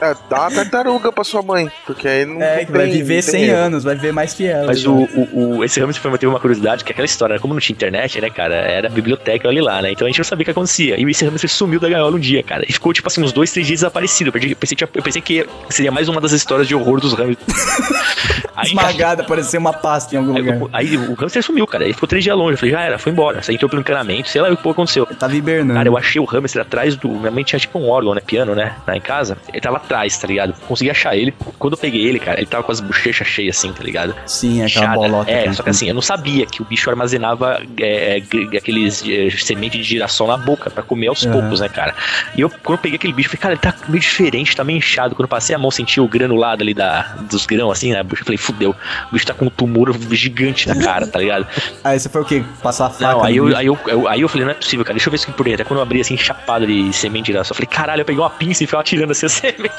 [0.00, 3.14] É, dá uma tartaruga pra sua mãe, porque aí não É, que vai tem- viver
[3.16, 3.56] não tem 100 erro.
[3.58, 4.66] anos, vai viver mais que ela.
[4.66, 7.60] Mas o, o, o- esse Hamster foi teve uma curiosidade, que aquela história, como não
[7.60, 9.90] tinha internet, né, cara, era biblioteca ali lá, né?
[9.92, 10.98] Então a gente não sabia o que acontecia.
[11.00, 12.64] E esse Hamster sumiu da gaiola um dia, cara.
[12.68, 14.28] E ficou, tipo assim, uns dois, três dias desaparecido.
[14.34, 17.38] Eu, pensei, eu pensei que seria mais uma das histórias de horror dos Hamsters.
[18.56, 20.62] Aí, cara, Esmagada, parecia uma pasta em algum Aí, lugar.
[20.62, 21.84] o- aí o hamster sumiu, cara.
[21.84, 22.52] Ele ficou três dias longe.
[22.54, 23.42] Eu falei, já era, foi embora.
[23.42, 25.04] Você entrou pelo encanamento, sei lá o que aconteceu.
[25.06, 25.74] Tava hibernando.
[25.74, 27.08] Cara, eu achei o hamster atrás do.
[27.08, 28.20] Minha mãe tinha tipo um órgão, né?
[28.24, 28.76] Piano, né?
[28.86, 29.36] Lá em casa.
[29.48, 30.54] Ele tava atrás, tá ligado?
[30.66, 31.32] Consegui achar ele.
[31.58, 34.14] Quando eu peguei ele, cara, ele tava com as bochechas cheias assim, tá ligado?
[34.26, 34.94] Sim, aquela Inchada.
[34.94, 35.30] bolota.
[35.30, 39.30] É, só que assim, eu não sabia que o bicho armazenava é, é, aqueles é,
[39.30, 41.32] semente de girassol na boca pra comer aos Aham.
[41.40, 41.94] poucos, né, cara?
[42.36, 44.64] E eu, quando eu peguei aquele bicho, eu falei, cara, ele tá meio diferente, tá
[44.64, 45.14] meio inchado.
[45.14, 48.00] Quando eu passei a mão, senti o granulado ali da, dos grãos, assim, né?
[48.00, 48.74] Eu falei, fudeu.
[49.10, 51.46] O bicho tá com um tumor gigante na cara, tá ligado?
[51.84, 52.42] Aí você foi o quê?
[52.62, 53.04] Passar a faca?
[53.12, 55.10] Não, aí eu, aí, eu, eu- aí eu falei, não é possível, cara, deixa eu
[55.10, 55.62] ver isso aqui por dentro.
[55.62, 58.20] Aí quando eu abri assim, chapado de semente de girassol, eu falei, caralho, eu peguei
[58.22, 59.73] uma pinça e fui atirando assim a semente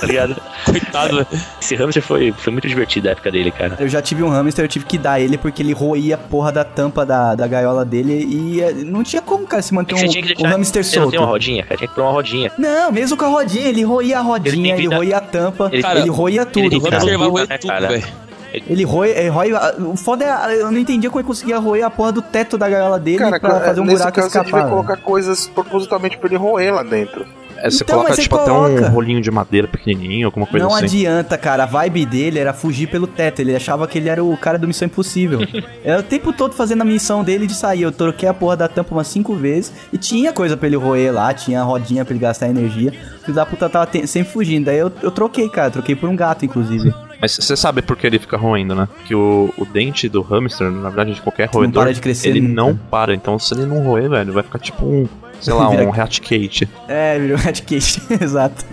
[0.00, 0.36] tá ligado?
[0.64, 1.26] Coitado.
[1.60, 3.76] Esse hamster foi, foi muito divertido a época dele, cara.
[3.78, 6.50] Eu já tive um hamster, eu tive que dar ele porque ele roía a porra
[6.52, 9.98] da tampa da, da gaiola dele e eh, não tinha como, cara, se manter um,
[9.98, 10.48] Você tinha que um deixar.
[10.48, 11.10] hamster Você não solto.
[11.12, 11.76] tem uma rodinha, cara?
[11.76, 12.52] Tinha que pôr uma rodinha.
[12.58, 15.66] Não, mesmo com a rodinha, ele roía a Ele rodinha, ele, vida- roía a tampa,
[15.66, 17.04] ele, Ele- Cara, roía tudo, ele tem O que cara.
[17.04, 17.88] vai tudo, né, cara?
[17.88, 18.26] velho.
[18.68, 19.74] Ele roia, ele roia.
[19.80, 22.66] O foda é, eu não entendia como ele conseguia roer a porra do teto da
[22.68, 24.60] gaiola dele Cara, pra fazer um nesse buraco caso você escapar.
[24.62, 27.26] devia colocar coisas propositalmente pra ele roer lá dentro.
[27.58, 28.86] É, você Então, coloca você tipo até coloca.
[28.86, 30.84] um rolinho de madeira pequenininho, alguma coisa Não assim.
[30.84, 31.62] adianta, cara.
[31.64, 33.40] A vibe dele era fugir pelo teto.
[33.40, 35.40] Ele achava que ele era o cara do Missão Impossível.
[35.84, 37.82] Era o tempo todo fazendo a missão dele de sair.
[37.82, 39.72] Eu troquei a porra da tampa umas cinco vezes.
[39.92, 42.92] E tinha coisa pra ele roer lá, tinha rodinha pra ele gastar energia.
[43.20, 44.64] O filho da puta tava sempre fugindo.
[44.66, 45.70] Daí eu, eu troquei, cara.
[45.70, 46.92] Troquei por um gato, inclusive.
[47.20, 48.88] Mas você sabe por que ele fica roendo, né?
[49.06, 52.40] Que o, o dente do hamster, na verdade, de qualquer roedor, para de crescer ele
[52.40, 52.54] nunca.
[52.54, 53.14] não para.
[53.14, 55.08] Então, se ele não roer, velho, vai ficar tipo um,
[55.40, 56.68] sei lá, um rat cake.
[56.88, 58.02] É, virou Ratcast.
[58.20, 58.64] Exato.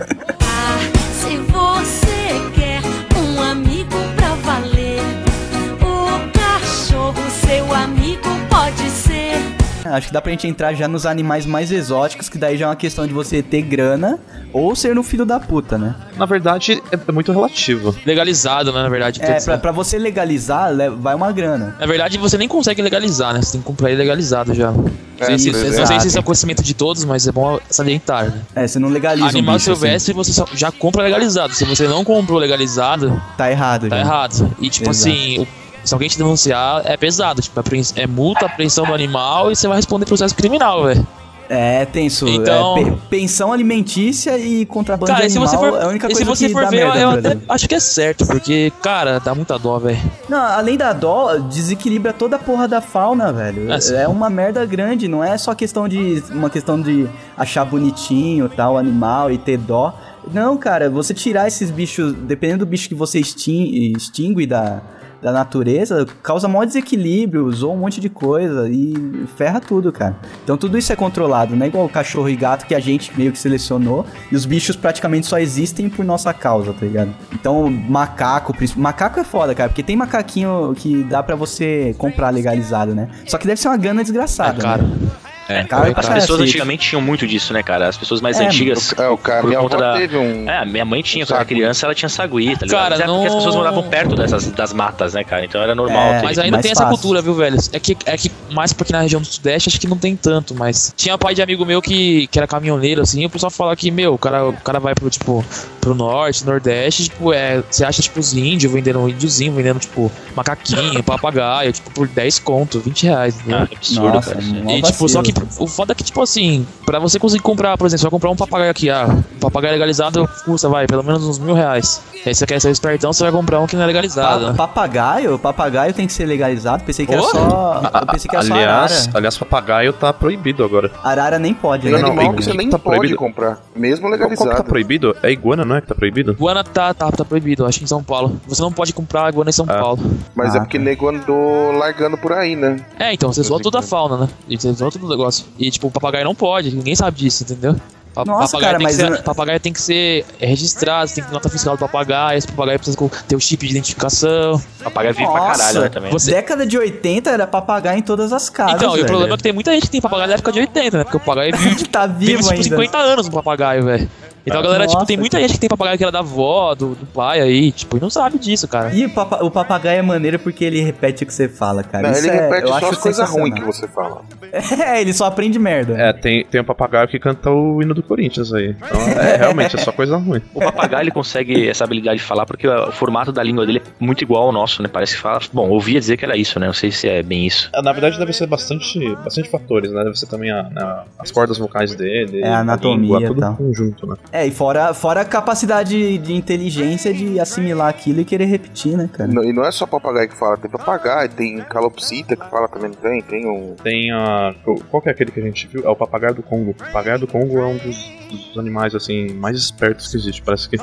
[9.84, 12.68] Acho que dá pra gente entrar já nos animais mais exóticos, que daí já é
[12.68, 14.18] uma questão de você ter grana
[14.52, 15.94] ou ser no filho da puta, né?
[16.16, 17.94] Na verdade, é, é muito relativo.
[18.06, 19.20] Legalizado, né, na verdade.
[19.22, 21.76] É, pra, pra você legalizar, le- vai uma grana.
[21.78, 23.42] Na verdade, você nem consegue legalizar, né?
[23.42, 24.70] Você tem que comprar ele legalizado já.
[24.72, 24.86] Não
[25.20, 27.58] É, sei se- por não sei se isso é conhecimento de todos, mas é bom
[27.70, 28.26] salientar.
[28.26, 28.42] Né?
[28.54, 31.54] É, você não legaliza Animal um bicho, silvestre você só- já compra legalizado.
[31.54, 33.20] Se você não comprou legalizado, assim.
[33.36, 34.02] Tá errado, tá já.
[34.02, 34.56] errado.
[34.60, 35.08] E tipo Exato.
[35.08, 37.40] assim, o- se alguém te denunciar, é pesado.
[37.42, 37.60] Tipo,
[37.96, 41.06] é multa, apreensão do animal e você vai responder processo criminal, velho.
[41.46, 42.26] É, tenso.
[42.26, 45.88] Então- É, pe- pensão alimentícia e contrabando Cara, de se animal você for, é a
[45.88, 47.80] única coisa se você que for dá ver, merda eu, eu até acho que é
[47.80, 49.98] certo, porque, cara, dá muita dó, velho.
[50.26, 53.70] Não, além da dó, desequilibra toda a porra da fauna, velho.
[53.70, 53.94] Ah, sim.
[53.94, 57.06] é uma merda grande, não é só questão de uma questão de
[57.36, 59.94] achar bonitinho tal animal e ter dó.
[60.32, 64.80] Não, cara, você tirar esses bichos, dependendo do bicho que você extin- extingue da,
[65.24, 70.14] da natureza, causa maior desequilíbrio, zoa um monte de coisa e ferra tudo, cara.
[70.42, 73.10] Então tudo isso é controlado, não é igual o cachorro e gato que a gente
[73.16, 77.14] meio que selecionou e os bichos praticamente só existem por nossa causa, tá ligado?
[77.32, 82.94] Então, macaco, macaco é foda, cara, porque tem macaquinho que dá pra você comprar legalizado,
[82.94, 83.08] né?
[83.26, 84.58] Só que deve ser uma gana desgraçada.
[84.58, 84.82] É caro.
[84.82, 85.08] Né?
[85.48, 87.88] É, Cara, as cara, pessoas antigamente tinham muito disso, né, cara?
[87.88, 88.94] As pessoas mais É, antigas.
[88.98, 89.92] É, o cara, por minha conta da.
[89.94, 90.48] teve um.
[90.48, 92.70] É, minha mãe tinha, um quando era criança, ela tinha sagui, tá ligado?
[92.70, 95.44] Cara, Mas é porque as pessoas moravam perto dessas das matas, né, cara?
[95.44, 96.12] Então era normal.
[96.14, 96.96] É, ter- Mas ainda mais tem essa fácil.
[96.98, 97.58] cultura, viu, velho?
[97.72, 100.54] É que, é que mais porque na região do Sudeste acho que não tem tanto,
[100.54, 103.76] mas tinha pai de amigo meu que, que era caminhoneiro, assim, e o pessoal fala
[103.76, 105.44] que, meu, o cara, o cara vai pro, tipo,
[105.80, 110.10] pro norte, nordeste, tipo, é, você acha, tipo, os índios vendendo, um índiozinho vendendo, tipo,
[110.34, 113.58] macaquinho, papagaio, tipo, por 10 conto, 20 reais, entendeu?
[113.58, 114.72] Ah, absurdo, Nossa, cara.
[114.72, 115.33] E, tipo, só que.
[115.58, 118.30] O foda é que, tipo assim, pra você conseguir comprar, por exemplo, você vai comprar
[118.30, 122.02] um papagaio aqui, ah, um papagaio legalizado custa, vai, pelo menos uns mil reais.
[122.26, 124.46] Aí você quer ser espertão, você vai comprar um que não é legalizado.
[124.54, 125.38] Pa- papagaio?
[125.38, 126.84] Papagaio tem que ser legalizado?
[126.84, 127.26] Pensei que era Oh!
[127.26, 127.82] só.
[128.00, 129.10] Eu pensei que era só aliás, arara.
[129.18, 130.90] aliás, papagaio tá proibido agora.
[131.02, 131.98] Arara nem pode, né?
[131.98, 133.16] não, não, que você tá nem pode proibido.
[133.16, 134.68] comprar, mesmo Qual, qual que tá legalizado.
[134.68, 135.16] proibido?
[135.22, 135.80] É iguana, não é?
[135.80, 136.32] Que tá proibido?
[136.32, 138.40] Iguana tá, tá, tá proibido, acho que em São Paulo.
[138.46, 139.74] Você não pode comprar iguana em São Ah.
[139.78, 140.00] Paulo.
[140.34, 140.84] Mas Ah, é porque tá.
[140.84, 142.76] nego andou largando por aí, né?
[142.98, 144.28] É, então, você zoa toda a fauna, né?
[144.48, 145.44] E você zoa todo o negócio.
[145.58, 147.76] E, tipo, o papagaio não pode, ninguém sabe disso, entendeu?
[148.14, 151.24] Pa- Nossa, papagaio cara, tem mas que ser, eu- papagaio tem que ser registrado, tem
[151.24, 152.96] que ter nota fiscal do papagaio, esse papagaio precisa
[153.26, 154.62] ter o chip de identificação.
[154.84, 156.12] Papagaio vive pra caralho, né, também.
[156.12, 158.76] Você- Década de 80 era papagaio em todas as casas.
[158.76, 159.06] então, e o velho.
[159.06, 161.02] problema é que tem muita gente que tem papagaio da época de 80, né?
[161.04, 162.62] Porque o papagaio vive, tá vive vivo tipo, ainda.
[162.62, 164.08] 50 anos um papagaio, velho.
[164.46, 166.74] Então a galera, tipo, tem Nossa, muita gente que tem papagaio que era da avó,
[166.74, 168.94] do, do pai aí, tipo, e não sabe disso, cara.
[168.94, 172.02] E o, papa- o papagaio é maneiro porque ele repete o que você fala, cara.
[172.08, 174.22] Não, Isso ele é, repete eu só acho as coisas ruins que você fala.
[174.84, 175.94] É, ele só aprende merda.
[175.98, 178.76] É, tem, tem um papagaio que canta o hino do Corinthians aí.
[178.76, 180.40] Então, é, realmente, é só coisa ruim.
[180.54, 184.04] O papagaio ele consegue essa habilidade de falar porque o formato da língua dele é
[184.04, 184.88] muito igual ao nosso, né?
[184.92, 185.40] Parece que fala.
[185.52, 186.66] Bom, ouvia dizer que era isso, né?
[186.66, 187.70] Não sei se é bem isso.
[187.82, 190.04] Na verdade, deve ser bastante, bastante fatores, né?
[190.04, 194.06] Deve ser também a- a- as cordas vocais dele, É, a anatomia língua, tudo conjunto,
[194.06, 194.16] né?
[194.36, 199.08] É, e fora, fora a capacidade de inteligência de assimilar aquilo e querer repetir, né,
[199.12, 199.30] cara?
[199.32, 202.90] Não- E não é só papagaio que fala, tem papagaio, tem calopsita que fala também,
[202.90, 203.22] não tem?
[203.22, 203.76] Tem um.
[203.80, 204.52] Tem a.
[204.90, 205.84] Qual que é aquele que a gente viu?
[205.86, 206.72] É o papagaio do Congo.
[206.72, 210.42] O papagaio do Congo é um dos, dos animais, assim, mais espertos que existe.
[210.42, 210.76] Parece que.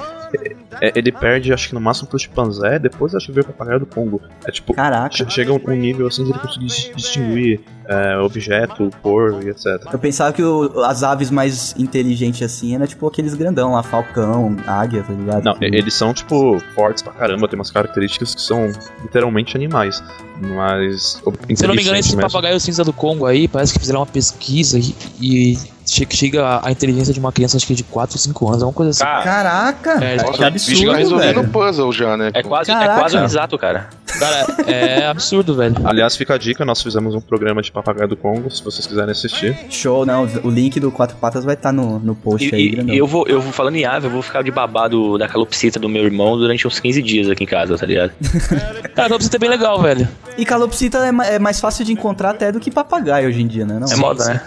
[0.80, 3.82] é, ele perde, acho que no máximo pro chimpanzé, depois acho que veio o papagaio
[3.82, 4.22] do Congo.
[4.46, 4.74] É tipo.
[4.74, 5.14] Caraca.
[5.14, 7.60] che- Chega um um nível assim de ele conseguir dis- distinguir
[7.92, 9.66] é, objeto, cor e etc.
[9.92, 14.56] Eu pensava que o- as aves mais inteligentes assim era tipo aqueles grandão lá, falcão,
[14.66, 15.44] águia, tá ligado?
[15.44, 20.02] Não, eles são, tipo, fortes pra caramba, tem umas características que são literalmente animais.
[20.42, 21.02] Mas.
[21.14, 22.30] Se eu não me engano, inteligente esse mesmo.
[22.32, 25.58] papagaio cinza do Congo aí, parece que fizeram uma pesquisa e, e
[25.92, 28.62] che- chega a, a inteligência de uma criança, acho que de 4 ou 5 anos,
[28.62, 29.04] é uma coisa assim.
[29.04, 30.04] Cara, Caraca!
[30.04, 32.32] É, que Nossa, tá absurdo, resolvendo puzzle já, né?
[32.34, 33.00] é quase, é Caraca.
[33.00, 33.90] quase um exato, cara.
[34.20, 35.76] Cara, é absurdo, velho.
[35.86, 39.12] Aliás, fica a dica, nós fizemos um programa de papagaio do Congo, se vocês quiserem
[39.12, 39.58] assistir.
[39.70, 40.28] Show, não.
[40.44, 43.26] O link do Quatro Patas vai estar no, no post E, aí, e- eu vou,
[43.28, 46.38] eu vou falando em ave, eu vou ficar de babado da calopsita do meu irmão
[46.38, 48.12] durante uns 15 dias aqui em casa, tá ligado?
[48.96, 50.08] Cara, pra você ter bem legal, velho.
[50.38, 53.66] E calopsita é, é mais fácil de encontrar até do que papagaio hoje em dia,
[53.66, 53.80] né?
[53.80, 53.88] Não?
[53.92, 54.42] É moda, né?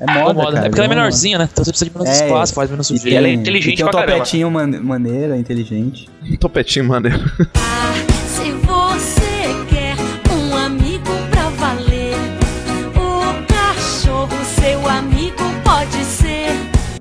[0.00, 0.52] É moda, Incomoda.
[0.54, 0.66] cara.
[0.66, 1.48] É porque ela é uma- menorzinha, né?
[1.52, 3.18] Então você precisa de menos É, espaço, faz menos E sujeira.
[3.18, 6.08] ela é inteligente e tem um topetinho man maneiro, inteligente.
[6.22, 7.18] Um topetinho maneiro.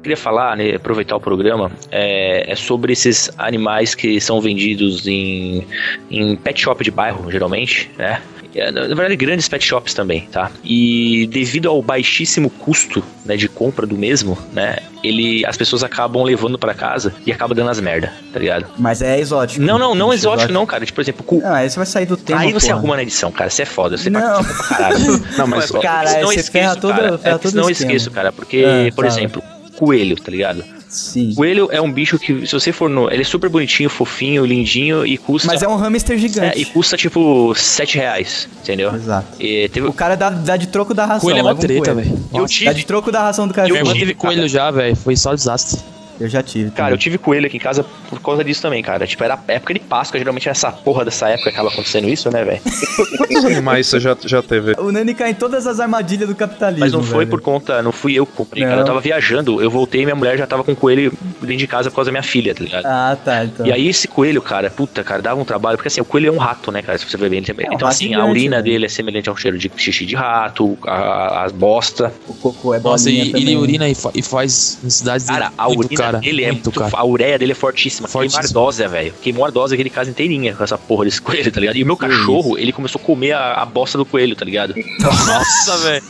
[0.10, 5.64] queria falar, né, aproveitar o programa, é, é sobre esses animais que são vendidos em,
[6.10, 8.20] em pet shop de bairro, geralmente, né?
[8.56, 10.50] É, Na verdade, grandes pet shops também, tá?
[10.64, 14.78] E devido ao baixíssimo custo né, de compra do mesmo, né?
[15.04, 18.66] Ele, as pessoas acabam levando pra casa e acabam dando as merda, tá ligado?
[18.80, 19.62] Mas é exótico.
[19.64, 20.84] Não, não, não Bicho exótico, não, cara.
[20.84, 21.40] Tipo, por exemplo, cu.
[21.42, 22.40] Não, aí você vai sair do tema.
[22.42, 22.80] Aí você porra.
[22.80, 23.52] arruma na edição, cara.
[23.52, 23.96] Você é foda.
[23.98, 24.20] Você Não.
[24.20, 25.06] participa pra caralho.
[25.38, 27.18] Não, mas Caralho, senão eu você esqueço, ferra todo- cara.
[27.20, 27.92] ferra É, todo senão eu o esquema.
[27.92, 28.32] esqueço, cara.
[28.32, 29.08] Porque, Ah, por fala.
[29.20, 29.44] exemplo,
[29.80, 30.64] coelho, tá ligado?
[30.90, 31.34] Sim.
[31.36, 33.10] Coelho é um bicho que, se você for no.
[33.10, 35.48] Ele é super bonitinho, fofinho, lindinho e custa.
[35.48, 36.60] Mas é um hamster é, gigante.
[36.60, 38.94] e custa tipo 7 reais, entendeu?
[38.94, 39.28] Exato.
[39.40, 41.22] E teve, O cara dá, dá de troco da ração.
[41.22, 42.20] Coelho é mó leva um treta, velho.
[42.34, 42.74] Eu Dá tive.
[42.74, 43.70] de troco da ração do cara.
[43.70, 44.96] Irmã tive, teve coelho já, velho.
[44.96, 45.80] Foi só desastre.
[46.20, 46.72] Eu já tive.
[46.72, 49.08] Cara, eu tive coelho aqui em casa por causa disso também, cara.
[49.08, 52.44] Tipo, era época de Páscoa, geralmente essa porra dessa época que acaba acontecendo isso, né,
[52.44, 52.60] velho?
[53.18, 54.74] Quantos animais você já, já teve?
[54.80, 56.82] O Nani cai em todas as armadilhas do capitalismo.
[56.82, 57.30] Mas não foi velho.
[57.30, 58.82] por conta, não fui eu que comprei, cara.
[58.82, 61.90] Eu tava viajando, eu voltei e minha mulher já tava com coelho dentro de casa
[61.90, 62.86] por causa da minha filha, tá ligado?
[62.86, 63.46] Ah, tá.
[63.46, 63.66] Então.
[63.66, 66.32] E aí esse coelho, cara, puta, cara, dava um trabalho, porque assim, o coelho é
[66.32, 67.40] um rato, né, cara, se você ver bem.
[67.40, 68.62] Ele tem- É um então assim, a gigante, urina né?
[68.62, 72.12] dele é semelhante ao cheiro de xixi de rato, a- as bosta.
[72.28, 73.42] O cocô é Nossa, e, também.
[73.42, 76.20] ele urina e, fa- e faz necessidades Cara, a urina cara.
[76.20, 76.92] dele é muito, cara.
[76.94, 78.08] a ureia dele é fortíssima.
[78.08, 78.42] Fortíssima.
[78.42, 79.14] Queimou ardósia, velho.
[79.22, 81.76] Queimou ardósia aquele casa inteirinha com essa porra desse coelho, tá ligado?
[81.76, 84.74] E o meu cachorro, ele começou a comer a, a bosta do coelho, tá ligado?
[85.00, 86.04] Nossa, velho.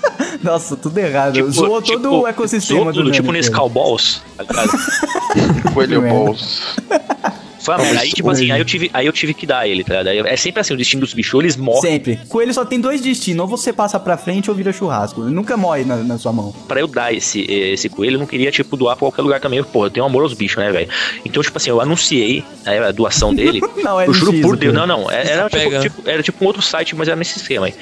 [0.43, 1.34] Nossa, tudo errado.
[1.34, 4.69] Tipo, Zoou tipo, todo o ecossistema zoou do tudo, Nani, tipo nesse Balls, tá ligado?
[5.73, 6.19] Coelho merda.
[6.19, 6.76] Balls.
[7.60, 7.99] Foi uma merda.
[8.02, 10.27] Aí, tipo assim, aí eu, tive, aí eu tive que dar ele, tá ligado?
[10.27, 12.19] É sempre assim, o destino dos bichos, eles morrem Sempre.
[12.27, 13.41] Coelho só tem dois destinos.
[13.41, 15.22] Ou você passa pra frente ou vira churrasco.
[15.23, 16.53] Ele nunca morre na, na sua mão.
[16.68, 19.64] pra eu dar esse, esse coelho, eu não queria, tipo, doar pra qualquer lugar também.
[19.64, 20.90] Pô, eu tenho amor aos bichos, né, velho?
[21.26, 23.61] Então, tipo assim, eu anunciei né, a doação dele.
[23.84, 24.73] Não, é eu juro por Deus.
[24.73, 25.10] Não, não.
[25.10, 25.80] Era, era, tipo, Pega.
[25.80, 27.73] tipo- era tipo um outro site, mas era nesse esquema aí.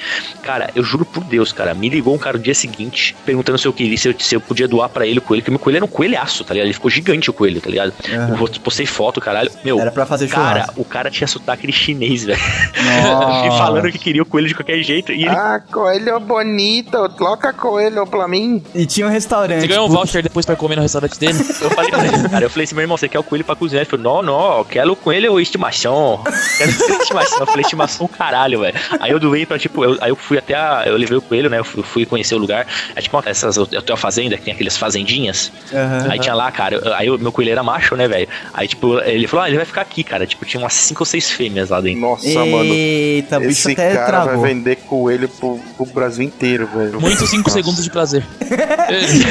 [0.42, 1.74] Cara, eu juro por Deus, cara.
[1.74, 4.40] Me ligou um cara no dia seguinte, perguntando se eu queria, se eu, se eu
[4.40, 6.66] podia doar pra ele o coelho, que meu coelho era um coelhaço, tá ligado?
[6.66, 7.92] Ele ficou gigante o coelho, tá ligado?
[8.12, 8.36] Aham.
[8.40, 9.50] Eu postei foto, caralho.
[9.64, 10.80] Meu, Era pra fazer cara, churrasco.
[10.80, 12.38] o cara tinha sotaque de chinês, velho.
[12.78, 15.12] E falando que queria o coelho de qualquer jeito.
[15.12, 18.62] E ele Ah, coelho bonito, troca coelho pra mim.
[18.74, 19.60] E tinha um restaurante.
[19.60, 21.38] Você ganhou um voucher depois pra comer no restaurante dele?
[21.60, 23.54] Eu falei pra ele, cara, eu falei assim, meu irmão, você quer o coelho pra
[23.56, 23.82] cozinhar?
[23.82, 26.20] Ele falou, não, não, quero o coelho ou estimação.
[26.58, 27.38] Quero coelho estimação.
[27.40, 28.78] Eu falei, estimação, caralho, velho.
[29.00, 31.50] Aí eu doei pra, tipo, eu, aí eu fui até a, eu levei o coelho,
[31.50, 32.66] né, eu fui, fui conhecer o lugar.
[32.94, 35.52] É tipo essas, eu tenho uma fazenda que tem aquelas fazendinhas.
[35.72, 36.06] Aham.
[36.10, 38.28] Aí tinha lá, cara, aí o meu coelho era macho, né, velho.
[38.54, 40.26] Aí, tipo, ele falou, ah, ele vai ficar aqui, cara.
[40.26, 42.00] Tipo, tinha umas cinco ou seis fêmeas lá dentro.
[42.00, 42.64] Nossa, mano.
[42.64, 44.40] Eita, o bicho Esse até cara travou.
[44.40, 47.00] vai vender coelho pro, pro Brasil inteiro, velho.
[47.00, 48.24] Muito 5 segundos de prazer.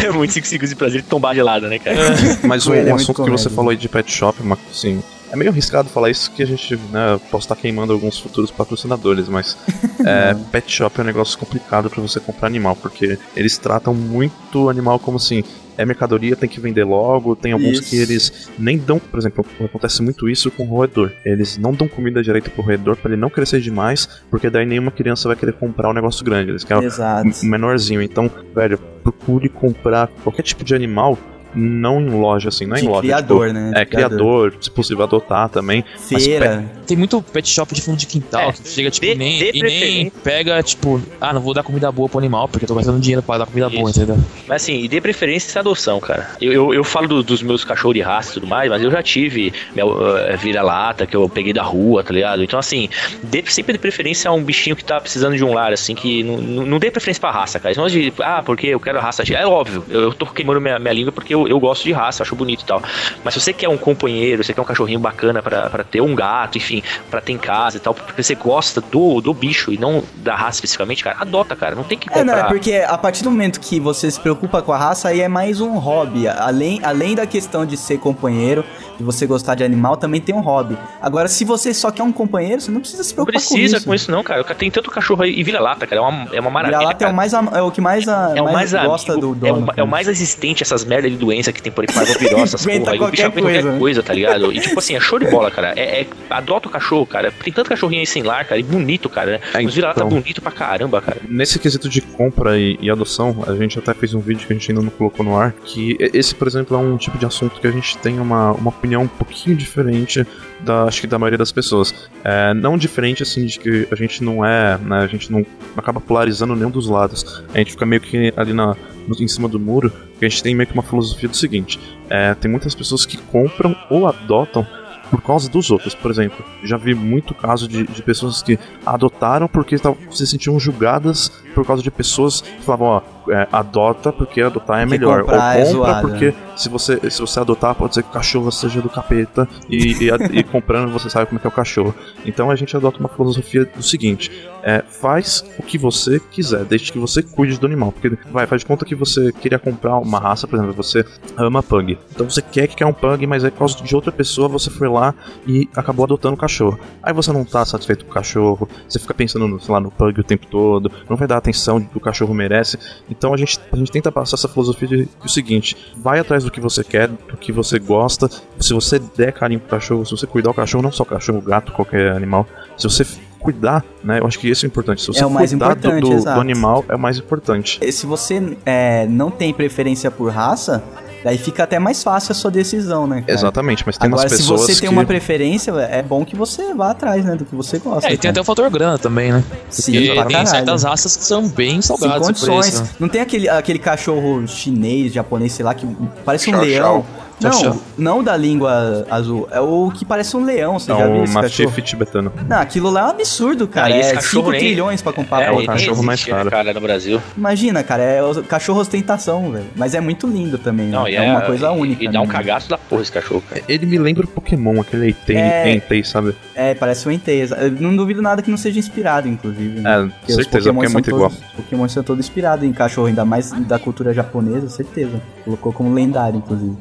[0.05, 1.97] É muito 5 segundos de prazer de tombar gelada, né, cara?
[2.43, 5.01] Mas o, é um assunto que você falou aí de pet shop, mas assim,
[5.31, 9.27] é meio arriscado falar isso que a gente, né, posso estar queimando alguns futuros patrocinadores,
[9.27, 9.57] mas
[10.05, 14.65] é, pet shop é um negócio complicado pra você comprar animal, porque eles tratam muito
[14.65, 15.43] o animal como assim,
[15.77, 17.89] é mercadoria, tem que vender logo, tem alguns Isso.
[17.89, 21.11] que eles nem dão, por exemplo, acontece muito isso com o roedor.
[21.23, 24.91] Eles não dão comida direito pro roedor pra ele não crescer demais, porque daí nenhuma
[24.91, 26.51] criança vai querer comprar um negócio grande.
[26.51, 27.29] Eles querem Exato.
[27.43, 28.01] um menorzinho.
[28.01, 31.17] Então, velho, procure comprar qualquer tipo de animal
[31.55, 33.01] não em loja, assim, não é em loja.
[33.01, 33.71] criador, tipo, né?
[33.75, 34.17] É, criador.
[34.17, 35.83] criador, se possível adotar também.
[35.97, 36.63] Feira.
[36.85, 39.51] Tem muito pet shop de fundo de quintal É, que chega, tipo, de- nem, de
[39.53, 42.75] e nem pega, tipo, ah, não vou dar comida boa pro animal, porque eu tô
[42.75, 43.99] gastando dinheiro pra dar comida boa, Isso.
[44.01, 44.23] entendeu?
[44.47, 46.29] Mas assim, e dê preferência essa adoção, cara.
[46.39, 48.89] Eu, eu, eu falo do- dos meus cachorros de raça e tudo mais, mas eu
[48.91, 52.43] já tive meu, eh, vira-lata que eu peguei da rua, tá ligado?
[52.43, 52.89] Então, assim,
[53.23, 56.23] dê sempre de preferência a um bichinho que tá precisando de um lar, assim, que
[56.23, 57.73] não, não, não dê preferência pra raça, cara.
[57.73, 59.23] Senão de, ah, porque eu quero a raça.
[59.33, 62.23] É óbvio, eu, eu tô queimando minha, minha língua porque eu, eu gosto de raça,
[62.23, 62.81] acho bonito e tal.
[63.23, 66.15] Mas se você quer um companheiro, você quer um cachorrinho bacana pra, pra ter um
[66.15, 69.77] gato, enfim, pra ter em casa e tal, porque você gosta do, do bicho e
[69.77, 71.75] não da raça especificamente, cara, adota, cara.
[71.75, 72.25] Não tem que É, comprar.
[72.25, 75.21] não, é porque a partir do momento que você se preocupa com a raça, aí
[75.21, 76.27] é mais um hobby.
[76.27, 78.63] Além, além da questão de ser companheiro,
[78.97, 80.77] de você gostar de animal, também tem um hobby.
[81.01, 83.85] Agora, se você só quer um companheiro, você não precisa se Não preocupar precisa com
[83.85, 84.03] com isso.
[84.05, 84.43] isso, não, cara.
[84.43, 86.01] Tem tanto cachorro aí e vira-lata, cara.
[86.01, 86.79] É uma, é uma maravilha.
[86.79, 89.45] Vira-lata é, o mais, é o que mais, a, É o mais, gosta amigo, do
[89.45, 89.67] é, dono.
[89.67, 92.63] o, é o mais resistente essas merdas de doença que tem por aí, parvovirose, essas
[92.65, 92.99] porra aí.
[92.99, 94.51] O bicho qualquer aguenta qualquer coisa, coisa, tá ligado?
[94.53, 95.73] E tipo assim, é show de bola, cara.
[95.75, 97.31] É, é- adota o cachorro, cara.
[97.43, 99.39] Tem tanto cachorrinho aí sem lar, cara, e bonito, cara, né?
[99.53, 100.09] É, Os vira-lata então.
[100.09, 101.17] bonito pra caramba, cara.
[101.27, 104.55] Nesse quesito de compra e, e adoção, a gente até fez um vídeo que a
[104.55, 107.25] gente ainda não colocou no ar, que e- esse, por exemplo, é um tipo de
[107.25, 110.25] assunto que a gente tem uma, uma opinião um pouquinho diferente
[110.59, 111.93] da, acho que da maioria das pessoas.
[112.23, 115.45] É, não diferente, assim, de que a gente não é, né, a gente não
[115.75, 117.43] acaba polarizando nenhum dos lados.
[117.53, 118.75] A gente fica meio que ali na,
[119.19, 121.79] em cima do muro, que a gente tem meio que uma filosofia do seguinte:
[122.09, 124.65] é, tem muitas pessoas que compram ou adotam
[125.09, 125.95] por causa dos outros.
[125.95, 129.77] Por exemplo, já vi muito caso de, de pessoas que adotaram porque
[130.11, 134.85] se sentiam julgadas por causa de pessoas que falavam, ó, é, adota porque adotar é
[134.85, 135.21] melhor.
[135.21, 138.11] comprar é ou compra zoado, porque se você, se você adotar, pode ser que o
[138.11, 141.53] cachorro seja do capeta e, e, e comprando você sabe como é que é o
[141.53, 141.93] cachorro.
[142.25, 144.31] Então a gente adota uma filosofia do seguinte:
[144.63, 147.91] é, faz o que você quiser, desde que você cuide do animal.
[147.91, 151.05] Porque vai, faz de conta que você queria comprar uma raça, por exemplo, você
[151.37, 151.97] ama pug.
[152.11, 154.69] Então você quer que quer um pug, mas aí por causa de outra pessoa você
[154.69, 155.13] foi lá
[155.47, 156.79] e acabou adotando o cachorro.
[157.01, 159.91] Aí você não tá satisfeito com o cachorro, você fica pensando no, sei lá, no
[159.91, 162.77] pug o tempo todo, não vai dar atenção que o cachorro merece.
[163.09, 166.43] Então a gente, a gente tenta passar essa filosofia de, de o seguinte: vai atrás
[166.43, 168.29] do que você quer, do que você gosta.
[168.59, 171.71] Se você der carinho pro cachorro, se você cuidar do cachorro, não só cachorro, gato,
[171.71, 172.45] qualquer animal,
[172.77, 173.05] se você
[173.39, 174.19] cuidar, né?
[174.19, 175.01] Eu acho que isso é importante.
[175.01, 176.39] Se você É o mais cuidar do- importante, do, do exato.
[176.41, 177.79] animal, é o mais importante.
[177.81, 180.83] E Se você é, não tem preferência por raça,
[181.23, 183.21] daí fica até mais fácil a sua decisão, né?
[183.21, 183.33] cara?
[183.33, 184.95] Exatamente, mas tem Agora, umas se pessoas você tem que...
[184.95, 187.35] uma preferência, é bom que você vá atrás, né?
[187.35, 188.09] Do que você gosta.
[188.09, 189.43] É, e tem até o fator grana também, né?
[189.69, 190.47] Sim, Porque tem caralho.
[190.47, 192.21] certas raças que são bem Sem salgadas.
[192.21, 192.79] o condições.
[192.79, 192.95] preço.
[192.99, 195.87] Não tem aquele, aquele cachorro chinês, japonês, sei lá, que
[196.23, 197.05] parece um leão.
[197.39, 199.47] Não, não da língua azul.
[199.51, 201.81] É o que parece um leão, você É já viu esse cachorro?
[201.81, 202.33] tibetano.
[202.47, 203.87] Não, aquilo lá é um absurdo, cara.
[203.93, 206.19] Ah, e esse é cachorro 5 nem- trilhões pra comprar É, pra o cachorro mais
[206.19, 206.49] existe, caro.
[206.49, 207.21] cara, no Brasil.
[207.37, 209.65] Imagina, cara, é o cachorro ostentação, velho.
[209.75, 210.87] Mas é muito lindo também.
[210.87, 211.11] Não, né?
[211.11, 212.03] e é, uma coisa única.
[212.03, 213.61] E dá um cagaço da porra esse cachorro, cara.
[213.67, 215.73] Ele me lembra o Pokémon, aquele Entei, É.
[215.75, 216.35] Entei, sabe?
[216.55, 217.47] É, parece um Entei.
[217.79, 219.79] Não duvido nada que não seja inspirado, inclusive.
[219.79, 219.89] né?
[219.93, 221.31] É, Porque certeza, porque é muito todos, igual.
[221.31, 225.21] Os Pokémon são todos inspirados em cachorro, ainda mais da cultura japonesa, certeza.
[225.45, 226.75] Colocou como lendário, inclusive.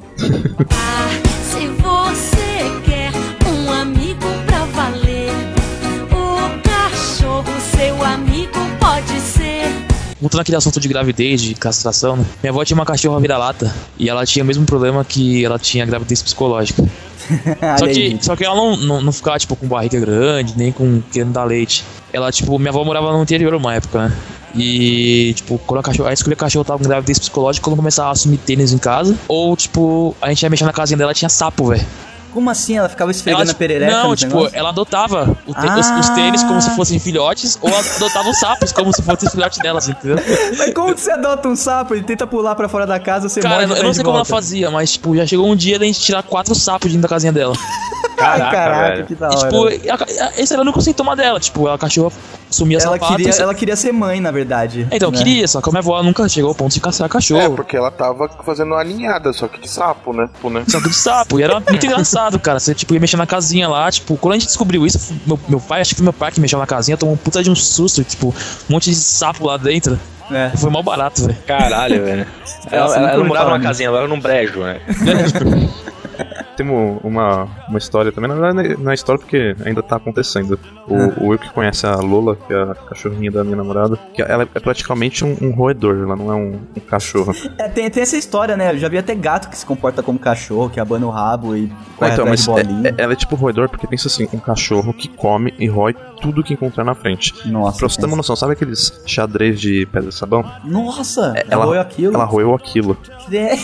[0.47, 3.13] Se você quer
[3.49, 5.31] um amigo pra valer,
[6.13, 9.67] o cachorro, seu amigo, pode ser.
[10.21, 12.25] Voltando aquele assunto de gravidez, de castração, né?
[12.43, 13.75] Minha avó tinha uma cachorra vira-lata.
[13.99, 16.85] E ela tinha o mesmo problema que ela tinha gravidez psicológica.
[17.79, 21.03] Só que, só que ela não, não, não ficava, tipo, com barriga grande, nem com
[21.13, 21.85] querendo dar leite.
[22.13, 24.17] Ela, tipo, minha avó morava no interior uma época, né?
[24.55, 28.09] E, tipo, quando a cachorro, a escolha a cachorro tava com gravidez psicológica, quando começava
[28.09, 29.15] a assumir tênis em casa.
[29.29, 31.85] Ou, tipo, a gente ia mexer na casinha dela, tinha sapo, velho.
[32.33, 32.77] Como assim?
[32.77, 34.59] Ela ficava esfregando Ela, a perereca Não, tipo, negócio?
[34.59, 35.79] ela adotava Ah.
[35.81, 39.59] os, os tênis como se fossem filhotes, ou adotava os sapos como se fossem filhotes
[39.59, 40.19] delas, entendeu?
[40.59, 41.95] Mas como que você adota um sapo?
[41.95, 44.17] Ele tenta pular pra fora da casa, você Cara, eu, e eu não sei como
[44.19, 44.29] ela volta.
[44.29, 47.33] fazia, mas, tipo, já chegou um dia da gente tirar quatro sapos dentro da casinha
[47.33, 47.55] dela.
[48.19, 49.07] Ai, Caraca, caraca, velho.
[49.07, 49.49] que da E, hora.
[49.71, 51.41] tipo, a- a- esse era o único sintoma dela.
[51.41, 52.13] Tipo, a cachorra
[52.51, 54.87] sumia ela, queria, ela queria ser mãe, na verdade.
[54.91, 55.19] Então, né?
[55.19, 57.55] queria, só que a minha avó nunca chegou ao ponto de caçar É, cachorro.
[57.57, 60.29] porque ela tava fazendo uma ninhada, só que de sapo, né?
[60.33, 60.65] Tipo, né?
[60.69, 61.39] Só que de sapo.
[61.39, 62.59] E era muito engraçado, cara.
[62.59, 63.91] Você, tipo, ia mexer na casinha lá.
[63.91, 66.41] Tipo, quando a gente descobriu isso, meu, meu pai, acho que foi meu pai que
[66.41, 68.03] mexeu na casinha, tomou um puta de um susto.
[68.05, 69.99] Tipo, um monte de sapo lá dentro.
[70.31, 70.51] É.
[70.57, 71.39] Foi mal barato, velho.
[71.47, 72.27] Caralho, velho.
[72.71, 73.69] Ela, ela, ela não ouvi morava numa nisso.
[73.69, 74.81] casinha, ela era num brejo, né?
[76.57, 80.59] Temos uma, uma história também, na verdade não é história porque ainda tá acontecendo.
[80.89, 81.13] O, Ah.
[81.21, 84.45] o Will que conhece a Lola, que é a cachorrinha da minha namorada, que ela
[84.55, 87.33] é praticamente um, um roedor, ela não é um, um cachorro.
[87.59, 88.73] É, tem, tem essa história, né?
[88.73, 91.69] Eu já vi até gato que se comporta como cachorro, que abana o rabo e
[91.97, 92.89] corre Ah, então, mas é- bolinha.
[92.97, 96.43] é- ela é tipo roedor porque pensa assim, um cachorro que come e rói tudo
[96.43, 97.35] que encontrar na frente.
[97.49, 100.45] Nossa, Pra você ter uma noção, sabe aqueles xadrez de pedra e sabão?
[100.65, 102.15] Nossa, É, ela, foi aquilo.
[102.15, 102.97] ela roeu aquilo.
[103.33, 103.57] É.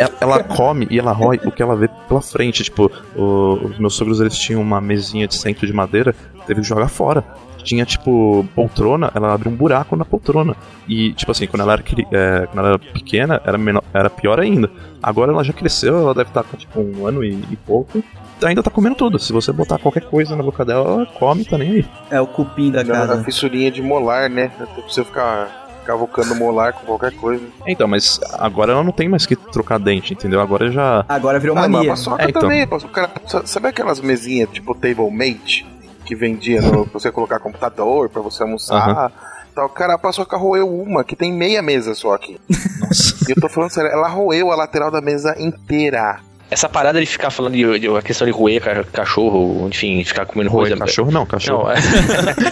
[0.00, 2.64] ela, ela come e ela rói o que ela vê pela frente.
[2.64, 6.14] Tipo, o- os meus sogros eles tinham uma mesinha de centro de madeira,
[6.46, 7.22] teve que jogar fora.
[7.62, 10.56] Tinha, tipo, poltrona, ela abriu um buraco na poltrona.
[10.88, 14.40] E, tipo assim, quando ela era, é, quando ela era pequena, era, menor, era pior
[14.40, 14.68] ainda.
[15.00, 18.02] Agora ela já cresceu, ela deve estar com, tipo, um ano e, e pouco.
[18.42, 19.16] Ainda tá comendo tudo.
[19.20, 21.84] Se você botar qualquer coisa na boca dela, ela come, tá nem aí.
[22.10, 23.22] É o cupim da Já a casa.
[23.22, 24.48] fissurinha de molar, né?
[24.48, 27.44] Pra você ficar cavocando molar com qualquer coisa.
[27.66, 30.40] Então, mas agora ela não tem mais que trocar dente, entendeu?
[30.40, 31.04] Agora já.
[31.08, 31.90] Agora virou Ah, mas a mania.
[31.90, 32.42] paçoca É, então.
[32.42, 32.64] também.
[32.64, 35.66] O cara, sa- sabe aquelas mesinhas tipo table mate
[36.04, 39.12] que vendia no, pra você colocar computador, pra você almoçar?
[39.52, 42.40] Então, cara, a paçoca roeu uma, que tem meia mesa só aqui.
[42.80, 43.14] Nossa.
[43.28, 46.20] E eu tô falando sério, ela roeu a lateral da mesa inteira.
[46.52, 50.26] Essa parada de ficar falando de, de a questão de roer ca- cachorro, enfim, ficar
[50.26, 50.84] comendo Roer coisa.
[50.84, 51.64] cachorro não, cachorro.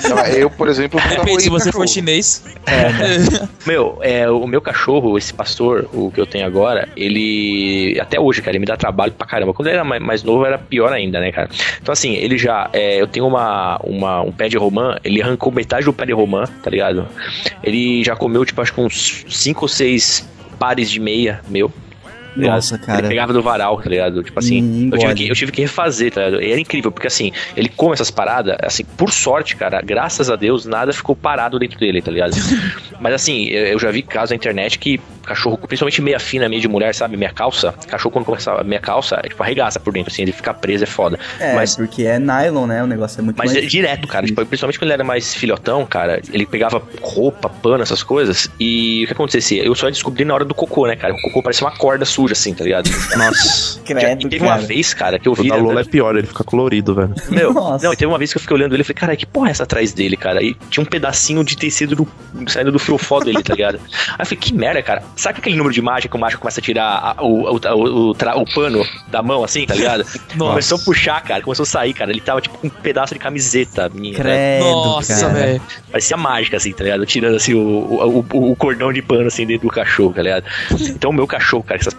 [0.09, 1.87] Não, é- eu, por exemplo, nunca Depende, se você cachorro.
[1.87, 2.43] for chinês.
[3.67, 7.99] Meu, é, o meu cachorro, esse pastor, o que eu tenho agora, ele.
[8.01, 9.53] Até hoje, cara, ele me dá trabalho pra caramba.
[9.53, 11.49] Quando ele era mais, mais novo, era pior ainda, né, cara?
[11.81, 12.69] Então, assim, ele já.
[12.73, 16.13] é, eu tenho uma, uma, um pé de romã, ele arrancou metade do pé de
[16.13, 17.07] romã, tá ligado?
[17.63, 20.29] Ele já comeu, tipo, acho que uns 5 ou 6
[20.59, 21.71] pares de meia, meu.
[22.37, 22.55] Ligado?
[22.57, 23.01] Nossa, cara.
[23.01, 24.23] Ele pegava do varal, tá ligado?
[24.23, 26.43] Tipo assim, Hum, eu, tive que, eu tive que refazer, tá ligado?
[26.43, 30.37] E era incrível, porque assim, ele come essas paradas, assim, por sorte, cara, graças a
[30.37, 32.33] Deus, nada ficou parado dentro dele, tá ligado?
[33.01, 36.69] Mas assim, eu, já vi casos na internet que cachorro, principalmente meia fina, meia de
[36.69, 37.17] mulher, sabe?
[37.17, 40.33] Meia calça, cachorro quando começa a meia calça, é, tipo, arregaça por dentro, assim, ele
[40.33, 41.19] fica preso, é foda.
[41.39, 42.83] É, Mas porque é nylon, né?
[42.83, 43.65] O negócio é muito mas mais...
[43.65, 44.27] é direto, cara.
[44.27, 48.51] Tipo, principalmente quando ele era mais filhotão, cara, ele pegava roupa, pano, essas coisas.
[48.59, 49.65] E o que acontecia?
[49.65, 51.15] Eu só descobri na hora do cocô, né, cara?
[51.15, 52.89] O cocô parecia uma corda suja, assim, tá ligado?
[53.17, 53.81] Nossa.
[53.81, 55.49] Credo, e teve uma vez, cara, que eu O vi.
[55.49, 57.15] da né, Lola é pior, ele fica colorido, velho.
[57.31, 57.85] Meu, Nossa.
[57.85, 59.49] não, e teve uma vez que eu fiquei olhando ele e falei, cara, que porra
[59.49, 60.43] é essa atrás dele, cara?
[60.43, 62.09] E tinha um pedacinho de tecido do,
[62.49, 63.77] saindo do fiofó dele, tá ligado?
[64.13, 65.03] Aí eu falei, que merda, cara.
[65.17, 68.11] Sabe aquele número de mágica que o mágico começa a tirar a- o, o, o,
[68.11, 70.05] o, tra- o pano da mão, assim, tá ligado?
[70.39, 72.11] Começou a puxar, cara, começou a sair, cara.
[72.11, 74.13] Ele tava tipo com um pedaço de camiseta minha.
[74.19, 74.59] né?
[74.59, 75.33] Credo, Nossa, cara.
[75.33, 75.63] velho.
[75.91, 77.05] Parecia mágica, assim, tá ligado?
[77.07, 80.45] Tirando, assim, o, o, o, o cordão de pano, assim, dentro do cachorro, tá ligado?
[80.81, 81.95] Então, o meu cachorro, cara, essas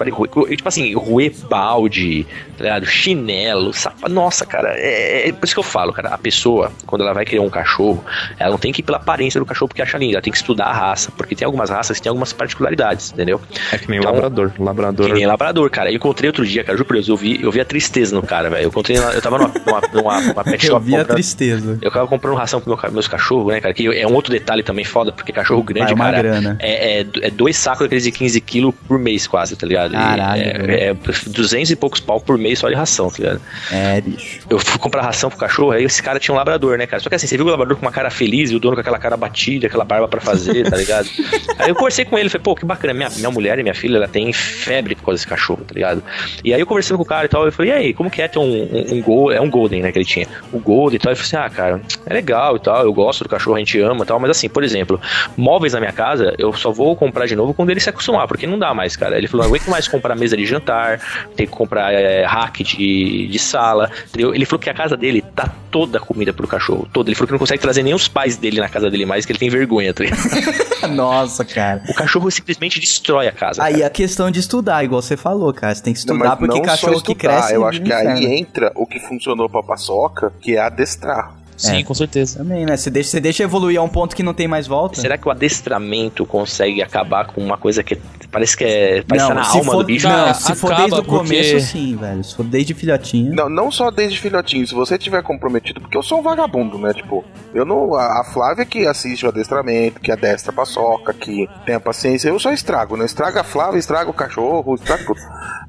[0.56, 2.26] Tipo assim, roer balde,
[2.58, 2.86] tá ligado?
[2.86, 4.12] Chinelo, sapato...
[4.14, 6.10] Nossa, cara, é, é por isso que eu falo, cara.
[6.10, 8.04] A pessoa, quando ela vai criar um cachorro,
[8.40, 10.14] ela não tem que ir pela aparência do cachorro porque acha lindo.
[10.14, 13.40] Ela tem que estudar a raça, porque tem algumas raças que tem algumas particularidades, entendeu?
[13.72, 14.52] É que nem Então, labrador.
[14.60, 15.06] Labrador.
[15.08, 15.90] Que nem labrador, cara.
[15.92, 18.22] Eu encontrei outro dia, cara, juro por Deus, eu vi, eu vi a tristeza no
[18.22, 18.64] cara, velho.
[18.64, 21.80] Eu encontrei, eu tava numa, numa, numa, numa pet Eu shop vi a comprando- tristeza.
[21.82, 23.74] eu tava comprando ração pro meu, meus cachorros, né, cara?
[23.74, 26.58] Que é um outro detalhe também foda, porque cachorro grande, Vai uma cara, grana.
[26.60, 29.96] é, é, é dois sacos daqueles de 15 quilos por mês, quase, tá ligado?
[30.02, 30.94] Caralho, é, é
[31.28, 33.42] 200 e poucos pau por mês só de ração, tá ligado?
[33.72, 34.40] É, bicho.
[34.50, 37.02] Eu fui comprar ração pro cachorro, aí esse cara tinha um labrador, né, cara?
[37.02, 38.82] Só que assim, você viu o labrador com uma cara feliz e o dono com
[38.82, 41.10] aquela cara batida, aquela barba pra fazer, tá ligado?
[41.60, 43.98] aí eu conversei com ele, falei, pô, que bacana, minha, minha mulher e minha filha,
[43.98, 46.04] ela tem febre por causa desse cachorro, tá ligado?
[46.44, 48.22] E aí eu conversando com o cara e tal, eu falei, e aí, como que
[48.22, 50.96] é ter um, um, um gol, é um golden, né, que ele tinha, o golden
[50.96, 53.56] e tal, eu falei assim, ah, cara, é legal e tal, eu gosto do cachorro,
[53.56, 55.00] a gente ama e tal, mas assim, por exemplo,
[55.38, 58.48] móveis na minha casa, eu só vou comprar de novo quando ele se acostumar, porque
[58.48, 59.18] não dá mais, cara.
[59.18, 61.00] Ele falou, não aguento mais comprar mesa de jantar,
[61.36, 64.34] tem que comprar é, rack de, de sala, entendeu?
[64.34, 67.10] Ele falou que a casa dele tá toda comida pro cachorro, toda.
[67.10, 69.32] Ele falou que não consegue trazer nem os pais dele na casa dele mais, que
[69.32, 70.04] ele tem vergonha, tá?
[70.88, 71.82] Nossa, cara.
[71.90, 73.64] O cachorro simplesmente destrói a casa.
[73.64, 73.88] Aí cara.
[73.88, 75.74] a questão de estudar, igual você falou, cara.
[75.74, 77.54] Você tem que Não, estudar porque não só cachorro que estudar, cresce.
[77.54, 81.41] Eu acho vive que aí entra o que funcionou pra paçoca, que é adestrar.
[81.62, 81.84] Sim, É.
[81.84, 82.40] com certeza.
[82.40, 82.76] Também, né?
[82.76, 85.00] Você deixa, você deixa evoluir a um ponto que não tem mais volta.
[85.00, 87.96] Será que o adestramento consegue acabar com uma coisa que
[88.32, 89.04] parece que é.
[89.04, 90.08] Parece que tá na alma for, do bicho?
[90.08, 92.24] Não, se for desde o porque- começo, sim, velho.
[92.24, 93.34] Se for desde filhotinho.
[93.36, 96.94] Não, não só desde filhotinho, se você tiver comprometido, porque eu sou um vagabundo, né?
[96.94, 97.24] Tipo,
[97.54, 97.94] eu não.
[97.94, 102.30] A, a Flávia que assiste o adestramento, que adestra a paçoca, que tem a paciência,
[102.30, 103.06] eu só estrago, né?
[103.06, 105.20] Estraga a Flávia, estraga o cachorro, estraga tudo.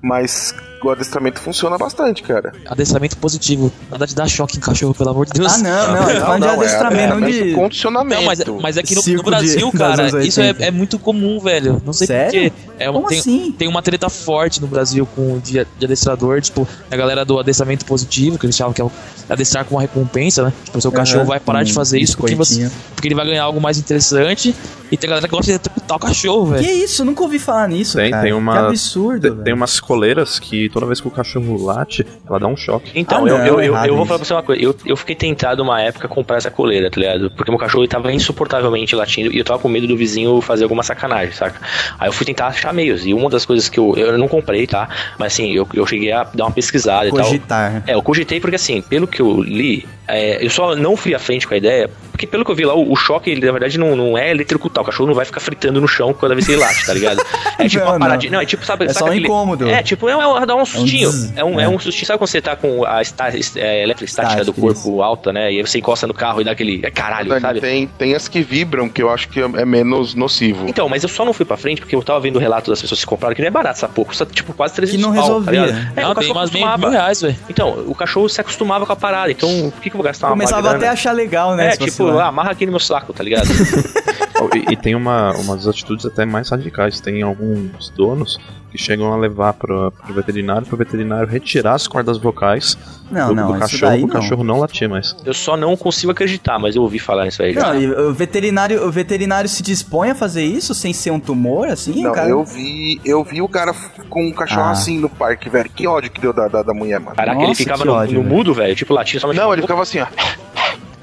[0.01, 2.53] Mas o adestramento funciona bastante, cara.
[2.67, 3.73] Adestramento positivo.
[3.91, 5.53] Nada de dar choque em cachorro, pelo amor de Deus.
[5.55, 5.95] Ah, não, não.
[6.15, 7.41] Não, falando de não, é- adestramento, é, não mas de.
[7.43, 8.21] o condicionamento.
[8.21, 10.65] Não, mas, mas aqui no, no de- Brasil, dos cara, isso é, 80.
[10.65, 11.81] é muito comum, velho.
[11.85, 12.51] Não sei Sério?
[12.51, 12.53] porquê.
[12.79, 13.55] É, Como tem, assim?
[13.57, 17.39] tem uma treta forte no Brasil com o de, de adestrador, tipo, a galera do
[17.39, 18.91] adestramento positivo, que eles chamam que é o
[19.29, 20.53] adestrar com uma recompensa, né?
[20.65, 23.15] Tipo, o seu Aham, cachorro vai parar de um fazer isso porque, você, porque ele
[23.15, 24.55] vai ganhar algo mais interessante.
[24.91, 26.63] E tem galera que gosta de eletrocutar o cachorro, velho.
[26.65, 27.03] Que isso?
[27.03, 28.23] Nunca ouvi falar nisso, Tem, cara.
[28.25, 28.53] tem uma.
[28.53, 32.47] Que absurdo, tem, tem umas coleiras que toda vez que o cachorro late, ela dá
[32.47, 32.91] um choque.
[32.95, 34.61] Então, Ah, eu, não, eu, é eu, errado eu vou falar pra você uma coisa.
[34.63, 37.31] Eu, eu fiquei tentado uma época a comprar essa coleira, tá ligado?
[37.31, 40.65] Porque meu cachorro ele tava insuportavelmente latindo e eu tava com medo do vizinho fazer
[40.65, 41.61] alguma sacanagem, saca?
[41.99, 43.07] Aí eu fui tentar achar meios.
[43.07, 43.95] E uma das coisas que eu.
[43.97, 44.89] Eu não comprei, tá?
[45.19, 47.25] Mas assim, eu, eu cheguei a dar uma pesquisada e tal.
[47.25, 47.83] Cogitar.
[47.87, 51.19] É, eu cogitei porque assim, pelo que eu li, é, eu só não fui à
[51.19, 53.53] frente com a ideia, porque pelo que eu vi lá, o, o choque, ele na
[53.53, 56.47] verdade não, não é eletrocutar, o cachorro não vai ficar fritando no chão cada vez
[56.47, 57.23] que ele late, tá ligado?
[57.59, 58.31] É tipo Não, uma paradinha.
[58.33, 58.39] não.
[58.39, 59.69] Não, é tipo, sabe, É sabe só um aquele- incômodo.
[59.69, 61.11] É, tipo, é, um- é dar um sustinho.
[61.37, 61.65] É um, é.
[61.65, 65.33] é um sustinho, sabe quando você tá com a esta, é, eletroestática do corpo alta,
[65.33, 65.52] né?
[65.53, 66.81] E aí você encosta no carro e dá aquele.
[66.83, 67.61] É caralho, Dani, sabe?
[67.61, 70.69] Tem, tem as que vibram, que eu acho que é é menos nocivo.
[70.69, 72.81] Então, mas eu só não fui pra frente porque eu tava vendo o relato das
[72.81, 75.15] pessoas que compraram, que não é barato essa porra, custa tipo quase 300 Que não
[75.15, 75.61] pau, resolvia.
[75.61, 75.99] Tá ligado?
[75.99, 76.79] é, não, o cachorro acostumava.
[76.79, 77.37] mil reais, velho.
[77.49, 80.27] Então, o cachorro se acostumava com a parada, então por que, que eu vou gastar
[80.27, 81.69] uma Começava até a achar legal, né?
[81.69, 82.25] É, tipo, lá.
[82.25, 83.47] ah, amarra aqui no meu saco, tá ligado?
[84.55, 87.01] E, e tem uma, umas atitudes até mais radicais.
[87.01, 88.39] Tem alguns donos
[88.71, 92.79] que chegam a levar pro, pro veterinário, pro veterinário retirar as cordas vocais
[93.11, 95.15] Não, do, não, do isso cachorro, o cachorro não latir mais.
[95.27, 97.75] eu só não consigo acreditar, mas eu ouvi falar nisso aí já.
[97.75, 101.69] Não, e o veterinário, o veterinário se dispõe a fazer isso sem ser um tumor,
[101.69, 102.31] assim, Não, cara?
[102.31, 103.75] eu vi, eu vi o cara
[104.09, 104.71] com um cachorro Ah.
[104.71, 105.69] assim no parque, velho.
[105.69, 107.15] Que ódio que deu da, da, da mulher, mano.
[107.15, 108.35] Caraca, Nossa, ele ficava que no, ódio, no velho.
[108.37, 109.37] mudo, velho, tipo somente.
[109.39, 110.07] Não, ele ficava assim, ó.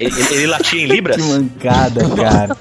[0.00, 1.16] ele, ele- ele latia em libras?
[1.16, 2.56] Que mancada, cara.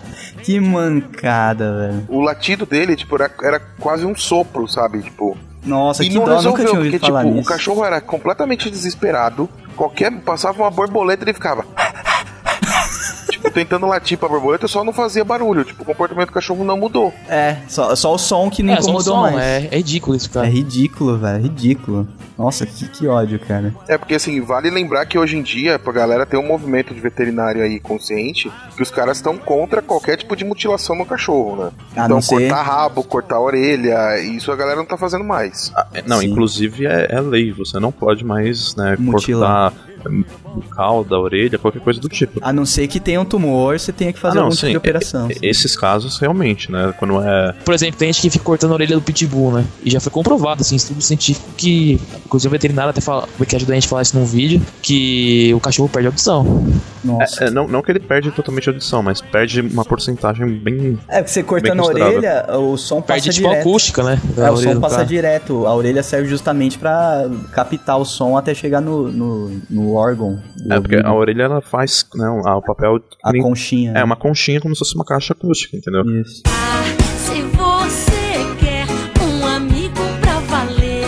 [0.49, 2.05] Que mancada, velho.
[2.09, 5.03] O latido dele, tipo, era, era quase um sopro, sabe?
[5.03, 5.38] Tipo.
[5.63, 7.47] Nossa, e que não dó, nunca resolveu, tinha porque, ouvido tipo, falar o nisso.
[7.47, 9.47] cachorro era completamente desesperado.
[9.76, 10.11] Qualquer.
[10.21, 11.63] Passava uma borboleta e ele ficava.
[13.49, 15.63] Eu tentando latir pra borboleta, só não fazia barulho.
[15.63, 17.13] Tipo, o comportamento do cachorro não mudou.
[17.27, 19.38] É, só, só o som que não É, incomodou som, mais.
[19.38, 20.47] é, é ridículo isso, É cara.
[20.47, 21.38] ridículo, velho.
[21.38, 22.07] é Ridículo.
[22.38, 23.73] Nossa, que, que ódio, cara.
[23.88, 26.99] É porque assim, vale lembrar que hoje em dia, pra galera ter um movimento de
[27.01, 31.71] veterinário aí consciente, que os caras estão contra qualquer tipo de mutilação no cachorro, né?
[31.97, 35.23] A então, não ser- cortar rabo, cortar a orelha, isso a galera não tá fazendo
[35.26, 35.71] mais.
[35.76, 36.27] Ah, é, Não, Sim.
[36.27, 39.71] inclusive é, é lei, você não pode mais, né, Mutilar.
[39.73, 40.23] cortar hum,
[40.55, 42.39] o cauda, a orelha, qualquer coisa do tipo.
[42.43, 44.65] A não ser que tenha um tumor, você tenha que fazer Ah, não, algum tipo
[44.67, 45.30] sim, de operação.
[45.31, 48.73] e- Esses casos realmente, né, quando é Por exemplo, tem gente que fica cortando a
[48.76, 49.65] orelha do pitbull, né?
[49.84, 51.99] E já foi comprovado, assim, estudo científico que.
[52.26, 55.53] Inclusive o veterinário até fala, que ajudou a gente a falar isso num vídeo, que
[55.53, 56.63] o cachorro perde a audição.
[57.03, 57.45] Nossa.
[57.45, 60.99] É, não, não que ele perde totalmente a audição, mas perde uma porcentagem bem.
[61.07, 63.67] É, porque você cortando a orelha, o som passa Perde tipo a direto.
[63.67, 64.21] acústica, né?
[64.35, 65.65] da É, o orelha som passa direto.
[65.65, 70.40] A orelha serve justamente pra captar o som até chegar no, no, no órgão.
[70.70, 71.07] É, porque ouvido.
[71.07, 72.99] a orelha ela faz né, um- ah, o papel.
[73.24, 73.94] A nem- conchinha.
[73.95, 76.03] É, uma conchinha como se fosse uma caixa acústica, entendeu?
[76.22, 76.44] Isso.
[77.18, 78.86] Se você quer
[79.24, 81.06] um amigo pra valer,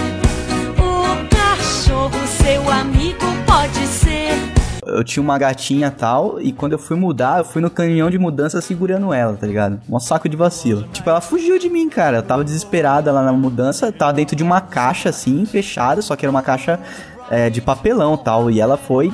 [0.80, 4.32] o cachorro, seu amigo, pode ser.
[4.86, 8.18] Eu tinha uma gatinha tal, e quando eu fui mudar, eu fui no caminhão de
[8.18, 9.80] mudança segurando ela, tá ligado?
[9.90, 10.84] Um saco de vacilo.
[10.92, 12.18] Tipo, ela fugiu de mim, cara.
[12.18, 16.26] Eu tava desesperada lá na mudança, tava dentro de uma caixa assim, fechada, só que
[16.26, 16.78] era uma caixa
[17.32, 18.52] é, de papelão tal.
[18.52, 19.12] E ela foi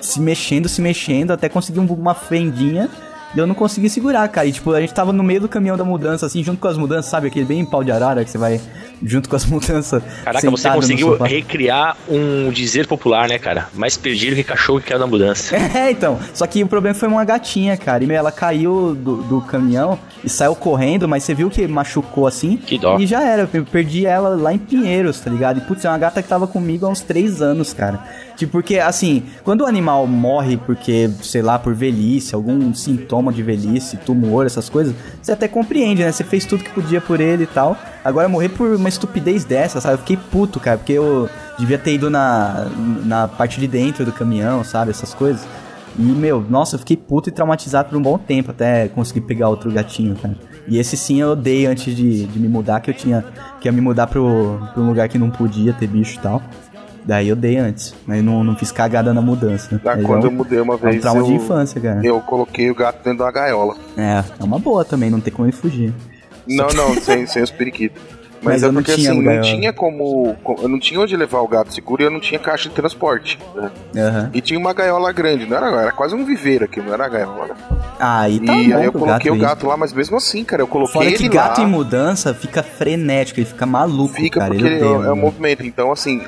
[0.00, 2.88] se mexendo, se mexendo, até conseguir um- uma fendinha.
[3.34, 4.46] E eu não consegui segurar, cara.
[4.48, 6.76] E tipo, a gente tava no meio do caminhão da mudança, assim, junto com as
[6.76, 7.28] mudanças, sabe?
[7.28, 8.60] Aquele bem pau de arara que você vai
[9.02, 10.02] junto com as mudanças.
[10.24, 13.68] Caraca, você conseguiu recriar um dizer popular, né, cara?
[13.74, 15.56] Mais perdido que cachorro que caiu na mudança.
[15.80, 16.18] É, então.
[16.34, 18.02] Só que o problema foi uma gatinha, cara.
[18.02, 22.26] E meu, ela caiu do, do caminhão e saiu correndo, mas você viu que machucou
[22.26, 22.56] assim.
[22.56, 22.98] Que dó.
[22.98, 23.48] E já era.
[23.52, 25.58] Eu perdi ela lá em Pinheiros, tá ligado?
[25.58, 28.00] E putz, é uma gata que tava comigo há uns três anos, cara.
[28.40, 33.42] Tipo, porque assim, quando o animal morre porque, sei lá, por velhice, algum sintoma de
[33.42, 36.10] velhice, tumor, essas coisas, você até compreende, né?
[36.10, 37.76] Você fez tudo que podia por ele e tal.
[38.02, 39.96] Agora morrer por uma estupidez dessa, sabe?
[39.96, 42.66] Eu fiquei puto, cara, porque eu devia ter ido na,
[43.04, 44.90] na parte de dentro do caminhão, sabe?
[44.90, 45.46] Essas coisas.
[45.98, 49.50] E, meu, nossa, eu fiquei puto e traumatizado por um bom tempo até conseguir pegar
[49.50, 50.34] outro gatinho, cara.
[50.66, 53.22] E esse sim eu odeio antes de, de me mudar, que eu tinha
[53.60, 56.40] que ia me mudar pro, pro lugar que não podia ter bicho e tal.
[57.04, 59.80] Daí eu dei antes, mas não, não fiz cagada na mudança.
[59.82, 62.00] Da quando é eu um, mudei uma é um vez, trauma eu, de infância, cara.
[62.04, 63.74] eu coloquei o gato dentro de uma gaiola.
[63.96, 65.92] É, é uma boa também, não tem como ele fugir.
[66.46, 68.00] Não, não, sem, sem os periquitos.
[68.42, 71.14] Mas, Mas é eu porque tinha assim, não tinha como, co- Eu não tinha onde
[71.14, 73.38] levar o gato seguro e eu não tinha caixa de transporte.
[73.54, 73.70] né?
[73.94, 74.30] Aham.
[74.32, 77.48] E tinha uma gaiola grande, não era, era quase um viveiro aqui, não era gaiola.
[77.48, 77.54] né?
[77.98, 79.40] Aí tá e aí eu coloquei o aí.
[79.40, 81.66] gato lá, mas mesmo assim, cara, eu coloquei Fora ele que gato lá.
[81.66, 84.52] em mudança fica frenético, ele fica maluco, Fica cara.
[84.54, 85.62] porque ele ele é, é um movimento.
[85.66, 86.22] Então, assim,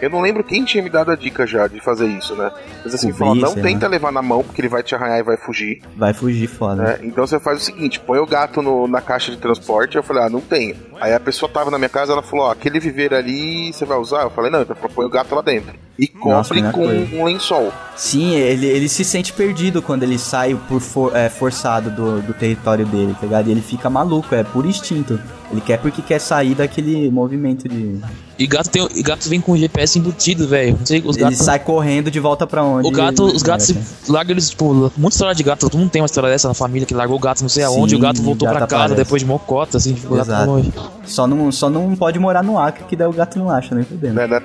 [0.00, 2.50] eu não lembro quem tinha me dado a dica já de fazer isso, né?
[2.84, 3.92] Mas assim, O falou, não tenta né?
[3.96, 5.80] levar na mão, porque ele vai te arranhar e vai fugir.
[5.96, 6.82] Vai fugir foda.
[6.82, 6.98] né?
[7.02, 10.24] Então você faz o seguinte, põe o gato no- na caixa de transporte, eu falei,
[10.24, 10.76] ah, não tenho.
[11.00, 13.98] Aí a pessoa tava na minha casa, ela falou, ó, aquele viveiro ali você vai
[13.98, 14.22] usar?
[14.22, 15.74] Eu falei, não, então põe o gato lá dentro.
[15.98, 17.16] E Nossa, compre melhor com coisa.
[17.16, 17.72] um lençol.
[17.96, 22.34] Sim, ele, ele se sente perdido quando ele sai por for- é, forçado do, do
[22.34, 23.48] território dele, tá ligado?
[23.48, 25.20] E ele fica maluco, é por instinto.
[25.50, 28.00] Ele quer porque quer sair daquele movimento de.
[28.38, 30.76] E gato, tem, e gato vem com GPS embutido, velho.
[30.78, 31.38] Não sei, os ele gatos.
[31.38, 32.88] sai correndo de volta pra onde.
[32.88, 35.90] O gato, os gatos é, se largam eles, tipo, muita história de gato, todo mundo
[35.90, 37.98] tem uma história dessa na família que largou o gato não sei aonde, Sim, e
[37.98, 39.04] o gato voltou gato pra casa aparece.
[39.04, 40.50] depois de mocota, assim, tipo, Exato.
[40.50, 40.72] longe.
[41.04, 43.84] Só não, só não pode morar no Acre, que daí o gato não acha, nem
[43.84, 44.14] fudendo.
[44.14, 44.40] Né, né?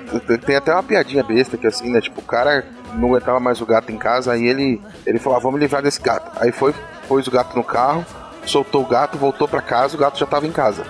[0.46, 2.00] Tem até uma piadinha besta que assim, né?
[2.00, 2.64] Tipo, o cara
[2.94, 5.82] não aguentava mais o gato em casa, aí ele, ele falou, ah, vamos me livrar
[5.82, 6.30] desse gato.
[6.40, 6.72] Aí foi,
[7.08, 8.04] pôs o gato no carro,
[8.46, 10.84] soltou o gato, voltou pra casa, o gato já tava em casa.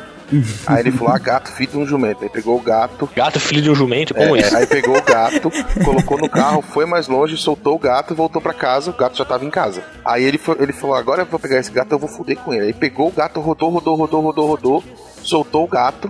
[0.64, 2.22] Aí ele falou, ah, gato, filho de um jumento.
[2.22, 4.56] Aí pegou o gato, Gato, filho de um jumento, como É, isso?
[4.56, 5.50] Aí pegou o gato,
[5.84, 9.24] colocou no carro, foi mais longe, soltou o gato, voltou pra casa, o gato já
[9.24, 9.82] tava em casa.
[10.04, 12.54] Aí ele, foi- ele falou: agora eu vou pegar esse gato, eu vou fuder com
[12.54, 12.66] ele.
[12.66, 14.84] Aí pegou o gato, rodou, rodou, rodou, rodou, rodou,
[15.20, 16.08] soltou o gato.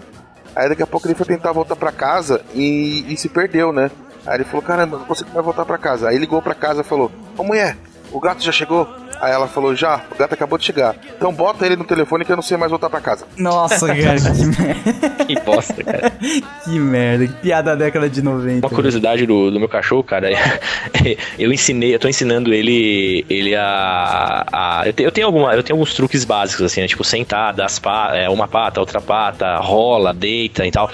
[0.54, 3.90] Aí daqui a pouco ele foi tentar voltar pra casa e, e se perdeu, né?
[4.26, 6.10] Aí ele falou: caramba, não consigo mais voltar pra casa.
[6.10, 7.78] Aí ligou pra casa e falou: Ô mulher,
[8.12, 8.86] o gato já chegou?
[9.20, 10.94] Aí ela falou: já, o gato acabou de chegar.
[11.16, 13.26] Então bota ele no telefone que eu não sei mais voltar pra casa.
[13.36, 15.24] Nossa, cara, que merda.
[15.26, 16.12] Que bosta, cara.
[16.64, 18.66] Que merda, que piada da década de 90.
[18.66, 23.56] Uma curiosidade do, do meu cachorro, cara, é- eu ensinei, eu tô ensinando ele, ele
[23.56, 26.86] a, a- eu, te- eu tenho alguma, eu tenho alguns truques básicos assim, né?
[26.86, 30.90] tipo sentar, dar as pa, é, uma pata, outra pata, rola, deita e tal.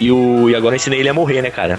[0.00, 1.78] E o e agora eu ensinei ele a morrer, né, cara?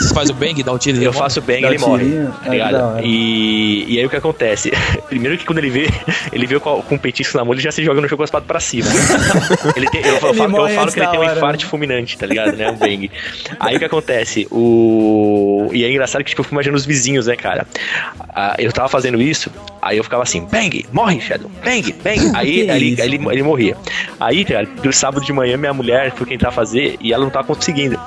[0.00, 2.24] Você faz o bang, dá o tiro e Eu faço bang e ele morre.
[2.26, 3.00] Tá Ah, ligado?
[3.04, 4.72] E, e aí o que acontece?
[5.08, 5.88] Primeiro que quando ele vê,
[6.32, 8.24] ele vê com, com um petisco na mão, ele já se joga no jogo com
[8.24, 8.88] as patas pra cima.
[9.76, 12.18] ele tem, eu, eu Ele falo, eu falo que ele tem um hora, infarte fulminante,
[12.18, 12.56] tá ligado?
[12.56, 12.70] Né?
[12.70, 13.10] Um bang.
[13.60, 14.46] Aí o que acontece?
[14.50, 15.70] O.
[15.72, 17.66] E é engraçado que tipo, eu fico imaginando os vizinhos, né, cara?
[18.34, 19.50] Ah, eu tava fazendo isso,
[19.80, 22.32] aí eu ficava assim, bang, morre, Shadow, bang, bang.
[22.34, 23.76] Aí, aí, isso, ele, ele morria.
[24.18, 27.30] Aí, cara, do sábado de manhã, minha mulher foi quem tava fazer e ela não
[27.30, 27.98] tava conseguindo.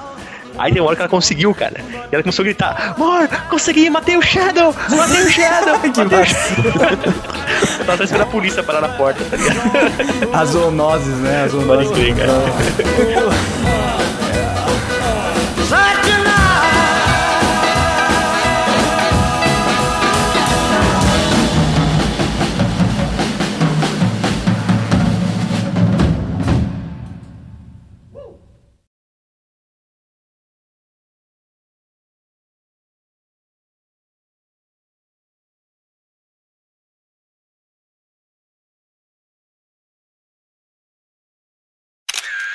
[0.58, 1.76] Aí tem uma hora que ela conseguiu, cara.
[2.12, 4.74] E ela começou a gritar: Amor, consegui, matei o Shadow!
[4.90, 5.80] Matei o Shadow!
[5.86, 7.14] Que matei o Shadow!
[7.80, 10.34] Eu tava esperando a polícia parar na porta, tá ligado?
[10.34, 11.44] As zoonoses, né?
[11.44, 11.88] As zoonoses.
[11.90, 12.32] Pode crer, cara.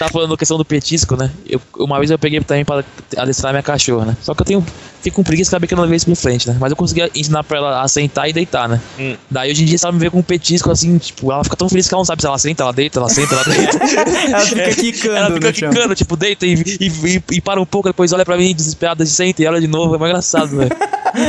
[0.01, 1.31] Tá falando da questão do petisco, né?
[1.47, 2.83] Eu, uma vez eu peguei também pra
[3.19, 4.17] adestrar minha cachorra, né?
[4.23, 4.67] Só que eu tenho.
[5.03, 6.57] Fico com preguiça saber que eu não levei isso pra frente, né?
[6.59, 8.81] Mas eu consegui ensinar pra ela a sentar e deitar, né?
[8.99, 9.15] Hum.
[9.31, 11.55] Daí hoje em dia, se ela me vê com um petisco assim, tipo, ela fica
[11.57, 13.79] tão feliz que ela não sabe se ela senta, ela deita, ela senta, ela deita.
[14.31, 15.71] Ela fica quicando Ela fica chão.
[15.71, 16.87] quicando, tipo, deita e, e,
[17.17, 19.95] e- e para um pouco, depois olha pra mim desesperada, senta e olha de novo.
[19.95, 20.71] É mais engraçado, velho.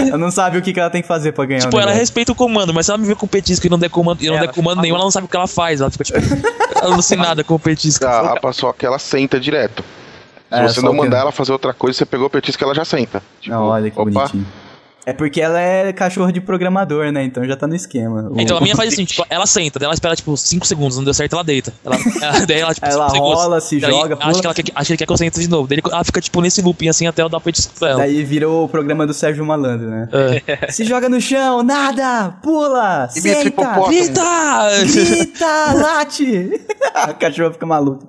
[0.07, 2.31] Ela não sabe o que, que ela tem que fazer pra ganhar Tipo, ela respeita
[2.31, 4.35] o comando, mas se ela me vê com petisco e não der comando, e não
[4.37, 5.81] Ela der comando nenhum, ela não sabe o que ela faz.
[5.81, 6.19] Ela fica, tipo,
[6.81, 8.05] alucinada com o petisco.
[8.05, 9.83] A, a paçoca ela senta direto.
[10.49, 12.63] Se É, você só não que- mandar ela fazer outra coisa, você pegou o petisco
[12.63, 13.21] ela já senta.
[13.39, 14.45] Tipo, olha que opa, bonitinho.
[15.03, 17.23] É porque ela é cachorro de programador, né?
[17.23, 18.29] Então já tá no esquema.
[18.29, 20.95] O- Então a minha faz assim, tipo, ela senta, daí ela espera tipo 5 segundos,
[20.97, 21.73] não deu certo, ela deita.
[21.83, 23.39] Ela, ela- daí ela, tipo, Ela cinco segundos.
[23.41, 24.39] rola, se Daí joga, Acho pula.
[24.41, 25.67] que, ela quer, acho que ele quer que eu sente de novo.
[25.67, 27.99] Daí ele- ela fica tipo nesse looping assim até eu dar o petisco pra ela.
[28.01, 30.07] Daí virou o programa do Sérgio Malandro, né?
[30.47, 30.69] É.
[30.71, 33.87] Se joga no chão, nada, pula, Imita senta, hipopótamo.
[33.87, 34.69] Grita!
[34.85, 36.61] grita, late.
[36.93, 38.05] A cachorra fica maluca.